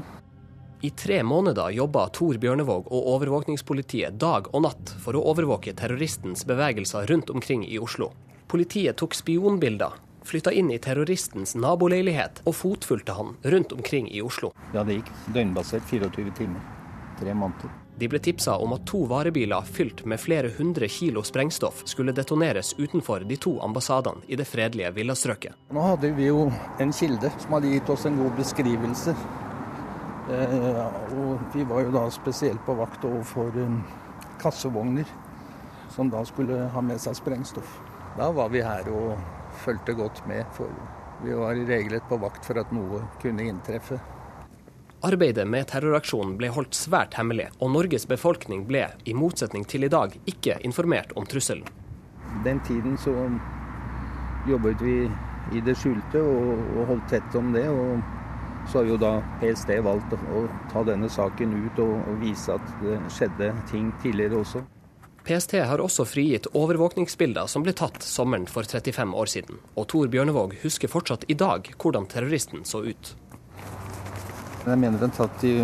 I 0.82 0.90
tre 0.90 1.22
måneder 1.22 1.70
jobba 1.70 2.06
Tor 2.08 2.38
Bjørnevåg 2.40 2.86
og 2.88 3.08
overvåkningspolitiet 3.14 4.14
dag 4.16 4.46
og 4.48 4.62
natt 4.64 4.92
for 5.04 5.12
å 5.12 5.24
overvåke 5.28 5.74
terroristens 5.76 6.46
bevegelser 6.48 7.04
rundt 7.10 7.28
omkring 7.30 7.66
i 7.68 7.76
Oslo. 7.78 8.08
Politiet 8.48 8.96
tok 8.96 9.12
spionbilder, 9.14 9.98
flytta 10.24 10.54
inn 10.56 10.70
i 10.72 10.78
terroristens 10.80 11.52
naboleilighet 11.52 12.40
og 12.46 12.56
fotfulgte 12.56 13.12
han 13.18 13.36
rundt 13.42 13.74
omkring 13.76 14.08
i 14.08 14.22
Oslo. 14.24 14.54
Ja, 14.72 14.80
det 14.80 15.02
gikk 15.02 15.10
døgnbasert 15.34 15.84
24 15.90 16.32
timer. 16.38 16.64
Tre 17.20 17.36
måneder. 17.36 17.76
De 18.00 18.08
ble 18.08 18.22
tipsa 18.24 18.56
om 18.56 18.72
at 18.72 18.86
to 18.88 19.02
varebiler 19.04 19.68
fylt 19.68 20.06
med 20.08 20.22
flere 20.22 20.48
hundre 20.56 20.88
kilo 20.88 21.20
sprengstoff 21.20 21.82
skulle 21.84 22.16
detoneres 22.16 22.72
utenfor 22.78 23.28
de 23.28 23.36
to 23.36 23.58
ambassadene 23.60 24.24
i 24.32 24.40
det 24.40 24.48
fredelige 24.48 24.94
villastrøket. 24.96 25.60
Nå 25.76 25.84
hadde 25.90 26.14
vi 26.16 26.32
jo 26.32 26.48
en 26.80 26.96
kilde 26.96 27.28
som 27.36 27.58
hadde 27.58 27.76
gitt 27.76 27.92
oss 27.92 28.08
en 28.08 28.16
god 28.22 28.32
beskrivelse 28.40 29.12
og 30.30 31.42
vi 31.54 31.64
var 31.66 31.82
jo 31.84 31.92
da 31.94 32.04
spesielt 32.14 32.62
på 32.66 32.76
vakt 32.78 33.04
overfor 33.08 33.56
um, 33.58 33.80
kassevogner 34.40 35.08
som 35.90 36.10
da 36.10 36.22
skulle 36.24 36.68
ha 36.70 36.82
med 36.84 37.00
seg 37.02 37.16
sprengstoff. 37.18 37.80
Da 38.18 38.30
var 38.34 38.50
vi 38.52 38.62
her 38.62 38.86
og 38.94 39.18
fulgte 39.64 39.96
godt 39.98 40.22
med, 40.30 40.46
for 40.54 40.70
vi 41.24 41.34
var 41.36 41.58
regelrett 41.58 42.06
på 42.08 42.18
vakt 42.22 42.46
for 42.46 42.60
at 42.62 42.70
noe 42.74 43.02
kunne 43.22 43.48
inntreffe. 43.50 43.98
Arbeidet 45.04 45.46
med 45.48 45.66
terroraksjonen 45.70 46.36
ble 46.36 46.50
holdt 46.52 46.76
svært 46.76 47.16
hemmelig, 47.16 47.48
og 47.58 47.72
Norges 47.72 48.04
befolkning 48.08 48.66
ble, 48.68 48.84
i 49.08 49.16
motsetning 49.16 49.64
til 49.64 49.88
i 49.88 49.92
dag, 49.92 50.12
ikke 50.28 50.58
informert 50.66 51.14
om 51.16 51.26
trusselen. 51.26 51.66
Den 52.44 52.60
tiden 52.68 52.98
så 53.00 53.14
jobbet 54.48 54.84
vi 54.84 54.96
i 55.56 55.62
det 55.64 55.74
skjulte 55.80 56.20
og, 56.20 56.64
og 56.76 56.90
holdt 56.92 57.08
tett 57.10 57.38
om 57.40 57.52
det. 57.56 57.66
og 57.72 58.19
så 58.68 58.80
har 58.80 58.90
jo 58.90 58.98
da 59.00 59.12
PST 59.40 59.72
valgt 59.84 60.12
å 60.16 60.44
ta 60.72 60.84
denne 60.86 61.08
saken 61.10 61.54
ut 61.64 61.80
og 61.84 62.20
vise 62.20 62.54
at 62.54 62.76
det 62.82 62.98
skjedde 63.12 63.54
ting 63.70 63.90
tidligere 64.02 64.42
også. 64.42 64.62
PST 65.24 65.52
har 65.68 65.82
også 65.84 66.06
frigitt 66.08 66.48
overvåkningsbilder 66.56 67.48
som 67.50 67.64
ble 67.64 67.74
tatt 67.76 68.02
sommeren 68.04 68.46
for 68.48 68.64
35 68.64 69.12
år 69.14 69.28
siden. 69.30 69.58
Og 69.76 69.86
Tor 69.92 70.08
Bjørnevåg 70.12 70.56
husker 70.62 70.90
fortsatt 70.90 71.26
i 71.28 71.36
dag 71.38 71.68
hvordan 71.76 72.08
terroristen 72.10 72.64
så 72.64 72.82
ut. 72.86 73.12
Jeg 74.64 74.80
mener 74.80 75.00
den 75.00 75.12
tatt 75.16 75.44
i 75.44 75.54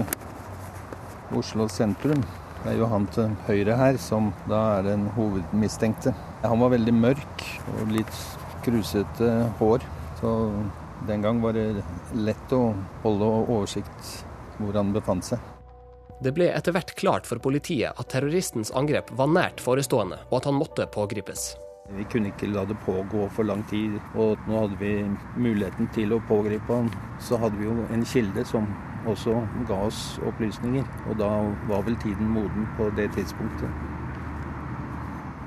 Oslo 1.37 1.67
sentrum. 1.73 2.23
Det 2.63 2.73
er 2.73 2.81
jo 2.81 2.89
han 2.91 3.07
til 3.15 3.33
høyre 3.47 3.77
her 3.79 3.99
som 4.03 4.33
da 4.51 4.61
er 4.79 4.87
den 4.89 5.07
hovedmistenkte. 5.17 6.13
Han 6.45 6.63
var 6.63 6.73
veldig 6.75 6.95
mørk 6.97 7.45
og 7.77 7.93
litt 7.95 8.21
krusete 8.65 9.31
hår. 9.61 9.85
Så 10.21 10.33
den 11.09 11.23
gang 11.23 11.43
var 11.43 11.53
det 11.57 11.83
lett 12.15 12.53
å 12.57 12.71
holde 13.05 13.29
oversikt 13.45 14.15
hvor 14.57 14.77
han 14.79 14.95
befant 14.95 15.27
seg. 15.27 15.53
Det 16.25 16.33
ble 16.33 16.49
etter 16.49 16.73
hvert 16.73 16.95
klart 16.97 17.27
for 17.29 17.43
politiet 17.45 17.93
at 18.01 18.09
terroristens 18.09 18.73
angrep 18.73 19.11
var 19.19 19.29
nært 19.29 19.61
forestående, 19.61 20.23
og 20.31 20.39
at 20.39 20.49
han 20.49 20.57
måtte 20.57 20.89
pågripes. 20.89 21.51
Vi 21.93 22.07
kunne 22.11 22.33
ikke 22.33 22.49
la 22.51 22.65
det 22.67 22.79
pågå 22.87 23.29
for 23.37 23.47
lang 23.47 23.63
tid, 23.71 23.99
og 24.17 24.41
nå 24.49 24.63
hadde 24.63 24.79
vi 24.81 24.95
muligheten 25.37 25.91
til 25.95 26.17
å 26.17 26.23
pågripe 26.27 26.73
han. 26.73 26.89
Så 27.23 27.39
hadde 27.39 27.61
vi 27.61 27.69
jo 27.69 27.85
en 27.95 28.07
kilde 28.09 28.47
som 28.49 28.67
også 29.07 29.37
ga 29.69 29.83
oss 29.87 30.01
opplysninger, 30.27 30.88
og 31.07 31.21
da 31.21 31.29
var 31.69 31.85
vel 31.87 31.99
tiden 32.03 32.33
moden 32.33 32.67
på 32.81 32.88
det 32.97 33.11
tidspunktet. 33.15 33.71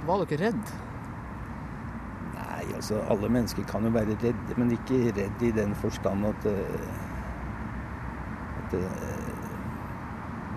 Var 0.07 0.23
dere 0.29 0.45
redd? 0.45 0.71
Altså 2.75 3.01
Alle 3.09 3.29
mennesker 3.31 3.65
kan 3.69 3.85
jo 3.85 3.91
være 3.93 4.17
redde, 4.21 4.57
men 4.57 4.73
ikke 4.75 5.11
redd 5.15 5.43
i 5.45 5.51
den 5.55 5.75
forstand 5.79 6.25
at, 6.29 6.47
eh, 6.49 6.89
at 8.59 8.75
eh, 8.77 9.31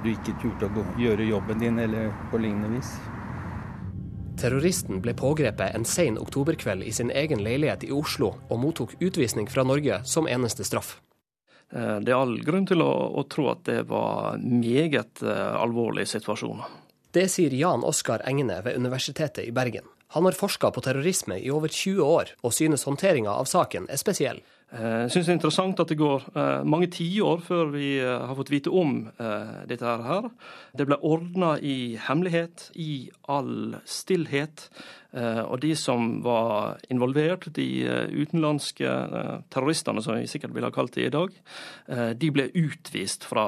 du 0.03 0.11
ikke 0.13 0.37
turte 0.43 0.69
å 0.69 0.85
gjøre 0.99 1.29
jobben 1.29 1.63
din, 1.63 1.79
eller 1.79 2.11
på 2.33 2.41
lignende 2.43 2.73
vis. 2.77 2.91
Terroristen 4.41 4.99
ble 5.05 5.15
pågrepet 5.15 5.77
en 5.77 5.87
sen 5.87 6.19
oktoberkveld 6.19 6.83
i 6.83 6.93
sin 6.93 7.13
egen 7.15 7.45
leilighet 7.45 7.87
i 7.87 7.93
Oslo, 7.95 8.35
og 8.49 8.61
mottok 8.63 8.97
utvisning 9.01 9.47
fra 9.51 9.65
Norge 9.67 10.01
som 10.09 10.27
eneste 10.27 10.67
straff. 10.67 10.97
Eh, 11.71 11.99
det 12.03 12.13
er 12.13 12.19
all 12.19 12.39
grunn 12.43 12.67
til 12.67 12.83
å, 12.83 12.93
å 13.21 13.27
tro 13.31 13.51
at 13.55 13.67
det 13.69 13.83
var 13.91 14.41
meget 14.43 15.23
alvorlig 15.23 16.09
situasjon. 16.11 16.65
Det 17.13 17.29
sier 17.29 17.53
Jan 17.53 17.85
Oskar 17.85 18.25
Engene 18.25 18.63
ved 18.65 18.79
Universitetet 18.81 19.45
i 19.45 19.53
Bergen. 19.53 19.85
Han 20.13 20.25
har 20.29 20.37
forska 20.37 20.71
på 20.71 20.83
terrorisme 20.85 21.39
i 21.41 21.51
over 21.51 21.73
20 21.73 22.05
år, 22.05 22.35
og 22.45 22.53
synes 22.53 22.85
håndteringa 22.85 23.33
av 23.33 23.49
saken 23.49 23.87
er 23.89 24.01
spesiell. 24.01 24.43
Eh, 24.73 25.03
jeg 25.05 25.13
synes 25.13 25.29
det 25.29 25.35
er 25.35 25.39
interessant 25.41 25.85
at 25.85 25.93
det 25.93 26.01
går 26.01 26.27
mange 26.65 26.89
tiår 26.93 27.45
før 27.45 27.71
vi 27.75 27.93
har 28.01 28.35
fått 28.39 28.55
vite 28.55 28.73
om 28.73 29.05
dette 29.69 29.95
her. 30.09 30.31
Det 30.77 30.89
ble 30.89 30.99
ordna 31.03 31.55
i 31.61 31.99
hemmelighet, 32.09 32.71
i 32.81 33.11
all 33.29 33.79
stillhet. 33.85 34.71
Eh, 35.13 35.43
og 35.45 35.59
de 35.61 35.75
som 35.77 36.23
var 36.25 36.79
involvert, 36.93 37.51
de 37.53 37.67
eh, 37.85 38.13
utenlandske 38.17 38.89
eh, 38.89 39.35
terroristene, 39.53 40.01
som 40.05 40.17
vi 40.17 40.29
sikkert 40.31 40.55
ville 40.57 40.71
ha 40.71 40.75
kalt 40.75 40.97
det 40.97 41.09
i 41.09 41.13
dag, 41.13 41.35
de 42.17 42.29
ble 42.33 42.47
utvist 42.57 43.27
fra 43.29 43.45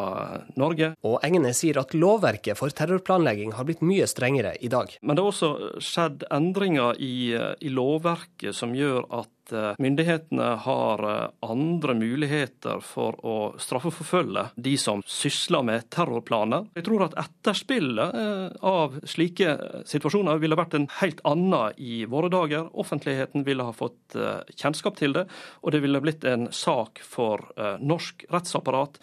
Norge. 0.61 0.91
Og 1.07 1.17
Engene 1.25 1.55
sier 1.57 1.79
at 1.81 1.95
lovverket 1.97 2.59
for 2.59 2.73
terrorplanlegging 2.75 3.55
har 3.57 3.67
blitt 3.67 3.85
mye 3.85 4.07
strengere 4.11 4.55
i 4.61 4.69
dag. 4.73 4.93
Men 5.01 5.17
det 5.17 5.25
har 5.25 5.33
også 5.33 5.81
skjedd 5.83 6.27
endringer 6.35 6.99
i, 7.01 7.33
i 7.35 7.73
lovverket 7.73 8.57
som 8.57 8.75
gjør 8.77 9.07
at 9.23 9.31
Eh, 9.53 9.75
myndighetene 9.79 10.43
har 10.43 11.23
eh, 11.25 11.31
andre 11.41 11.95
muligheter 11.95 12.81
for 12.81 13.19
å 13.27 13.37
straffeforfølge 13.61 14.47
de 14.57 14.75
som 14.81 15.03
sysler 15.07 15.65
med 15.67 15.89
terrorplaner. 15.93 16.69
Jeg 16.75 16.87
tror 16.89 17.07
at 17.07 17.17
etterspillet 17.25 18.19
eh, 18.21 18.57
av 18.65 18.99
slike 19.09 19.57
situasjoner 19.91 20.41
ville 20.43 20.59
vært 20.59 20.79
en 20.79 20.89
helt 21.01 21.21
annen 21.29 21.77
i 21.77 22.05
våre 22.11 22.31
dager. 22.33 22.71
Offentligheten 22.73 23.45
ville 23.45 23.67
ha 23.67 23.73
fått 23.75 24.17
kjennskap 24.57 24.97
til 24.99 25.15
det, 25.17 25.25
og 25.63 25.75
det 25.75 25.81
ville 25.85 26.01
blitt 26.03 26.25
en 26.29 26.47
sak 26.55 27.01
for 27.05 27.43
norsk 27.83 28.25
rettsapparat, 28.33 28.99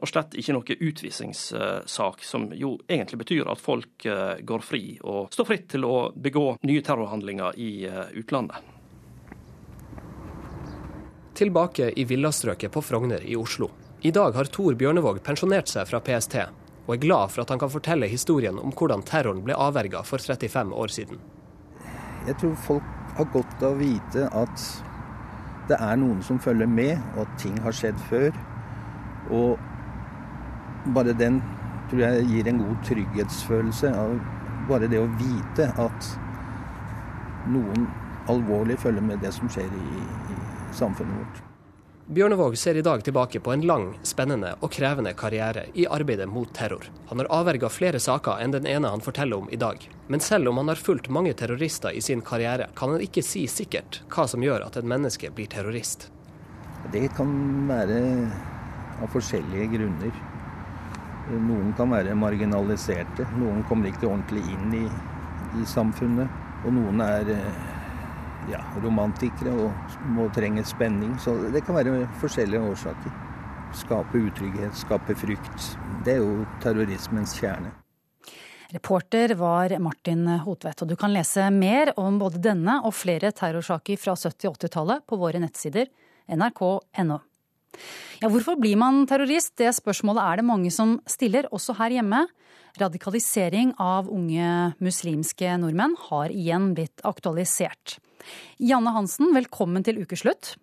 og 0.00 0.06
slett 0.08 0.36
ikke 0.38 0.54
noe 0.56 0.78
utvisningssak, 0.88 2.24
som 2.26 2.48
jo 2.56 2.74
egentlig 2.88 3.22
betyr 3.22 3.50
at 3.52 3.62
folk 3.62 4.08
går 4.48 4.64
fri 4.64 4.82
og 5.02 5.30
står 5.34 5.50
fritt 5.50 5.68
til 5.74 5.86
å 5.88 6.08
begå 6.14 6.48
nye 6.66 6.84
terrorhandlinger 6.84 7.58
i 7.58 7.72
utlandet 8.18 8.77
tilbake 11.38 11.92
i 11.96 12.04
villastrøket 12.04 12.72
på 12.74 12.82
Frogner 12.82 13.22
i 13.22 13.36
Oslo. 13.38 13.70
I 14.02 14.10
dag 14.14 14.34
har 14.34 14.50
Tor 14.50 14.74
Bjørnevåg 14.78 15.20
pensjonert 15.26 15.70
seg 15.70 15.86
fra 15.90 16.00
PST, 16.02 16.34
og 16.86 16.94
er 16.94 17.02
glad 17.02 17.30
for 17.30 17.44
at 17.44 17.52
han 17.52 17.60
kan 17.62 17.70
fortelle 17.70 18.08
historien 18.10 18.58
om 18.58 18.74
hvordan 18.74 19.04
terroren 19.06 19.44
ble 19.46 19.54
avverga 19.54 20.02
for 20.06 20.22
35 20.22 20.74
år 20.74 20.94
siden. 20.94 21.20
Jeg 22.26 22.38
tror 22.40 22.54
folk 22.66 22.88
har 23.18 23.30
godt 23.34 23.62
av 23.62 23.76
å 23.76 23.78
vite 23.78 24.26
at 24.34 24.64
det 25.68 25.78
er 25.84 26.00
noen 26.00 26.22
som 26.24 26.40
følger 26.42 26.70
med, 26.70 26.96
og 27.14 27.26
at 27.26 27.38
ting 27.42 27.58
har 27.62 27.76
skjedd 27.76 27.98
før. 28.08 28.32
Og 29.34 30.90
bare 30.94 31.14
den 31.18 31.38
tror 31.90 32.02
jeg 32.06 32.26
gir 32.32 32.50
en 32.50 32.62
god 32.64 32.82
trygghetsfølelse. 32.88 33.92
av 33.92 34.18
Bare 34.68 34.88
det 34.90 35.00
å 35.00 35.10
vite 35.20 35.68
at 35.80 36.10
noen 37.48 37.86
alvorlig 38.28 38.78
følger 38.80 39.04
med 39.04 39.22
det 39.24 39.32
som 39.36 39.48
skjer 39.52 39.68
i, 39.68 40.02
samfunnet 40.72 41.20
vårt. 41.20 41.44
Bjørnevåg 42.08 42.58
ser 42.58 42.74
i 42.74 42.82
dag 42.82 43.04
tilbake 43.04 43.40
på 43.40 43.52
en 43.52 43.66
lang, 43.68 43.90
spennende 44.02 44.54
og 44.64 44.70
krevende 44.72 45.10
karriere 45.12 45.66
i 45.76 45.84
arbeidet 45.84 46.24
mot 46.28 46.48
terror. 46.56 46.86
Han 47.10 47.20
har 47.20 47.28
avverga 47.36 47.68
flere 47.68 48.00
saker 48.00 48.40
enn 48.40 48.54
den 48.54 48.64
ene 48.66 48.88
han 48.88 49.04
forteller 49.04 49.42
om 49.42 49.50
i 49.52 49.58
dag. 49.60 49.84
Men 50.08 50.24
selv 50.24 50.48
om 50.48 50.56
han 50.56 50.72
har 50.72 50.80
fulgt 50.80 51.10
mange 51.12 51.34
terrorister 51.36 51.92
i 51.92 52.00
sin 52.00 52.24
karriere, 52.24 52.70
kan 52.74 52.94
han 52.94 53.04
ikke 53.04 53.20
si 53.20 53.44
sikkert 53.52 54.00
hva 54.08 54.24
som 54.24 54.40
gjør 54.40 54.64
at 54.64 54.80
et 54.80 54.88
menneske 54.88 55.28
blir 55.36 55.52
terrorist. 55.52 56.08
Det 56.94 57.10
kan 57.12 57.28
være 57.68 58.00
av 59.02 59.12
forskjellige 59.12 59.68
grunner. 59.76 60.20
Noen 61.28 61.74
kan 61.76 61.92
være 61.92 62.16
marginaliserte, 62.16 63.28
noen 63.36 63.60
kommer 63.68 63.92
ikke 63.92 64.08
ordentlig 64.08 64.46
inn 64.48 64.78
i, 64.80 64.86
i 65.60 65.68
samfunnet. 65.68 66.44
Og 66.64 66.72
noen 66.72 67.04
er 67.04 67.36
ja, 68.52 68.60
romantikere 68.82 69.52
og 69.54 69.98
må 70.14 70.28
trenge 70.34 70.64
spenning. 70.66 71.14
Så 71.22 71.34
det 71.52 71.64
kan 71.66 71.78
være 71.78 72.06
forskjellige 72.22 72.62
årsaker. 72.70 73.18
Skape 73.76 74.22
utrygghet, 74.28 74.76
skape 74.76 75.16
frykt. 75.18 75.68
Det 76.06 76.16
er 76.16 76.24
jo 76.24 76.46
terrorismens 76.62 77.36
kjerne. 77.38 77.74
Reporter 78.72 79.32
var 79.40 79.72
Martin 79.80 80.26
Hotvedt, 80.44 80.82
og 80.84 80.90
du 80.90 80.96
kan 81.00 81.12
lese 81.14 81.46
mer 81.52 81.94
om 81.96 82.18
både 82.20 82.40
denne 82.44 82.78
og 82.84 82.92
flere 82.96 83.30
terrorsaker 83.32 83.96
fra 84.00 84.12
70- 84.12 84.50
og 84.50 84.58
80-tallet 84.58 85.06
på 85.08 85.16
våre 85.20 85.40
nettsider 85.40 85.88
nrk.no. 86.28 87.16
Ja, 88.20 88.28
hvorfor 88.28 88.58
blir 88.60 88.76
man 88.80 89.06
terrorist? 89.08 89.54
Det 89.56 89.70
spørsmålet 89.76 90.20
er 90.24 90.40
det 90.40 90.48
mange 90.48 90.72
som 90.74 90.98
stiller, 91.08 91.48
også 91.54 91.76
her 91.78 91.96
hjemme. 91.96 92.26
Radikalisering 92.76 93.72
av 93.80 94.10
unge 94.12 94.74
muslimske 94.84 95.56
nordmenn 95.60 95.96
har 96.08 96.34
igjen 96.34 96.74
blitt 96.76 97.00
aktualisert. 97.08 97.98
Janne 98.60 98.92
Hansen, 98.92 99.32
velkommen 99.34 99.86
til 99.86 100.02
ukeslutt. 100.02 100.56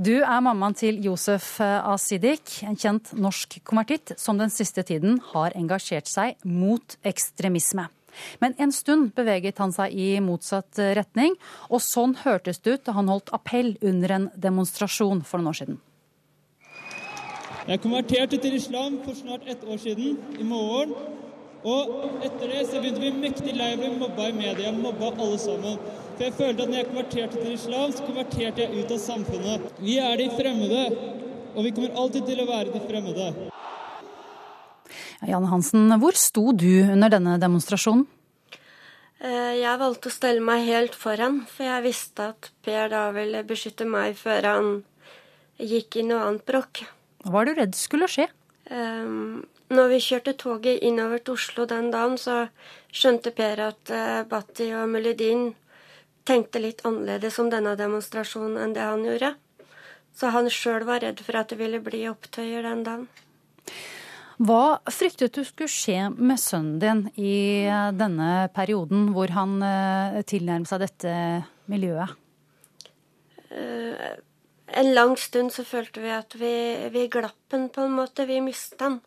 Du 0.00 0.14
er 0.22 0.40
mammaen 0.40 0.76
til 0.78 1.00
Josef 1.04 1.58
Asidik, 1.60 2.60
en 2.64 2.78
kjent 2.78 3.12
norsk 3.18 3.58
konvertitt 3.66 4.14
som 4.20 4.38
den 4.40 4.52
siste 4.54 4.84
tiden 4.86 5.18
har 5.32 5.56
engasjert 5.58 6.08
seg 6.08 6.38
mot 6.46 6.96
ekstremisme. 7.04 7.88
Men 8.40 8.56
en 8.58 8.72
stund 8.74 9.12
beveget 9.14 9.60
han 9.62 9.74
seg 9.74 9.92
i 9.94 10.08
motsatt 10.24 10.80
retning, 10.96 11.36
og 11.68 11.82
sånn 11.84 12.16
hørtes 12.24 12.62
det 12.64 12.78
ut 12.78 12.88
da 12.88 12.96
han 12.96 13.10
holdt 13.12 13.30
appell 13.36 13.76
under 13.82 14.16
en 14.16 14.28
demonstrasjon 14.34 15.22
for 15.26 15.38
noen 15.42 15.52
år 15.52 15.60
siden. 15.60 15.80
Jeg 17.70 17.84
konverterte 17.84 18.38
til 18.42 18.56
islam 18.58 18.96
for 19.04 19.14
snart 19.14 19.44
ett 19.46 19.60
år 19.62 19.76
siden, 19.78 20.16
i 20.40 20.42
morgen. 20.42 20.90
Og 21.62 22.24
etter 22.26 22.50
det 22.50 22.64
så 22.66 22.80
begynte 22.82 23.02
vi 23.04 23.12
mektig 23.14 23.54
lei 23.54 23.68
av 23.76 23.78
å 23.78 23.84
bli 23.84 24.00
mobba 24.00 24.26
i 24.26 24.34
media. 24.34 24.72
Mobba 24.74 25.12
alle 25.12 25.38
sammen. 25.38 25.76
For 26.16 26.24
jeg 26.24 26.34
følte 26.34 26.66
at 26.66 26.72
når 26.72 26.80
jeg 26.80 26.88
konverterte 26.88 27.38
til 27.38 27.54
islam, 27.54 27.94
så 27.94 28.08
konverterte 28.08 28.64
jeg 28.64 28.74
ut 28.74 28.96
av 28.96 29.00
samfunnet. 29.04 29.70
Vi 29.78 29.96
er 30.02 30.18
de 30.18 30.28
fremmede, 30.34 30.82
og 31.54 31.62
vi 31.62 31.74
kommer 31.78 31.94
alltid 32.02 32.26
til 32.32 32.42
å 32.42 32.50
være 32.50 32.74
de 32.74 32.84
fremmede. 32.90 33.30
Janne 35.30 35.54
Hansen, 35.54 35.88
hvor 36.02 36.18
sto 36.18 36.50
du 36.50 36.70
under 36.90 37.18
denne 37.20 37.38
demonstrasjonen? 37.38 38.06
Eh, 39.22 39.60
jeg 39.62 39.80
valgte 39.86 40.10
å 40.10 40.18
stelle 40.18 40.42
meg 40.42 40.66
helt 40.66 40.98
foran, 40.98 41.44
for 41.46 41.70
jeg 41.70 41.86
visste 41.86 42.32
at 42.32 42.50
Per 42.66 42.90
da 42.90 43.10
ville 43.14 43.46
beskytte 43.46 43.86
meg 43.86 44.18
før 44.18 44.56
han 44.56 44.78
gikk 45.60 46.02
i 46.02 46.10
noe 46.10 46.32
annet 46.32 46.50
bråk. 46.50 46.88
Hva 47.24 47.32
var 47.34 47.48
du 47.48 47.54
redd 47.56 47.76
skulle 47.76 48.08
skje? 48.08 48.28
Um, 48.70 49.42
når 49.72 49.88
vi 49.92 50.02
kjørte 50.04 50.36
toget 50.38 50.84
innover 50.86 51.20
til 51.20 51.36
Oslo 51.36 51.66
den 51.68 51.90
dagen, 51.92 52.16
så 52.18 52.46
skjønte 52.94 53.32
Per 53.36 53.64
at 53.66 53.92
uh, 53.92 54.22
Batti 54.30 54.70
og 54.76 54.88
Melodin 54.92 55.50
tenkte 56.28 56.62
litt 56.62 56.84
annerledes 56.86 57.38
om 57.42 57.50
denne 57.52 57.74
demonstrasjonen 57.78 58.60
enn 58.62 58.76
det 58.76 58.86
han 58.86 59.04
gjorde. 59.04 59.34
Så 60.16 60.30
han 60.34 60.50
sjøl 60.52 60.86
var 60.88 61.02
redd 61.04 61.20
for 61.24 61.38
at 61.40 61.52
det 61.52 61.58
ville 61.60 61.80
bli 61.82 62.04
opptøyer 62.10 62.64
den 62.66 62.84
dagen. 62.86 63.08
Hva 64.40 64.80
fryktet 64.88 65.36
du 65.36 65.42
skulle 65.44 65.68
skje 65.68 66.08
med 66.16 66.40
sønnen 66.40 66.78
din 66.80 67.02
i 67.20 67.68
denne 67.92 68.48
perioden 68.56 69.10
hvor 69.12 69.28
han 69.36 69.58
eh, 69.60 70.22
tilnærmet 70.24 70.70
seg 70.70 70.80
dette 70.80 71.12
miljøet? 71.68 72.16
En 74.76 74.94
lang 74.94 75.16
stund 75.18 75.52
så 75.52 75.64
følte 75.66 76.02
vi 76.02 76.10
at 76.14 76.34
vi, 76.38 76.54
vi 76.94 77.08
glapp 77.10 77.38
den 77.50 77.68
på 77.74 77.86
en 77.86 77.96
måte. 77.96 78.26
Vi 78.26 78.40
mista 78.44 78.84
den. 78.84 79.00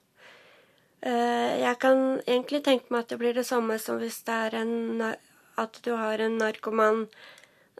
Eh, 1.04 1.60
jeg 1.62 1.80
kan 1.80 2.20
egentlig 2.26 2.64
tenke 2.64 2.92
meg 2.92 3.04
at 3.04 3.14
det 3.14 3.20
blir 3.22 3.36
det 3.36 3.48
samme 3.48 3.78
som 3.80 4.00
hvis 4.00 4.22
det 4.28 4.36
er 4.48 4.60
en 4.62 4.74
at 5.60 5.80
du 5.86 5.92
har 6.00 6.22
en 6.24 6.38
narkoman 6.40 7.04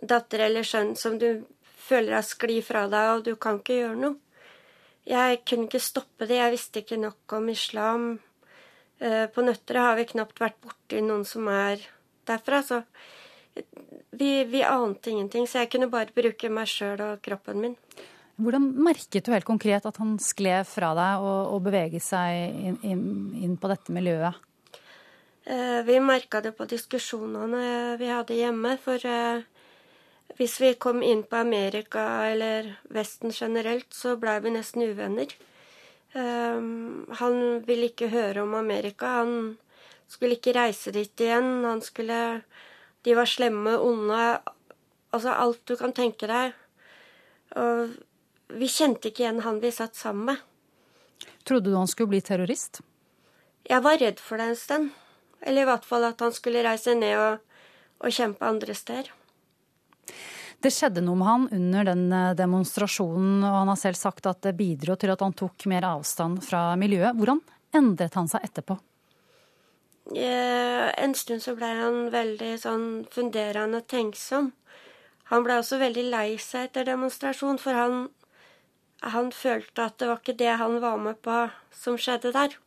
datter 0.02 0.44
eller 0.46 0.68
sønn 0.68 0.94
som 1.00 1.16
du 1.20 1.46
føler 1.84 2.18
har 2.18 2.26
skli 2.28 2.60
fra 2.66 2.86
deg, 2.92 3.10
og 3.16 3.26
du 3.26 3.34
kan 3.40 3.60
ikke 3.60 3.80
gjøre 3.80 4.00
noe. 4.00 4.20
Jeg 5.08 5.42
kunne 5.48 5.68
ikke 5.68 5.84
stoppe 5.84 6.28
det, 6.30 6.38
jeg 6.40 6.54
visste 6.54 6.84
ikke 6.84 7.00
nok 7.02 7.36
om 7.36 7.50
islam. 7.52 8.06
Eh, 9.04 9.26
på 9.28 9.44
Nøtterøy 9.44 9.84
har 9.84 9.98
vi 10.00 10.08
knapt 10.14 10.40
vært 10.40 10.62
borti 10.64 11.02
noen 11.04 11.26
som 11.28 11.50
er 11.52 11.84
derfra, 12.28 12.62
så 12.64 12.84
vi, 14.20 14.44
vi 14.50 14.64
ante 14.64 15.12
ingenting. 15.12 15.48
Så 15.50 15.64
jeg 15.64 15.72
kunne 15.74 15.92
bare 15.92 16.14
bruke 16.16 16.52
meg 16.54 16.70
sjøl 16.70 17.02
og 17.02 17.22
kroppen 17.26 17.62
min. 17.62 17.78
Hvordan 18.42 18.72
merket 18.82 19.28
du 19.28 19.34
helt 19.34 19.46
konkret 19.46 19.86
at 19.86 20.00
han 20.02 20.16
skled 20.22 20.66
fra 20.66 20.94
deg 20.98 21.22
og, 21.22 21.54
og 21.54 21.62
beveget 21.68 22.02
seg 22.02 22.56
inn, 22.72 22.80
inn, 22.82 23.06
inn 23.46 23.56
på 23.62 23.70
dette 23.70 23.94
miljøet? 23.94 24.40
Eh, 25.46 25.84
vi 25.86 26.00
merka 26.00 26.42
det 26.42 26.54
på 26.58 26.66
diskusjonene 26.72 27.98
vi 28.00 28.10
hadde 28.10 28.38
hjemme. 28.38 28.78
For 28.82 29.06
eh, 29.06 29.44
hvis 30.40 30.58
vi 30.64 30.74
kom 30.82 31.04
inn 31.06 31.26
på 31.30 31.42
Amerika 31.44 32.06
eller 32.32 32.74
Vesten 32.96 33.36
generelt, 33.36 33.92
så 33.94 34.16
blei 34.18 34.40
vi 34.42 34.56
nesten 34.56 34.88
uvenner. 34.88 35.30
Eh, 36.16 36.60
han 37.22 37.40
ville 37.68 37.92
ikke 37.92 38.10
høre 38.14 38.48
om 38.48 38.56
Amerika. 38.58 39.20
Han 39.22 39.58
skulle 40.08 40.40
ikke 40.40 40.56
reise 40.58 40.94
dit 40.96 41.22
igjen. 41.22 41.60
Han 41.68 41.86
skulle 41.86 42.20
De 43.04 43.16
var 43.18 43.30
slemme, 43.30 43.76
onde. 43.78 44.24
Altså 45.14 45.36
alt 45.36 45.62
du 45.70 45.76
kan 45.80 45.94
tenke 45.96 46.30
deg. 46.30 46.56
Og 47.60 47.96
vi 48.54 48.70
kjente 48.70 49.10
ikke 49.10 49.26
igjen 49.26 49.44
han 49.46 49.62
vi 49.64 49.72
satt 49.74 49.98
sammen 50.00 50.32
med. 50.32 50.42
Trodde 51.44 51.72
du 51.72 51.78
han 51.78 51.90
skulle 51.90 52.14
bli 52.14 52.22
terrorist? 52.24 52.82
Jeg 53.68 53.84
var 53.84 54.00
redd 54.00 54.20
for 54.20 54.40
det 54.40 54.52
en 54.52 54.60
stund. 54.60 54.94
Eller 55.44 55.64
i 55.64 55.68
hvert 55.68 55.86
fall 55.88 56.08
at 56.08 56.22
han 56.24 56.34
skulle 56.36 56.64
reise 56.64 56.96
ned 56.96 57.18
og, 57.20 57.60
og 58.04 58.16
kjempe 58.16 58.48
andre 58.48 58.76
steder. 58.78 59.12
Det 60.64 60.72
skjedde 60.72 61.04
noe 61.04 61.20
med 61.20 61.28
han 61.28 61.46
under 61.58 61.88
den 61.90 62.04
eh, 62.16 62.36
demonstrasjonen, 62.40 63.42
og 63.44 63.58
han 63.58 63.72
har 63.74 63.80
selv 63.80 64.00
sagt 64.00 64.30
at 64.32 64.40
det 64.46 64.56
bidro 64.56 64.96
til 65.00 65.12
at 65.12 65.24
han 65.24 65.36
tok 65.36 65.66
mer 65.68 65.84
avstand 65.90 66.40
fra 66.46 66.70
miljøet. 66.80 67.18
Hvordan 67.20 67.42
endret 67.76 68.16
han 68.16 68.30
seg 68.32 68.46
etterpå? 68.48 68.78
Eh, 70.12 71.04
en 71.04 71.16
stund 71.16 71.44
så 71.46 71.54
ble 71.56 71.70
han 71.80 72.10
veldig 72.12 72.52
sånn 72.60 72.88
funderende 73.12 73.80
og 73.80 73.88
tenksom. 73.88 74.52
Han 75.32 75.46
ble 75.46 75.62
også 75.62 75.80
veldig 75.80 76.04
lei 76.12 76.28
seg 76.42 76.68
etter 76.68 76.90
demonstrasjon, 76.90 77.60
for 77.62 77.78
han, 77.78 78.10
han 79.16 79.32
følte 79.32 79.88
at 79.88 79.96
det 80.02 80.10
var 80.10 80.20
ikke 80.20 80.36
det 80.42 80.58
han 80.60 80.82
var 80.84 81.00
med 81.00 81.22
på, 81.24 81.38
som 81.72 81.96
skjedde 81.96 82.34
der. 82.36 82.58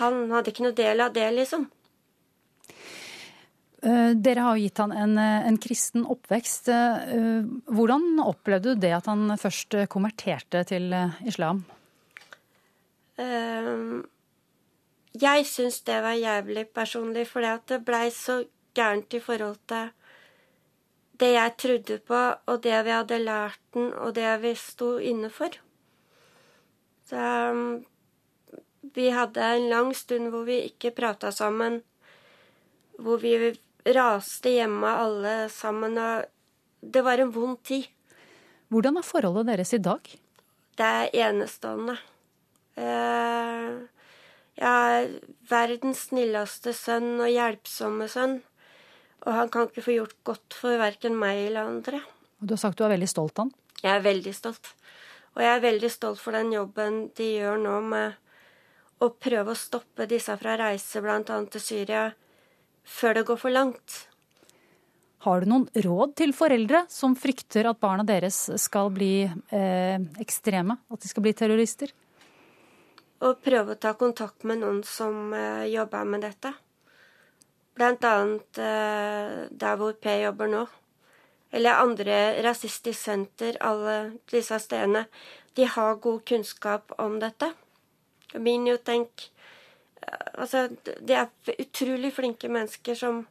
Han 0.00 0.26
hadde 0.32 0.50
ikke 0.50 0.66
noe 0.66 0.76
del 0.76 1.04
av 1.04 1.14
det, 1.14 1.28
liksom. 1.36 1.68
Eh, 3.84 4.10
dere 4.16 4.48
har 4.48 4.58
jo 4.58 4.64
gitt 4.64 4.80
han 4.82 4.96
en, 4.96 5.14
eh, 5.20 5.46
en, 5.46 5.60
kristen 5.62 6.08
oppvekst. 6.10 6.72
Hvordan 7.70 8.18
opplevde 8.24 8.74
du 8.74 8.82
det 8.82 8.96
at 8.98 9.06
han 9.12 9.36
først 9.38 9.78
konverterte 9.92 10.64
til 10.66 10.90
islam? 11.22 11.62
Jeg 15.14 15.46
syns 15.46 15.80
det 15.86 16.00
var 16.02 16.16
jævlig 16.18 16.66
personlig, 16.74 17.28
fordi 17.30 17.46
at 17.46 17.68
det 17.70 17.84
blei 17.86 18.08
så 18.10 18.40
gærent 18.74 19.14
i 19.14 19.20
forhold 19.22 19.60
til 19.70 19.92
det 21.20 21.30
jeg 21.36 21.52
trodde 21.62 21.98
på, 22.02 22.20
og 22.50 22.62
det 22.62 22.80
vi 22.84 22.90
hadde 22.90 23.18
lært 23.22 23.60
den, 23.76 23.92
og 23.94 24.14
det 24.16 24.32
vi 24.42 24.54
sto 24.58 24.96
inne 24.98 25.30
for. 25.30 25.54
Så 27.06 27.20
um, 27.54 27.84
vi 28.94 29.10
hadde 29.14 29.50
en 29.54 29.68
lang 29.70 29.94
stund 29.94 30.32
hvor 30.34 30.42
vi 30.48 30.64
ikke 30.66 30.90
prata 30.96 31.30
sammen, 31.30 31.82
hvor 32.98 33.22
vi 33.22 33.54
raste 33.94 34.50
hjemme 34.50 34.90
alle 34.90 35.36
sammen, 35.52 35.98
og 35.98 36.24
det 36.82 37.04
var 37.04 37.22
en 37.22 37.34
vond 37.34 37.58
tid. 37.62 37.86
Hvordan 38.68 38.98
er 38.98 39.06
forholdet 39.06 39.46
deres 39.52 39.72
i 39.76 39.78
dag? 39.78 40.14
Det 40.74 40.86
er 40.86 41.10
enestående. 41.28 41.94
Eh, 42.74 43.93
jeg 44.58 44.70
er 44.70 45.14
verdens 45.50 46.06
snilleste 46.10 46.74
sønn 46.76 47.16
og 47.18 47.30
hjelpsomme 47.30 48.06
sønn. 48.10 48.38
Og 49.24 49.32
han 49.32 49.50
kan 49.50 49.68
ikke 49.68 49.84
få 49.86 49.96
gjort 49.96 50.16
godt 50.28 50.56
for 50.60 50.78
verken 50.78 51.16
meg 51.18 51.46
eller 51.48 51.70
andre. 51.72 52.00
Og 52.40 52.48
Du 52.48 52.54
har 52.54 52.60
sagt 52.62 52.78
du 52.78 52.84
er 52.84 52.94
veldig 52.94 53.08
stolt 53.10 53.38
av 53.38 53.46
han? 53.46 53.54
Jeg 53.82 53.92
er 53.92 54.04
veldig 54.04 54.34
stolt. 54.36 54.74
Og 55.34 55.42
jeg 55.42 55.50
er 55.50 55.64
veldig 55.64 55.90
stolt 55.90 56.20
for 56.22 56.36
den 56.36 56.52
jobben 56.54 57.08
de 57.18 57.30
gjør 57.40 57.58
nå 57.58 57.78
med 57.88 58.20
å 59.02 59.10
prøve 59.10 59.52
å 59.52 59.58
stoppe 59.58 60.06
disse 60.08 60.36
fra 60.38 60.54
å 60.54 60.60
reise 60.60 61.02
bl.a. 61.02 61.20
til 61.24 61.62
Syria 61.62 62.04
før 62.84 63.18
det 63.18 63.24
går 63.26 63.40
for 63.40 63.54
langt. 63.54 63.96
Har 65.24 65.40
du 65.40 65.48
noen 65.48 65.66
råd 65.72 66.14
til 66.20 66.34
foreldre 66.36 66.84
som 66.92 67.16
frykter 67.16 67.66
at 67.70 67.80
barna 67.80 68.04
deres 68.06 68.44
skal 68.60 68.92
bli 68.92 69.24
eh, 69.24 69.98
ekstreme? 70.20 70.76
At 70.92 71.00
de 71.00 71.10
skal 71.10 71.24
bli 71.24 71.32
terrorister? 71.36 71.94
Og 73.24 73.40
prøve 73.44 73.74
å 73.74 73.80
ta 73.80 73.94
kontakt 73.96 74.44
med 74.44 74.60
noen 74.60 74.82
som 74.86 75.32
uh, 75.32 75.64
jobber 75.68 76.08
med 76.08 76.24
dette. 76.26 76.52
Blant 77.74 78.04
annet 78.06 78.60
uh, 78.60 79.44
der 79.50 79.78
hvor 79.80 79.96
P 79.98 80.18
jobber 80.20 80.50
nå. 80.52 80.64
Eller 81.54 81.80
andre 81.80 82.42
rasistisk 82.44 82.98
senter, 82.98 83.56
alle 83.62 84.18
disse 84.30 84.58
stedene. 84.62 85.06
De 85.54 85.66
har 85.70 86.00
god 86.02 86.24
kunnskap 86.28 86.94
om 86.98 87.20
dette. 87.22 87.52
Miniotenk 88.34 89.28
uh, 89.28 90.30
Altså, 90.44 90.68
de 90.84 91.16
er 91.16 91.54
utrolig 91.56 92.12
flinke 92.12 92.50
mennesker 92.52 92.98
som 92.98 93.24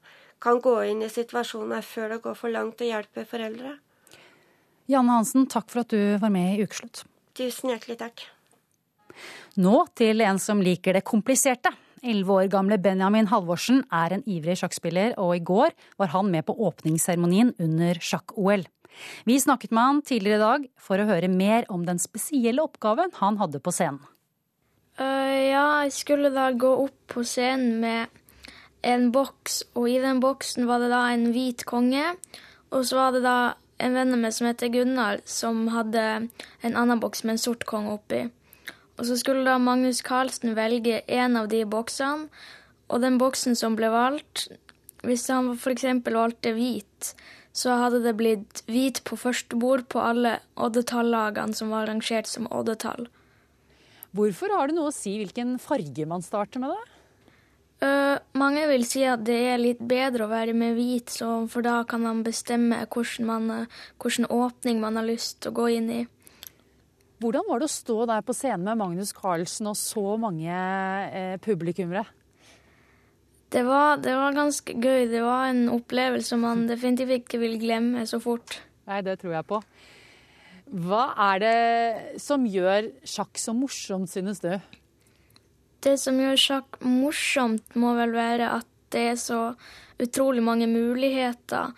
kan 0.44 0.60
gå 0.60 0.74
inn 0.90 1.04
i 1.06 1.12
situasjoner 1.12 1.84
før 1.86 2.16
det 2.16 2.22
går 2.26 2.36
for 2.36 2.52
langt, 2.52 2.82
og 2.82 2.90
hjelpe 2.90 3.24
foreldre. 3.30 3.78
Janne 4.92 5.16
Hansen, 5.16 5.46
takk 5.48 5.70
for 5.72 5.86
at 5.86 5.94
du 5.94 6.18
var 6.20 6.34
med 6.34 6.58
i 6.58 6.66
Ukeslutt. 6.66 7.06
Tusen 7.38 7.72
hjertelig 7.72 8.02
takk. 8.02 8.26
Nå 9.62 9.86
til 9.98 10.24
en 10.26 10.40
som 10.42 10.62
liker 10.64 10.98
det 10.98 11.06
kompliserte. 11.08 11.74
Elleve 12.04 12.36
år 12.42 12.50
gamle 12.52 12.78
Benjamin 12.84 13.30
Halvorsen 13.32 13.84
er 13.94 14.18
en 14.18 14.24
ivrig 14.28 14.58
sjakkspiller, 14.60 15.14
og 15.22 15.38
i 15.38 15.44
går 15.44 15.72
var 16.02 16.12
han 16.12 16.32
med 16.34 16.44
på 16.48 16.56
åpningsseremonien 16.68 17.54
under 17.64 18.02
sjakk-OL. 18.04 18.66
Vi 19.24 19.40
snakket 19.40 19.72
med 19.72 19.84
han 19.84 20.02
tidligere 20.06 20.36
i 20.36 20.44
dag 20.44 20.66
for 20.78 21.00
å 21.00 21.08
høre 21.08 21.32
mer 21.32 21.66
om 21.72 21.86
den 21.88 22.02
spesielle 22.04 22.64
oppgaven 22.66 23.16
han 23.22 23.40
hadde 23.40 23.64
på 23.64 23.74
scenen. 23.74 24.04
Uh, 25.00 25.50
ja, 25.50 25.66
jeg 25.88 25.96
skulle 25.96 26.30
da 26.36 26.52
gå 26.54 26.70
opp 26.84 27.00
på 27.10 27.24
scenen 27.26 27.80
med 27.82 28.12
en 28.86 29.08
boks, 29.16 29.64
og 29.80 29.88
i 29.90 29.98
den 30.04 30.20
boksen 30.22 30.68
var 30.70 30.84
det 30.84 30.92
da 30.92 31.08
en 31.14 31.32
hvit 31.34 31.64
konge. 31.66 32.14
Og 32.74 32.86
så 32.86 33.00
var 33.00 33.16
det 33.16 33.24
da 33.24 33.38
en 33.84 33.96
venn 33.96 34.14
av 34.14 34.22
meg 34.22 34.36
som 34.36 34.48
heter 34.50 34.72
Gunnar, 34.74 35.24
som 35.26 35.66
hadde 35.74 36.04
en 36.04 36.78
annen 36.78 37.02
boks 37.02 37.24
med 37.24 37.38
en 37.38 37.46
sort 37.48 37.66
konge 37.70 37.96
oppi. 37.96 38.26
Og 39.00 39.08
så 39.10 39.18
skulle 39.18 39.46
da 39.48 39.58
Magnus 39.62 40.04
Carlsen 40.06 40.54
velge 40.58 41.02
en 41.08 41.38
av 41.40 41.50
de 41.52 41.64
boksene, 41.66 42.30
og 42.92 43.02
den 43.02 43.18
boksen 43.18 43.56
som 43.58 43.78
ble 43.80 43.88
valgt 43.90 44.50
Hvis 45.04 45.26
han 45.32 45.50
f.eks. 45.56 45.86
valgte 46.06 46.54
hvit, 46.56 47.14
så 47.52 47.76
hadde 47.82 48.00
det 48.06 48.14
blitt 48.16 48.62
hvit 48.70 49.02
på 49.04 49.18
første 49.20 49.58
bord 49.60 49.84
på 49.92 50.00
alle 50.00 50.38
oddetallagene 50.56 51.58
som 51.58 51.74
var 51.74 51.90
rangert 51.90 52.30
som 52.30 52.48
oddetall. 52.48 53.10
Hvorfor 54.16 54.54
har 54.56 54.70
det 54.70 54.78
noe 54.78 54.94
å 54.94 54.96
si 54.96 55.18
hvilken 55.20 55.58
farge 55.60 56.06
man 56.08 56.24
starter 56.24 56.64
med, 56.64 56.72
da? 56.72 56.94
Uh, 57.84 58.16
mange 58.40 58.64
vil 58.70 58.86
si 58.88 59.02
at 59.04 59.26
det 59.28 59.36
er 59.52 59.60
litt 59.60 59.82
bedre 59.84 60.24
å 60.24 60.32
være 60.32 60.54
med 60.56 60.78
hvit, 60.78 61.12
for 61.52 61.66
da 61.66 61.82
kan 61.90 62.06
man 62.06 62.22
bestemme 62.24 62.86
hvilken 62.88 64.30
åpning 64.30 64.80
man 64.80 65.00
har 65.02 65.08
lyst 65.10 65.42
til 65.44 65.52
å 65.52 65.58
gå 65.58 65.68
inn 65.82 65.90
i. 65.92 66.04
Hvordan 67.24 67.46
var 67.48 67.62
det 67.62 67.70
å 67.70 67.72
stå 67.72 68.04
der 68.10 68.26
på 68.26 68.36
scenen 68.36 68.66
med 68.68 68.82
Magnus 68.82 69.14
Carlsen 69.16 69.70
og 69.72 69.78
så 69.80 70.18
mange 70.20 70.52
eh, 70.52 71.38
publikummere? 71.40 72.04
Det 73.54 73.62
var, 73.64 74.02
det 74.02 74.16
var, 74.18 74.36
ganske 74.36 74.74
gøy. 74.74 75.08
Det 75.12 75.22
var 75.24 75.48
en 75.52 75.68
opplevelse 75.72 76.40
man 76.42 76.66
definitivt 76.68 77.22
ikke 77.22 77.40
vil 77.44 77.60
glemme 77.62 78.04
så 78.10 78.20
fort. 78.20 78.58
Nei, 78.90 79.00
det 79.06 79.20
tror 79.22 79.38
jeg 79.38 79.48
på. 79.48 79.62
Hva 80.84 81.04
er 81.30 81.44
det 81.44 82.20
som 82.24 82.48
gjør 82.50 82.90
sjakk 83.08 83.40
så 83.40 83.54
morsomt, 83.56 84.10
synes 84.10 84.42
du? 84.44 84.52
Det 85.86 85.96
som 86.02 86.18
gjør 86.20 86.40
sjakk 86.40 86.80
morsomt, 86.82 87.76
må 87.78 87.94
vel 88.00 88.16
være 88.18 88.50
at 88.58 88.68
det 88.94 89.08
er 89.14 89.20
så 89.22 89.42
utrolig 90.02 90.42
mange 90.44 90.68
muligheter, 90.72 91.72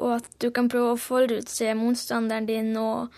og 0.00 0.14
at 0.16 0.28
du 0.40 0.48
kan 0.54 0.70
prøve 0.72 0.94
å 0.94 1.00
forutse 1.00 1.76
motstanderen 1.76 2.48
din 2.48 2.72
og 2.80 3.12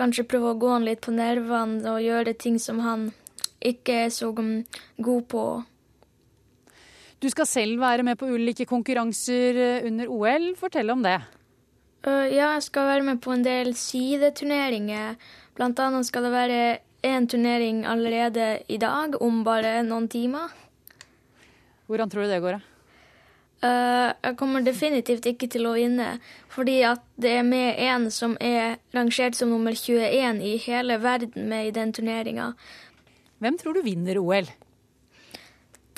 kanskje 0.00 0.26
prøve 0.28 0.54
å 0.54 0.60
gå 0.60 0.70
han 0.72 0.86
litt 0.88 1.02
på 1.04 1.14
nervene 1.14 1.84
og 1.92 2.04
gjøre 2.04 2.36
ting 2.40 2.56
som 2.62 2.80
han 2.84 3.10
ikke 3.60 4.06
er 4.06 4.14
så 4.14 4.32
god 4.32 5.26
på. 5.28 5.44
Du 7.20 7.28
skal 7.28 7.44
selv 7.44 7.82
være 7.82 8.04
med 8.06 8.16
på 8.16 8.30
ulike 8.32 8.64
konkurranser 8.64 9.58
eh, 9.60 9.84
under 9.84 10.08
OL. 10.08 10.54
Fortell 10.56 10.88
om 10.94 11.02
det. 11.04 11.18
Uh, 12.00 12.24
ja, 12.32 12.54
jeg 12.56 12.64
skal 12.70 12.88
være 12.88 13.04
med 13.10 13.20
på 13.20 13.34
en 13.34 13.44
del 13.44 13.74
sideturneringer. 13.76 15.18
Blant 15.58 15.82
annet 15.84 16.08
skal 16.08 16.24
det 16.24 16.32
være 16.32 16.62
én 17.04 17.28
turnering 17.28 17.84
allerede 17.84 18.62
i 18.72 18.80
dag, 18.80 19.20
om 19.20 19.44
bare 19.44 19.82
noen 19.84 20.08
timer. 20.08 20.48
Hvordan 21.92 22.08
tror 22.08 22.24
du 22.24 22.32
det 22.32 22.40
går, 22.40 22.56
da? 22.56 22.69
Uh, 23.60 24.16
jeg 24.24 24.38
kommer 24.40 24.64
definitivt 24.64 25.26
ikke 25.28 25.50
til 25.52 25.66
å 25.68 25.74
vinne, 25.76 26.14
fordi 26.48 26.78
at 26.88 27.02
det 27.20 27.34
er 27.42 27.44
med 27.44 27.76
en 27.84 28.06
som 28.08 28.38
er 28.40 28.78
rangert 28.96 29.36
som 29.36 29.52
nummer 29.52 29.76
21 29.76 30.40
i 30.40 30.54
hele 30.64 30.96
verden 31.02 31.50
med 31.50 31.68
i 31.68 31.74
den 31.76 31.92
turneringa. 31.92 32.54
Hvem 33.44 33.60
tror 33.60 33.76
du 33.76 33.82
vinner 33.84 34.16
OL? 34.20 34.48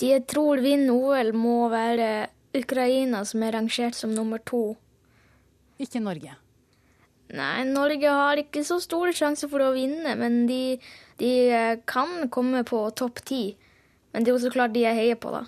De 0.02 0.10
jeg 0.10 0.26
tror 0.26 0.58
vinner 0.64 0.90
OL, 0.90 1.30
må 1.38 1.68
være 1.70 2.26
Ukraina, 2.58 3.22
som 3.24 3.46
er 3.46 3.54
rangert 3.54 3.94
som 3.94 4.10
nummer 4.10 4.42
to. 4.42 4.74
Ikke 5.78 6.02
Norge? 6.02 6.34
Nei, 7.32 7.62
Norge 7.64 8.10
har 8.10 8.42
ikke 8.42 8.66
så 8.66 8.76
store 8.82 9.14
sjanser 9.16 9.48
for 9.48 9.62
å 9.64 9.72
vinne, 9.76 10.18
men 10.18 10.42
de, 10.50 10.76
de 11.22 11.32
kan 11.88 12.26
komme 12.34 12.66
på 12.66 12.82
topp 12.98 13.22
ti. 13.24 13.44
Men 14.12 14.26
det 14.26 14.32
er 14.32 14.36
jo 14.36 14.46
så 14.48 14.52
klart 14.52 14.74
de 14.74 14.82
jeg 14.82 14.98
heier 14.98 15.22
på, 15.22 15.30
da. 15.32 15.46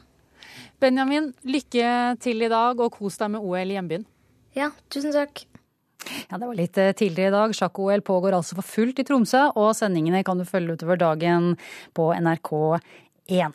Benjamin, 0.82 1.32
lykke 1.46 1.88
til 2.22 2.44
i 2.44 2.50
dag, 2.50 2.80
og 2.80 2.92
kos 2.98 3.18
deg 3.20 3.34
med 3.34 3.44
OL 3.44 3.72
i 3.72 3.76
hjembyen. 3.78 4.06
Ja, 4.54 4.70
tusen 4.92 5.14
takk. 5.14 5.46
Ja, 6.30 6.38
Det 6.38 6.46
var 6.46 6.56
litt 6.58 6.78
eh, 6.78 6.92
tidligere 6.92 7.30
i 7.30 7.34
dag. 7.34 7.54
Sjakk-OL 7.56 8.04
pågår 8.04 8.36
altså 8.36 8.58
for 8.58 8.66
fullt 8.66 9.00
i 9.00 9.06
Tromsø, 9.06 9.46
og 9.56 9.72
sendingene 9.76 10.24
kan 10.26 10.38
du 10.38 10.44
følge 10.44 10.76
utover 10.76 11.00
dagen 11.00 11.54
på 11.96 12.10
NRK1. 12.12 13.54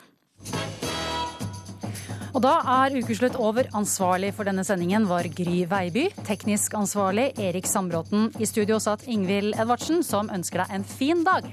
Og 2.30 2.42
da 2.44 2.52
er 2.84 2.94
ukeslutt 2.94 3.34
over. 3.42 3.66
Ansvarlig 3.74 4.30
for 4.36 4.46
denne 4.46 4.62
sendingen 4.66 5.08
var 5.10 5.26
Gry 5.34 5.64
Veiby. 5.70 6.06
Teknisk 6.26 6.76
ansvarlig 6.78 7.32
Erik 7.42 7.66
Sambråten. 7.66 8.30
I 8.38 8.46
studio 8.46 8.78
satt 8.82 9.06
Ingvild 9.10 9.58
Edvardsen, 9.58 10.04
som 10.06 10.30
ønsker 10.30 10.62
deg 10.62 10.78
en 10.78 10.86
fin 10.86 11.24
dag. 11.26 11.50